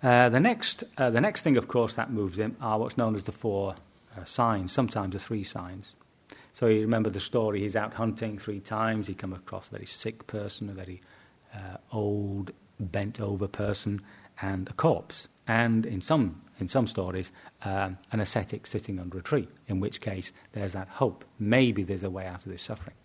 Uh, 0.00 0.28
the, 0.28 0.38
next, 0.38 0.84
uh, 0.96 1.10
the 1.10 1.20
next 1.20 1.42
thing, 1.42 1.56
of 1.56 1.66
course, 1.66 1.94
that 1.94 2.10
moves 2.12 2.38
him 2.38 2.56
are 2.60 2.78
what's 2.78 2.96
known 2.96 3.16
as 3.16 3.24
the 3.24 3.32
four 3.32 3.74
signs, 4.26 4.72
sometimes 4.72 5.12
the 5.12 5.18
three 5.18 5.44
signs. 5.44 5.94
So 6.52 6.66
you 6.66 6.80
remember 6.80 7.10
the 7.10 7.20
story, 7.20 7.60
he's 7.60 7.76
out 7.76 7.94
hunting 7.94 8.38
three 8.38 8.60
times, 8.60 9.06
he 9.06 9.14
comes 9.14 9.36
across 9.36 9.68
a 9.68 9.70
very 9.70 9.86
sick 9.86 10.26
person, 10.26 10.68
a 10.68 10.72
very 10.72 11.00
uh, 11.54 11.76
old, 11.92 12.52
bent 12.80 13.20
over 13.20 13.46
person, 13.46 14.00
and 14.42 14.68
a 14.68 14.72
corpse. 14.72 15.28
And 15.46 15.86
in 15.86 16.02
some, 16.02 16.42
in 16.58 16.68
some 16.68 16.86
stories, 16.86 17.32
um, 17.64 17.98
an 18.12 18.20
ascetic 18.20 18.66
sitting 18.66 18.98
under 18.98 19.18
a 19.18 19.22
tree, 19.22 19.48
in 19.68 19.80
which 19.80 20.00
case 20.00 20.32
there's 20.52 20.72
that 20.72 20.88
hope. 20.88 21.24
Maybe 21.38 21.82
there's 21.84 22.02
a 22.02 22.10
way 22.10 22.26
out 22.26 22.44
of 22.44 22.52
this 22.52 22.62
suffering. 22.62 22.96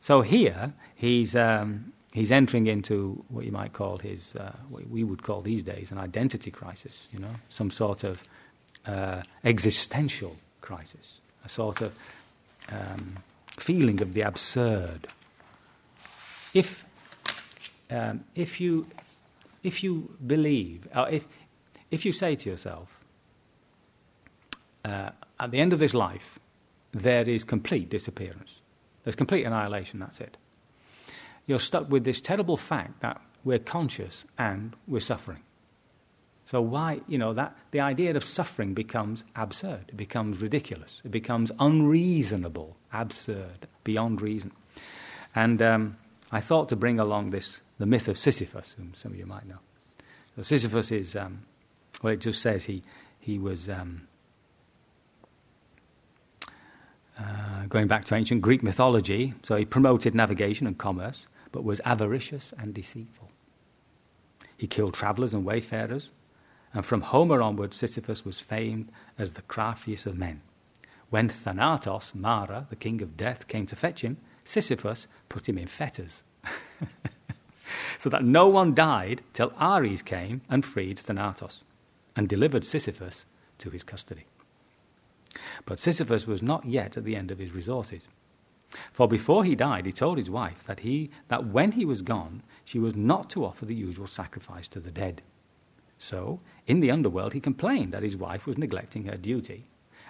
So 0.00 0.22
here, 0.22 0.74
he's, 0.94 1.36
um, 1.36 1.92
he's 2.12 2.32
entering 2.32 2.66
into 2.66 3.24
what 3.28 3.44
you 3.44 3.52
might 3.52 3.72
call 3.72 3.98
his, 3.98 4.34
uh, 4.34 4.56
what 4.68 4.88
we 4.88 5.04
would 5.04 5.22
call 5.22 5.42
these 5.42 5.62
days, 5.62 5.90
an 5.90 5.98
identity 5.98 6.50
crisis, 6.50 7.06
you 7.12 7.18
know, 7.18 7.34
some 7.48 7.70
sort 7.70 8.02
of 8.02 8.24
uh, 8.86 9.22
existential 9.44 10.36
crisis, 10.60 11.18
a 11.44 11.48
sort 11.48 11.80
of 11.80 11.94
um, 12.70 13.16
feeling 13.56 14.00
of 14.02 14.14
the 14.14 14.22
absurd. 14.22 15.08
If 16.54 16.84
um, 17.90 18.24
if 18.34 18.60
you 18.60 18.86
if 19.62 19.82
you 19.82 20.16
believe, 20.26 20.88
or 20.94 21.08
if 21.08 21.26
if 21.90 22.04
you 22.04 22.12
say 22.12 22.36
to 22.36 22.50
yourself, 22.50 23.00
uh, 24.84 25.10
at 25.38 25.50
the 25.50 25.58
end 25.58 25.72
of 25.72 25.78
this 25.78 25.94
life, 25.94 26.38
there 26.92 27.28
is 27.28 27.44
complete 27.44 27.88
disappearance, 27.88 28.60
there's 29.04 29.16
complete 29.16 29.44
annihilation. 29.44 30.00
That's 30.00 30.20
it. 30.20 30.36
You're 31.46 31.60
stuck 31.60 31.88
with 31.88 32.04
this 32.04 32.20
terrible 32.20 32.56
fact 32.56 33.00
that 33.00 33.20
we're 33.44 33.60
conscious 33.60 34.24
and 34.36 34.74
we're 34.88 35.00
suffering. 35.00 35.42
So 36.46 36.62
why, 36.62 37.00
you 37.08 37.18
know, 37.18 37.32
that 37.34 37.56
the 37.72 37.80
idea 37.80 38.16
of 38.16 38.22
suffering 38.22 38.72
becomes 38.72 39.24
absurd. 39.34 39.86
It 39.88 39.96
becomes 39.96 40.40
ridiculous. 40.40 41.02
It 41.04 41.10
becomes 41.10 41.50
unreasonable, 41.58 42.76
absurd, 42.92 43.66
beyond 43.82 44.22
reason. 44.22 44.52
And 45.34 45.60
um, 45.60 45.96
I 46.30 46.40
thought 46.40 46.68
to 46.68 46.76
bring 46.76 47.00
along 47.00 47.30
this 47.30 47.60
the 47.78 47.86
myth 47.86 48.06
of 48.06 48.16
Sisyphus, 48.16 48.76
whom 48.78 48.94
some 48.94 49.10
of 49.10 49.18
you 49.18 49.26
might 49.26 49.46
know. 49.46 49.58
So 50.36 50.42
Sisyphus 50.42 50.92
is, 50.92 51.16
um, 51.16 51.42
well, 52.00 52.12
it 52.12 52.20
just 52.20 52.40
says 52.40 52.64
he, 52.66 52.84
he 53.18 53.40
was, 53.40 53.68
um, 53.68 54.06
uh, 57.18 57.66
going 57.68 57.88
back 57.88 58.04
to 58.04 58.14
ancient 58.14 58.40
Greek 58.40 58.62
mythology, 58.62 59.34
so 59.42 59.56
he 59.56 59.64
promoted 59.64 60.14
navigation 60.14 60.68
and 60.68 60.78
commerce, 60.78 61.26
but 61.50 61.64
was 61.64 61.80
avaricious 61.84 62.54
and 62.56 62.72
deceitful. 62.72 63.30
He 64.56 64.68
killed 64.68 64.94
travellers 64.94 65.34
and 65.34 65.44
wayfarers, 65.44 66.10
and 66.76 66.84
from 66.84 67.00
Homer 67.00 67.40
onwards, 67.40 67.74
Sisyphus 67.74 68.22
was 68.22 68.38
famed 68.38 68.92
as 69.18 69.32
the 69.32 69.40
craftiest 69.40 70.04
of 70.04 70.18
men. 70.18 70.42
When 71.08 71.26
Thanatos, 71.26 72.14
Mara, 72.14 72.66
the 72.68 72.76
king 72.76 73.00
of 73.00 73.16
death, 73.16 73.48
came 73.48 73.66
to 73.68 73.74
fetch 73.74 74.02
him, 74.02 74.18
Sisyphus 74.44 75.06
put 75.30 75.48
him 75.48 75.56
in 75.56 75.68
fetters. 75.68 76.22
so 77.98 78.10
that 78.10 78.24
no 78.24 78.46
one 78.48 78.74
died 78.74 79.22
till 79.32 79.54
Ares 79.56 80.02
came 80.02 80.42
and 80.50 80.66
freed 80.66 80.98
Thanatos 80.98 81.64
and 82.14 82.28
delivered 82.28 82.62
Sisyphus 82.62 83.24
to 83.56 83.70
his 83.70 83.82
custody. 83.82 84.26
But 85.64 85.80
Sisyphus 85.80 86.26
was 86.26 86.42
not 86.42 86.66
yet 86.66 86.98
at 86.98 87.04
the 87.04 87.16
end 87.16 87.30
of 87.30 87.38
his 87.38 87.54
resources. 87.54 88.02
For 88.92 89.08
before 89.08 89.44
he 89.44 89.54
died, 89.54 89.86
he 89.86 89.92
told 89.92 90.18
his 90.18 90.28
wife 90.28 90.62
that, 90.64 90.80
he, 90.80 91.08
that 91.28 91.46
when 91.46 91.72
he 91.72 91.86
was 91.86 92.02
gone, 92.02 92.42
she 92.66 92.78
was 92.78 92.94
not 92.94 93.30
to 93.30 93.46
offer 93.46 93.64
the 93.64 93.74
usual 93.74 94.06
sacrifice 94.06 94.68
to 94.68 94.78
the 94.78 94.92
dead. 94.92 95.22
So, 95.98 96.40
in 96.66 96.80
the 96.80 96.90
underworld, 96.90 97.32
he 97.32 97.40
complained 97.40 97.92
that 97.92 98.02
his 98.02 98.16
wife 98.16 98.46
was 98.46 98.58
neglecting 98.58 99.04
her 99.04 99.16
duty, 99.16 99.64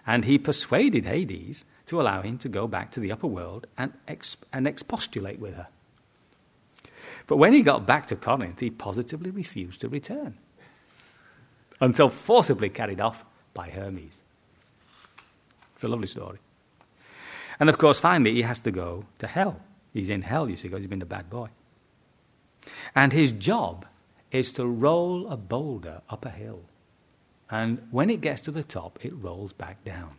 and 0.06 0.24
he 0.24 0.38
persuaded 0.38 1.04
Hades 1.04 1.64
to 1.86 2.00
allow 2.00 2.22
him 2.22 2.38
to 2.38 2.48
go 2.48 2.66
back 2.66 2.90
to 2.92 3.00
the 3.00 3.12
upper 3.12 3.26
world 3.26 3.66
and, 3.78 3.92
exp- 4.08 4.36
and 4.52 4.66
expostulate 4.66 5.38
with 5.38 5.54
her. 5.54 5.68
But 7.26 7.36
when 7.36 7.52
he 7.52 7.62
got 7.62 7.86
back 7.86 8.06
to 8.06 8.16
Corinth, 8.16 8.60
he 8.60 8.70
positively 8.70 9.30
refused 9.30 9.80
to 9.80 9.88
return 9.88 10.38
until 11.80 12.08
forcibly 12.08 12.68
carried 12.68 13.00
off 13.00 13.24
by 13.54 13.68
Hermes. 13.70 14.18
It's 15.74 15.84
a 15.84 15.88
lovely 15.88 16.06
story. 16.06 16.38
And 17.58 17.68
of 17.68 17.78
course, 17.78 17.98
finally, 17.98 18.34
he 18.34 18.42
has 18.42 18.60
to 18.60 18.70
go 18.70 19.04
to 19.18 19.26
hell. 19.26 19.60
He's 19.92 20.08
in 20.08 20.22
hell, 20.22 20.48
you 20.48 20.56
see, 20.56 20.68
because 20.68 20.80
he's 20.80 20.90
been 20.90 21.02
a 21.02 21.06
bad 21.06 21.30
boy. 21.30 21.48
And 22.94 23.12
his 23.12 23.32
job 23.32 23.86
is 24.38 24.52
to 24.54 24.66
roll 24.66 25.28
a 25.28 25.36
boulder 25.36 26.02
up 26.08 26.24
a 26.24 26.30
hill. 26.30 26.62
And 27.50 27.86
when 27.90 28.10
it 28.10 28.20
gets 28.20 28.40
to 28.42 28.50
the 28.50 28.64
top, 28.64 29.04
it 29.04 29.12
rolls 29.14 29.52
back 29.52 29.84
down. 29.84 30.12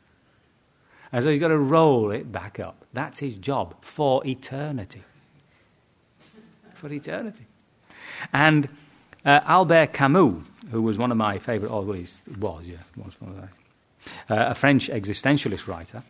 And 1.11 1.24
so 1.24 1.30
he's 1.30 1.39
got 1.39 1.49
to 1.49 1.57
roll 1.57 2.11
it 2.11 2.32
back 2.32 2.59
up. 2.59 2.86
That's 2.93 3.20
his 3.20 3.38
job 3.38 3.76
for 3.84 4.26
eternity 4.26 5.03
for 6.78 6.91
eternity. 6.91 7.45
And 8.32 8.70
uh, 9.26 9.41
Albert 9.45 9.93
Camus, 9.93 10.43
who 10.72 10.82
was 10.82 10.97
one 10.97 11.11
of 11.11 11.18
my 11.18 11.39
favourite, 11.39 11.72
oh, 11.72 11.82
well, 11.82 11.97
he 11.97 12.07
was, 12.39 12.68
yeah, 12.68 12.78
was 12.95 13.20
one 13.20 13.32
of 13.32 13.43
uh, 14.30 14.51
a 14.51 14.55
French 14.55 14.89
existentialist 14.89 15.68
writer, 15.68 16.03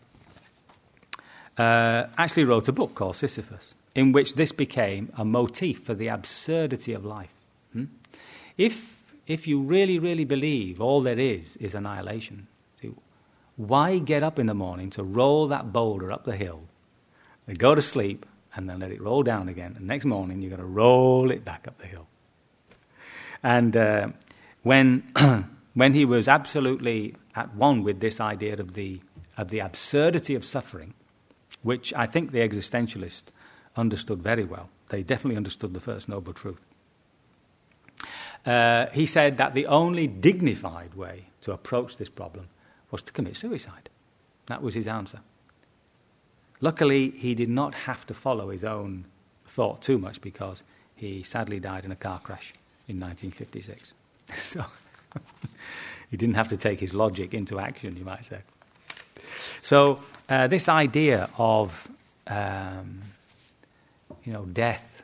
uh, 1.57 2.07
actually 2.17 2.43
wrote 2.43 2.67
a 2.67 2.71
book 2.71 2.93
called 2.93 3.15
Sisyphus, 3.15 3.73
in 3.95 4.11
which 4.11 4.35
this 4.35 4.51
became 4.51 5.11
a 5.17 5.25
motif 5.25 5.83
for 5.83 5.95
the 5.95 6.07
absurdity 6.07 6.93
of 6.93 7.03
life. 7.03 7.33
If, 8.57 9.05
if 9.27 9.47
you 9.47 9.61
really, 9.61 9.99
really 9.99 10.25
believe 10.25 10.81
all 10.81 11.01
there 11.01 11.19
is 11.19 11.55
is 11.57 11.75
annihilation, 11.75 12.47
see, 12.81 12.91
why 13.55 13.99
get 13.99 14.23
up 14.23 14.39
in 14.39 14.47
the 14.47 14.53
morning 14.53 14.89
to 14.91 15.03
roll 15.03 15.47
that 15.47 15.71
boulder 15.71 16.11
up 16.11 16.25
the 16.25 16.35
hill, 16.35 16.63
and 17.47 17.57
go 17.57 17.75
to 17.75 17.81
sleep, 17.81 18.25
and 18.55 18.69
then 18.69 18.79
let 18.79 18.91
it 18.91 19.01
roll 19.01 19.23
down 19.23 19.47
again? 19.47 19.75
And 19.77 19.87
next 19.87 20.05
morning, 20.05 20.41
you're 20.41 20.49
going 20.49 20.59
to 20.59 20.65
roll 20.65 21.31
it 21.31 21.45
back 21.45 21.67
up 21.67 21.77
the 21.77 21.87
hill. 21.87 22.07
And 23.43 23.77
uh, 23.77 24.09
when, 24.63 25.03
when 25.73 25.93
he 25.93 26.05
was 26.05 26.27
absolutely 26.27 27.15
at 27.35 27.53
one 27.53 27.83
with 27.83 27.99
this 27.99 28.19
idea 28.19 28.53
of 28.55 28.73
the, 28.73 28.99
of 29.37 29.49
the 29.49 29.59
absurdity 29.59 30.33
of 30.33 30.43
suffering, 30.43 30.93
which 31.61 31.93
I 31.93 32.05
think 32.05 32.31
the 32.31 32.39
existentialist 32.39 33.25
understood 33.75 34.21
very 34.21 34.43
well. 34.43 34.69
They 34.89 35.03
definitely 35.03 35.37
understood 35.37 35.73
the 35.73 35.79
first 35.79 36.09
noble 36.09 36.33
truth. 36.33 36.61
Uh, 38.47 38.87
he 38.93 39.05
said 39.05 39.37
that 39.37 39.53
the 39.53 39.65
only 39.67 40.07
dignified 40.07 40.93
way 40.93 41.25
to 41.41 41.51
approach 41.51 41.97
this 41.97 42.09
problem 42.09 42.47
was 42.91 43.03
to 43.03 43.11
commit 43.11 43.35
suicide. 43.35 43.89
That 44.45 44.61
was 44.61 44.73
his 44.73 44.87
answer. 44.87 45.19
Luckily, 46.61 47.09
he 47.09 47.35
did 47.35 47.49
not 47.49 47.75
have 47.75 48.05
to 48.07 48.13
follow 48.13 48.49
his 48.49 48.63
own 48.63 49.05
thought 49.45 49.81
too 49.81 49.97
much 49.97 50.21
because 50.21 50.63
he 50.95 51.23
sadly 51.23 51.59
died 51.59 51.83
in 51.83 51.91
a 51.91 51.95
car 51.95 52.19
crash 52.19 52.53
in 52.87 52.99
1956. 52.99 53.93
so 54.33 54.65
he 56.09 56.15
didn't 56.15 56.35
have 56.35 56.47
to 56.47 56.57
take 56.57 56.79
his 56.79 56.93
logic 56.93 57.33
into 57.33 57.59
action, 57.59 57.97
you 57.97 58.05
might 58.05 58.23
say. 58.23 58.39
So, 59.61 60.01
uh, 60.29 60.47
this 60.47 60.69
idea 60.69 61.29
of 61.37 61.89
um, 62.27 63.01
you 64.23 64.31
know, 64.33 64.45
death, 64.45 65.01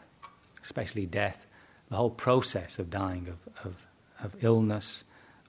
especially 0.62 1.06
death, 1.06 1.46
the 1.94 1.98
whole 1.98 2.10
process 2.10 2.80
of 2.80 2.90
dying, 2.90 3.28
of, 3.28 3.66
of, 3.66 3.76
of 4.24 4.44
illness, 4.44 5.04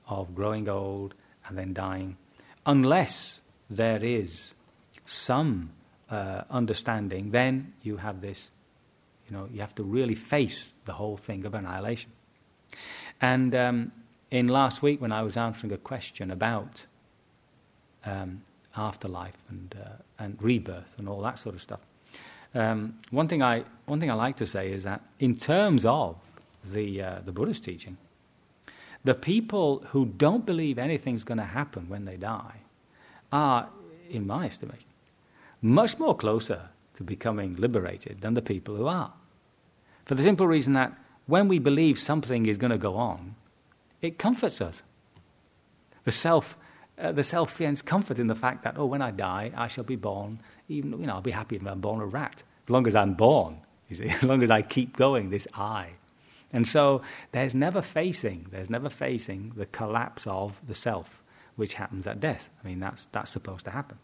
of 0.07 0.35
growing 0.35 0.69
old, 0.69 1.15
and 1.49 1.57
then 1.57 1.73
dying, 1.73 2.19
unless 2.67 3.41
there 3.71 4.05
is 4.05 4.53
some 5.07 5.71
uh, 6.11 6.43
understanding, 6.51 7.31
then 7.31 7.73
you 7.83 7.97
have 7.97 8.21
this, 8.21 8.51
you 9.27 9.35
know, 9.35 9.49
you 9.55 9.61
have 9.61 9.75
to 9.75 9.83
really 9.83 10.15
face 10.15 10.69
the 10.85 10.93
whole 10.93 11.17
thing 11.17 11.47
of 11.47 11.55
annihilation. 11.55 12.13
And 13.23 13.55
um, 13.55 13.93
in 14.31 14.49
last 14.49 14.83
week, 14.83 15.01
when 15.01 15.13
I 15.13 15.23
was 15.23 15.39
answering 15.39 15.73
a 15.73 15.79
question 15.79 16.31
about 16.31 16.85
um, 18.05 18.43
afterlife 18.77 19.39
and, 19.49 19.75
uh, 19.83 20.23
and 20.23 20.37
rebirth 20.43 20.95
and 20.99 21.09
all 21.09 21.23
that 21.23 21.39
sort 21.39 21.55
of 21.55 21.63
stuff, 21.63 21.81
um, 22.55 22.99
one, 23.11 23.29
thing 23.29 23.43
I, 23.43 23.65
one 23.87 23.99
thing 23.99 24.11
I 24.11 24.15
like 24.15 24.37
to 24.37 24.47
say 24.47 24.71
is 24.71 24.83
that 24.83 25.01
in 25.19 25.37
terms 25.37 25.87
of 25.87 26.19
the, 26.73 27.03
uh, 27.03 27.19
the 27.25 27.33
Buddhist 27.33 27.65
teaching, 27.65 27.97
the 29.05 29.15
people 29.15 29.85
who 29.89 30.07
don't 30.07 30.47
believe 30.47 30.79
anything's 30.79 31.25
going 31.25 31.39
to 31.39 31.45
happen 31.45 31.89
when 31.89 32.05
they 32.05 32.17
die 32.17 32.63
are, 33.33 33.69
in 34.11 34.27
my 34.27 34.47
estimation, 34.47 34.85
much 35.61 35.99
more 35.99 36.17
closer 36.17 36.71
to 36.95 37.03
becoming 37.03 37.57
liberated 37.57 38.21
than 38.21 38.35
the 38.35 38.43
people 38.43 38.77
who 38.77 38.87
are. 38.87 39.13
For 40.05 40.15
the 40.15 40.23
simple 40.23 40.47
reason 40.47 40.75
that 40.75 40.93
when 41.27 41.49
we 41.49 41.59
believe 41.59 41.99
something 41.99 42.47
is 42.47 42.59
going 42.59 42.71
to 42.71 42.79
go 42.79 42.97
on, 42.97 43.35
it 44.01 44.19
comforts 44.19 44.61
us. 44.61 44.83
The 46.05 46.13
self, 46.13 46.57
uh, 46.99 47.13
the 47.13 47.23
self 47.23 47.51
finds 47.51 47.83
comfort 47.83 48.19
in 48.19 48.27
the 48.27 48.35
fact 48.35 48.63
that, 48.65 48.77
oh, 48.77 48.87
when 48.87 49.03
I 49.03 49.11
die, 49.11 49.53
I 49.57 49.69
shall 49.69 49.85
be 49.85 49.97
born 49.97 50.41
even, 50.69 50.93
you 50.93 51.07
know, 51.07 51.15
I'll 51.15 51.21
be 51.21 51.31
happy 51.31 51.57
if 51.57 51.67
I'm 51.67 51.81
born 51.81 52.01
a 52.01 52.07
rat, 52.07 52.43
as 52.65 52.71
long 52.71 52.87
as 52.87 52.95
I'm 52.95 53.15
born, 53.15 53.61
you 53.89 53.97
see, 53.97 54.09
as 54.09 54.23
long 54.23 54.43
as 54.43 54.51
I 54.51 54.63
keep 54.63 54.97
going, 54.97 55.31
this 55.31 55.47
I. 55.55 55.91
And 56.55 56.67
so 56.67 57.03
there's 57.33 57.55
never 57.55 57.83
facing, 57.83 58.47
there's 58.51 58.71
never 58.71 58.89
facing 58.89 59.53
the 59.57 59.67
collapse 59.67 60.27
of 60.27 60.59
the 60.67 60.75
self, 60.75 61.23
which 61.57 61.75
happens 61.75 62.07
at 62.07 62.21
death. 62.21 62.49
I 62.63 62.67
mean, 62.67 62.81
that's, 62.81 63.07
that's 63.13 63.31
supposed 63.31 63.67
to 63.67 63.71
happen. 63.71 63.99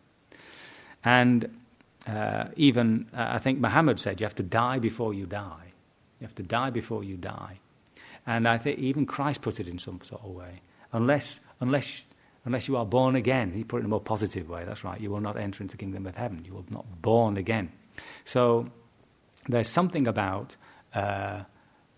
And 1.03 1.59
uh, 2.07 2.48
even, 2.57 3.09
uh, 3.14 3.28
I 3.30 3.38
think 3.38 3.61
Muhammad 3.61 3.98
said, 3.98 4.20
you 4.20 4.26
have 4.26 4.34
to 4.34 4.42
die 4.42 4.80
before 4.80 5.14
you 5.14 5.24
die. 5.24 5.72
You 6.20 6.26
have 6.26 6.34
to 6.34 6.42
die 6.42 6.70
before 6.70 7.05
you 7.05 7.16
die. 7.16 7.61
And 8.26 8.46
I 8.46 8.59
think 8.59 8.78
even 8.80 9.07
Christ 9.07 9.40
put 9.40 9.61
it 9.61 9.68
in 9.68 9.78
some 9.78 10.01
sort 10.03 10.22
of 10.22 10.30
way. 10.30 10.61
Unless, 10.92 11.40
unless 11.61 12.05
unless 12.44 12.68
you 12.68 12.76
are 12.76 12.86
born 12.86 13.16
again. 13.16 13.53
He 13.53 13.64
put 13.64 13.76
it 13.76 13.80
in 13.80 13.86
a 13.86 13.88
more 13.88 14.01
positive 14.01 14.48
way, 14.48 14.64
that's 14.66 14.84
right. 14.84 15.01
You 15.01 15.11
will 15.11 15.20
not 15.20 15.36
enter 15.36 15.62
into 15.62 15.76
the 15.76 15.78
kingdom 15.78 16.07
of 16.07 16.16
heaven. 16.16 16.44
You 16.44 16.55
will 16.55 16.64
not 16.70 17.03
born 17.03 17.36
again. 17.36 17.70
So 18.24 18.70
there's 19.48 19.68
something 19.68 20.07
about, 20.07 20.57
uh, 20.94 21.42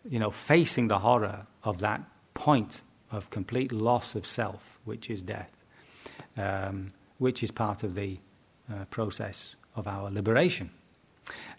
you 0.09 0.19
know, 0.19 0.31
facing 0.31 0.89
the 0.89 0.99
horror 0.99 1.47
of 1.63 1.79
that 1.79 2.03
point 2.35 2.83
of 3.11 3.31
complete 3.31 3.73
loss 3.73 4.15
of 4.15 4.27
self, 4.27 4.79
which 4.85 5.11
is 5.11 5.23
death, 5.23 5.51
um, 6.37 6.89
which 7.19 7.43
is 7.43 7.51
part 7.51 7.83
of 7.83 7.95
the 7.95 8.19
uh, 8.73 8.85
process 8.87 9.57
of 9.77 9.87
our 9.87 10.11
liberation. 10.11 10.71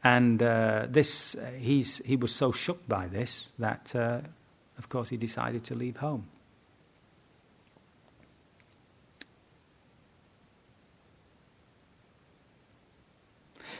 And 0.03 0.41
uh, 0.43 0.87
this, 0.89 1.35
uh, 1.35 1.51
he's, 1.57 1.99
he 2.05 2.15
was 2.15 2.33
so 2.33 2.51
shook 2.51 2.87
by 2.87 3.07
this 3.07 3.49
that, 3.59 3.95
uh, 3.95 4.21
of 4.77 4.89
course, 4.89 5.09
he 5.09 5.17
decided 5.17 5.63
to 5.65 5.75
leave 5.75 5.97
home. 5.97 6.27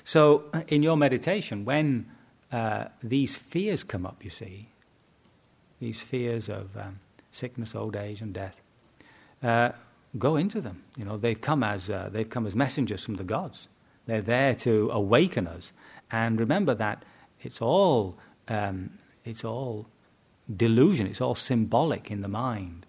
So, 0.06 0.46
in 0.68 0.84
your 0.84 0.98
meditation, 0.98 1.64
when 1.64 2.12
uh, 2.54 2.86
these 3.02 3.36
fears 3.36 3.84
come 3.84 4.06
up, 4.06 4.24
you 4.24 4.30
see, 4.30 4.70
these 5.80 6.00
fears 6.00 6.50
of 6.50 6.78
um, 6.78 7.00
sickness, 7.32 7.74
old 7.74 7.96
age, 7.96 8.22
and 8.22 8.32
death, 8.32 8.62
uh, 9.42 9.72
go 10.20 10.36
into 10.36 10.62
them. 10.62 10.84
You 10.96 11.06
know, 11.06 11.18
they've 11.18 11.42
come 11.42 11.64
as 11.64 11.90
uh, 11.90 12.10
they've 12.14 12.30
come 12.30 12.46
as 12.46 12.56
messengers 12.56 13.04
from 13.04 13.16
the 13.16 13.24
gods. 13.24 13.68
They're 14.06 14.22
there 14.22 14.54
to 14.56 14.90
awaken 14.94 15.48
us, 15.48 15.74
and 16.12 16.40
remember 16.40 16.76
that 16.76 17.04
it's 17.42 17.60
all 17.60 18.18
um, 18.48 19.00
it's 19.26 19.44
all 19.44 19.88
delusion. 20.56 21.08
It's 21.08 21.22
all 21.22 21.36
symbolic 21.36 22.12
in 22.12 22.22
the 22.22 22.28
mind. 22.28 22.86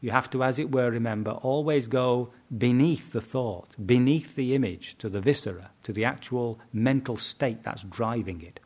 You 0.00 0.10
have 0.10 0.28
to, 0.30 0.42
as 0.42 0.58
it 0.58 0.70
were, 0.72 0.90
remember, 0.90 1.30
always 1.30 1.86
go 1.86 2.30
beneath 2.58 3.12
the 3.12 3.22
thought, 3.22 3.68
beneath 3.86 4.34
the 4.34 4.54
image, 4.54 4.98
to 4.98 5.08
the 5.08 5.20
viscera, 5.20 5.70
to 5.84 5.92
the 5.92 6.04
actual 6.04 6.58
mental 6.74 7.16
state 7.16 7.62
that's 7.62 7.84
driving 7.84 8.42
it. 8.42 8.60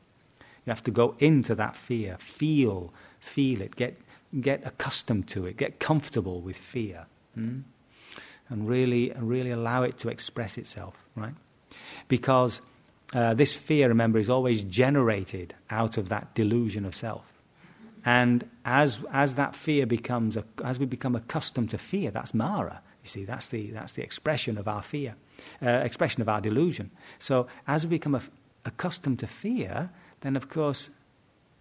You 0.69 0.73
have 0.73 0.85
to 0.85 0.91
go 0.91 1.15
into 1.19 1.55
that 1.55 1.79
fear, 1.79 2.19
feel, 2.21 2.93
feel 3.21 3.63
it, 3.63 3.75
get, 3.75 3.97
get 4.39 4.61
accustomed 4.67 5.27
to 5.29 5.47
it, 5.47 5.57
get 5.57 5.81
comfortable 5.81 6.43
with 6.43 6.59
fear, 6.59 7.07
hmm? 7.35 7.61
and 8.51 8.69
really, 8.69 9.11
really 9.19 9.51
allow 9.51 9.83
it 9.83 9.97
to 10.01 10.11
express 10.11 10.59
itself, 10.59 10.95
right? 11.17 11.33
Because 12.07 12.61
uh, 13.15 13.33
this 13.33 13.55
fear, 13.55 13.89
remember, 13.89 14.19
is 14.19 14.29
always 14.29 14.63
generated 14.63 15.55
out 15.71 15.97
of 15.97 16.11
that 16.11 16.35
delusion 16.35 16.85
of 16.85 16.95
self. 16.95 17.33
And 18.05 18.47
as, 18.67 19.01
as 19.11 19.37
that 19.37 19.57
fear 19.57 19.87
becomes, 19.87 20.37
a, 20.37 20.45
as 20.63 20.79
we 20.79 20.85
become 20.85 21.17
accustomed 21.17 21.71
to 21.71 21.79
fear, 21.79 22.11
that's 22.11 22.35
Mara. 22.35 22.83
You 23.03 23.09
see, 23.09 23.25
that's 23.25 23.49
the, 23.49 23.71
that's 23.71 23.95
the 23.95 24.03
expression 24.03 24.59
of 24.59 24.69
our 24.69 24.83
fear, 24.83 25.17
uh, 25.63 25.71
expression 25.71 26.21
of 26.21 26.29
our 26.29 26.43
delusion. 26.43 26.91
So 27.19 27.47
as 27.67 27.87
we 27.87 27.97
become 27.97 28.21
accustomed 28.67 29.19
to 29.21 29.27
fear, 29.27 29.89
then 30.21 30.37
of 30.37 30.49
course 30.49 30.91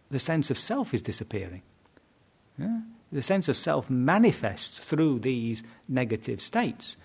the 0.10 0.20
sense 0.20 0.49
of 0.51 0.58
self 0.58 0.93
is 0.93 1.01
disappearing. 1.01 1.62
Yeah? 2.58 2.80
The 3.12 3.22
sense 3.22 3.47
of 3.47 3.55
self 3.55 3.89
manifests 3.89 4.80
through 4.80 5.20
these 5.20 5.64
negative 5.88 6.41
states. 6.41 6.97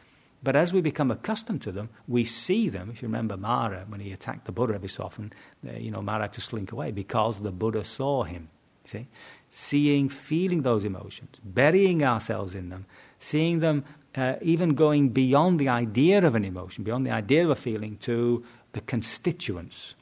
But 0.43 0.57
as 0.57 0.73
we 0.73 0.81
become 0.81 1.13
accustomed 1.13 1.63
to 1.63 1.73
them, 1.73 1.89
we 2.09 2.25
see 2.25 2.69
them. 2.69 2.91
If 2.91 3.01
you 3.01 3.07
remember 3.07 3.37
Mara, 3.37 3.85
when 3.89 4.01
he 4.01 4.11
attacked 4.11 4.45
the 4.45 4.53
Buddha 4.53 4.75
every 4.75 4.89
so 4.89 5.05
often, 5.05 5.33
uh, 5.67 5.75
you 5.75 5.91
know, 5.93 6.03
Mara 6.03 6.23
had 6.23 6.33
to 6.33 6.41
slink 6.41 6.73
away 6.73 6.91
because 6.91 7.41
the 7.41 7.53
Buddha 7.53 7.85
saw 7.85 8.25
him. 8.25 8.49
You 8.85 8.89
see? 8.89 9.07
Seeing, 9.51 10.09
feeling 10.09 10.63
those 10.63 10.85
emotions, 10.85 11.37
burying 11.45 12.03
ourselves 12.03 12.55
in 12.55 12.71
them, 12.71 12.87
seeing 13.21 13.61
them 13.61 13.85
uh, 14.17 14.35
even 14.43 14.75
going 14.75 15.11
beyond 15.11 15.61
the 15.61 15.69
idea 15.69 16.27
of 16.27 16.35
an 16.35 16.45
emotion, 16.45 16.83
beyond 16.83 17.07
the 17.07 17.13
idea 17.13 17.45
of 17.45 17.51
a 17.51 17.55
feeling, 17.55 17.97
to 17.99 18.45
the 18.73 18.81
constituents. 18.81 19.95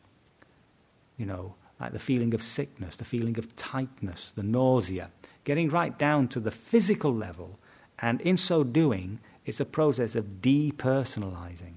You 1.20 1.26
know, 1.26 1.54
like 1.78 1.92
the 1.92 1.98
feeling 1.98 2.32
of 2.32 2.42
sickness, 2.42 2.96
the 2.96 3.04
feeling 3.04 3.38
of 3.38 3.54
tightness, 3.54 4.32
the 4.34 4.42
nausea, 4.42 5.10
getting 5.44 5.68
right 5.68 5.98
down 5.98 6.28
to 6.28 6.40
the 6.40 6.50
physical 6.50 7.14
level. 7.14 7.58
And 7.98 8.22
in 8.22 8.38
so 8.38 8.64
doing, 8.64 9.20
it's 9.44 9.60
a 9.60 9.66
process 9.66 10.14
of 10.14 10.40
depersonalizing. 10.40 11.74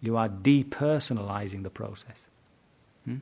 You 0.00 0.16
are 0.16 0.28
depersonalizing 0.28 1.62
the 1.62 1.70
process. 1.70 2.26
Hmm? 3.04 3.18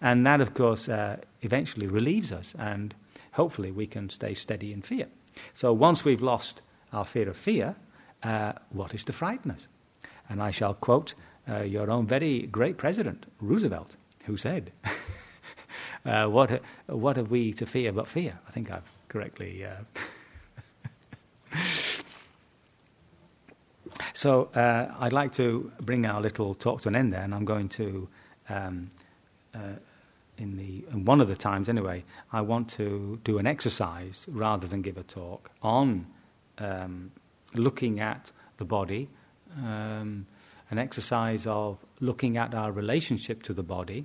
And 0.00 0.24
that, 0.24 0.40
of 0.40 0.54
course, 0.54 0.88
uh, 0.88 1.16
eventually 1.42 1.88
relieves 1.88 2.30
us, 2.30 2.54
and 2.56 2.94
hopefully 3.32 3.72
we 3.72 3.88
can 3.88 4.08
stay 4.10 4.34
steady 4.34 4.72
in 4.72 4.82
fear. 4.82 5.06
So 5.52 5.72
once 5.72 6.04
we've 6.04 6.22
lost 6.22 6.62
our 6.92 7.04
fear 7.04 7.28
of 7.28 7.36
fear, 7.36 7.74
uh, 8.22 8.52
what 8.70 8.94
is 8.94 9.04
to 9.04 9.12
frighten 9.12 9.50
us? 9.50 9.66
And 10.28 10.40
I 10.40 10.52
shall 10.52 10.74
quote 10.74 11.14
uh, 11.48 11.62
your 11.62 11.90
own 11.90 12.06
very 12.06 12.42
great 12.42 12.76
president, 12.76 13.26
Roosevelt, 13.40 13.96
who 14.24 14.36
said, 14.36 14.72
uh, 16.04 16.26
what, 16.26 16.62
what 16.86 17.16
have 17.16 17.30
we 17.30 17.52
to 17.54 17.66
fear 17.66 17.92
but 17.92 18.08
fear? 18.08 18.38
I 18.46 18.50
think 18.50 18.70
I've 18.70 18.82
correctly. 19.08 19.64
Uh, 19.64 19.76
so 24.12 24.50
uh, 24.54 24.94
I'd 25.00 25.12
like 25.12 25.32
to 25.34 25.72
bring 25.80 26.06
our 26.06 26.20
little 26.20 26.54
talk 26.54 26.82
to 26.82 26.88
an 26.88 26.96
end 26.96 27.12
there, 27.12 27.22
and 27.22 27.34
I'm 27.34 27.44
going 27.44 27.68
to. 27.70 28.08
Um, 28.48 28.90
uh, 29.54 29.76
in 30.36 30.56
the 30.56 30.84
in 30.92 31.04
one 31.04 31.20
of 31.20 31.26
the 31.26 31.34
times 31.34 31.68
anyway, 31.68 32.04
I 32.32 32.42
want 32.42 32.70
to 32.70 33.18
do 33.24 33.38
an 33.38 33.46
exercise 33.46 34.24
rather 34.28 34.68
than 34.68 34.82
give 34.82 34.96
a 34.96 35.02
talk 35.02 35.50
on 35.62 36.06
um, 36.58 37.10
looking 37.54 38.00
at 38.00 38.30
the 38.58 38.64
body, 38.64 39.08
um, 39.56 40.26
an 40.70 40.78
exercise 40.78 41.46
of 41.46 41.78
looking 42.00 42.36
at 42.36 42.54
our 42.54 42.70
relationship 42.70 43.42
to 43.44 43.52
the 43.52 43.62
body, 43.62 44.04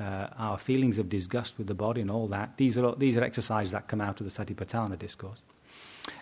uh, 0.00 0.28
our 0.38 0.58
feelings 0.58 0.98
of 0.98 1.08
disgust 1.08 1.58
with 1.58 1.66
the 1.66 1.74
body, 1.74 2.00
and 2.00 2.10
all 2.10 2.28
that. 2.28 2.56
These 2.56 2.78
are 2.78 2.94
these 2.96 3.16
are 3.16 3.24
exercises 3.24 3.72
that 3.72 3.88
come 3.88 4.00
out 4.00 4.20
of 4.20 4.26
the 4.26 4.44
Satipatthana 4.44 4.98
discourse, 4.98 5.42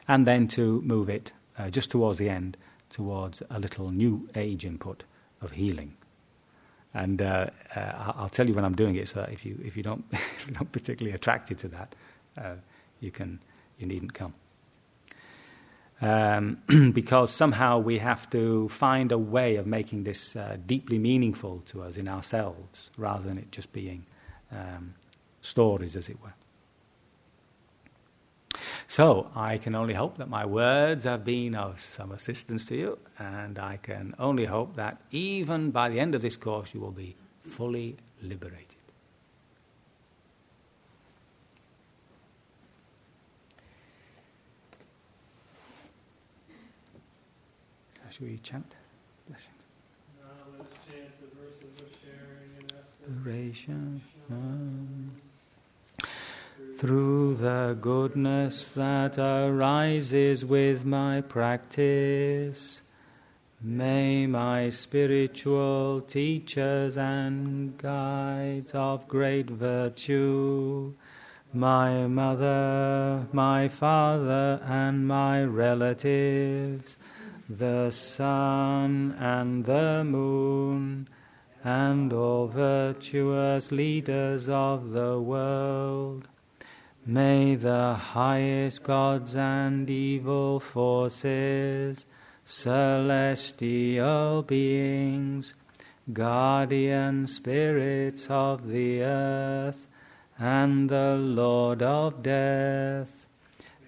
and 0.08 0.26
then 0.26 0.48
to 0.48 0.82
move 0.82 1.08
it 1.08 1.32
uh, 1.58 1.70
just 1.70 1.90
towards 1.90 2.18
the 2.18 2.28
end 2.28 2.56
towards 2.90 3.42
a 3.50 3.60
little 3.60 3.90
new 3.90 4.28
age 4.34 4.64
input 4.64 5.04
of 5.40 5.52
healing. 5.52 5.96
And 6.92 7.22
uh, 7.22 7.46
uh 7.76 8.12
I'll 8.16 8.28
tell 8.28 8.48
you 8.48 8.54
when 8.54 8.64
I'm 8.64 8.74
doing 8.74 8.96
it, 8.96 9.08
so 9.08 9.20
if 9.30 9.46
you 9.46 9.58
if 9.64 9.76
you 9.76 9.82
don't 9.82 10.04
if 10.12 10.46
you're 10.48 10.58
not 10.58 10.72
particularly 10.72 11.14
attracted 11.14 11.58
to 11.60 11.68
that, 11.68 11.94
uh, 12.36 12.54
you 13.00 13.10
can 13.10 13.40
you 13.78 13.86
needn't 13.86 14.14
come 14.14 14.34
um, 16.00 16.58
because 16.92 17.30
somehow 17.30 17.78
we 17.78 17.98
have 17.98 18.28
to 18.30 18.68
find 18.68 19.12
a 19.12 19.18
way 19.18 19.56
of 19.56 19.66
making 19.66 20.04
this 20.04 20.36
uh, 20.36 20.56
deeply 20.66 20.98
meaningful 20.98 21.62
to 21.66 21.82
us 21.82 21.96
in 21.96 22.08
ourselves 22.08 22.90
rather 22.96 23.28
than 23.28 23.38
it 23.38 23.50
just 23.52 23.72
being 23.72 24.06
um, 24.52 24.94
stories, 25.40 25.96
as 25.96 26.08
it 26.08 26.20
were. 26.22 26.34
So, 28.86 29.30
I 29.36 29.58
can 29.58 29.74
only 29.74 29.94
hope 29.94 30.18
that 30.18 30.28
my 30.28 30.44
words 30.44 31.04
have 31.04 31.24
been 31.24 31.54
of 31.54 31.78
some 31.78 32.10
assistance 32.10 32.66
to 32.66 32.76
you, 32.76 32.98
and 33.18 33.58
I 33.58 33.76
can 33.76 34.14
only 34.18 34.46
hope 34.46 34.74
that 34.76 35.00
even 35.12 35.70
by 35.70 35.88
the 35.88 36.00
end 36.00 36.14
of 36.14 36.22
this 36.22 36.36
course 36.36 36.74
you 36.74 36.80
will 36.80 36.90
be 36.90 37.14
fully 37.42 37.96
liberated. 38.20 38.79
Should 48.10 48.26
we 48.26 48.38
chant? 48.38 48.74
Blessings. 49.28 49.54
Now 50.18 50.26
let's 50.58 50.76
chant 50.90 51.10
the 51.20 51.28
verses 51.38 51.80
of 51.80 51.88
sharing 52.02 52.50
and 52.58 52.72
Through 56.76 57.36
the 57.36 57.76
goodness 57.80 58.66
that 58.74 59.16
arises 59.16 60.44
with 60.44 60.84
my 60.84 61.20
practice, 61.20 62.80
may 63.60 64.26
my 64.26 64.70
spiritual 64.70 66.00
teachers 66.00 66.96
and 66.96 67.78
guides 67.78 68.72
of 68.74 69.06
great 69.06 69.48
virtue, 69.48 70.94
my 71.54 72.08
mother, 72.08 73.28
my 73.32 73.68
father, 73.68 74.60
and 74.64 75.06
my 75.06 75.44
relatives, 75.44 76.96
the 77.50 77.90
sun 77.90 79.16
and 79.18 79.64
the 79.64 80.04
moon, 80.04 81.08
and 81.64 82.12
all 82.12 82.46
virtuous 82.46 83.72
leaders 83.72 84.48
of 84.48 84.90
the 84.90 85.20
world. 85.20 86.28
May 87.04 87.56
the 87.56 87.94
highest 87.94 88.84
gods 88.84 89.34
and 89.34 89.90
evil 89.90 90.60
forces, 90.60 92.06
celestial 92.44 94.42
beings, 94.42 95.54
guardian 96.12 97.26
spirits 97.26 98.28
of 98.30 98.68
the 98.68 99.02
earth, 99.02 99.86
and 100.38 100.88
the 100.88 101.16
Lord 101.16 101.82
of 101.82 102.22
death, 102.22 103.19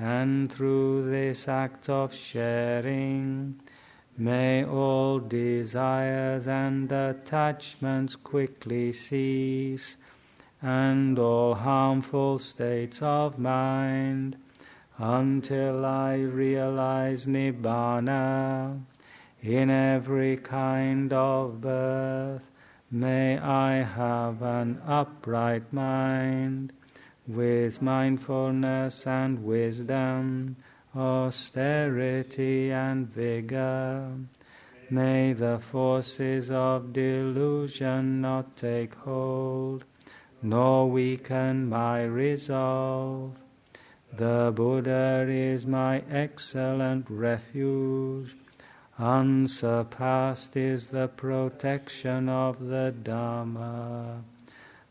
and 0.00 0.50
through 0.50 1.10
this 1.10 1.46
act 1.46 1.90
of 1.90 2.14
sharing, 2.14 3.60
may 4.16 4.64
all 4.64 5.18
desires 5.18 6.46
and 6.46 6.90
attachments 6.90 8.16
quickly 8.16 8.92
cease, 8.92 9.96
and 10.62 11.18
all 11.18 11.54
harmful 11.54 12.38
states 12.38 13.02
of 13.02 13.38
mind, 13.38 14.38
until 14.96 15.84
I 15.84 16.16
realize 16.16 17.26
Nibbana 17.26 18.80
in 19.42 19.68
every 19.68 20.38
kind 20.38 21.12
of 21.12 21.60
birth. 21.60 22.50
May 22.90 23.38
I 23.38 23.82
have 23.82 24.40
an 24.40 24.80
upright 24.86 25.72
mind 25.72 26.72
with 27.34 27.80
mindfulness 27.80 29.06
and 29.06 29.44
wisdom, 29.44 30.56
austerity 30.96 32.72
and 32.72 33.08
vigor. 33.08 34.12
May 34.90 35.32
the 35.32 35.60
forces 35.60 36.50
of 36.50 36.92
delusion 36.92 38.20
not 38.20 38.56
take 38.56 38.94
hold, 38.96 39.84
nor 40.42 40.90
weaken 40.90 41.68
my 41.68 42.02
resolve. 42.04 43.38
The 44.12 44.52
Buddha 44.54 45.26
is 45.28 45.64
my 45.66 46.02
excellent 46.10 47.06
refuge. 47.08 48.34
Unsurpassed 48.98 50.56
is 50.56 50.88
the 50.88 51.06
protection 51.06 52.28
of 52.28 52.66
the 52.66 52.92
Dhamma. 53.02 54.24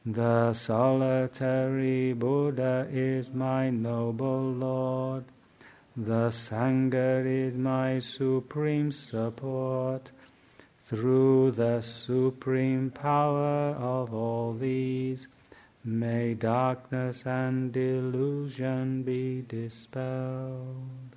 The 0.06 0.54
solitary 0.54 2.14
Buddha 2.14 2.88
is 2.90 3.34
my 3.34 3.70
noble 3.70 4.54
Lord. 4.54 5.26
The 5.98 6.30
Sangha 6.30 7.26
is 7.26 7.56
my 7.56 8.00
supreme 8.00 8.94
support. 8.94 10.12
Through 10.86 11.52
the 11.52 11.82
supreme 11.82 12.92
power 12.92 13.76
of 13.78 14.14
all 14.14 14.54
these, 14.54 15.28
may 15.84 16.34
darkness 16.34 17.26
and 17.26 17.74
delusion 17.74 19.04
be 19.04 19.42
dispelled. 19.42 21.09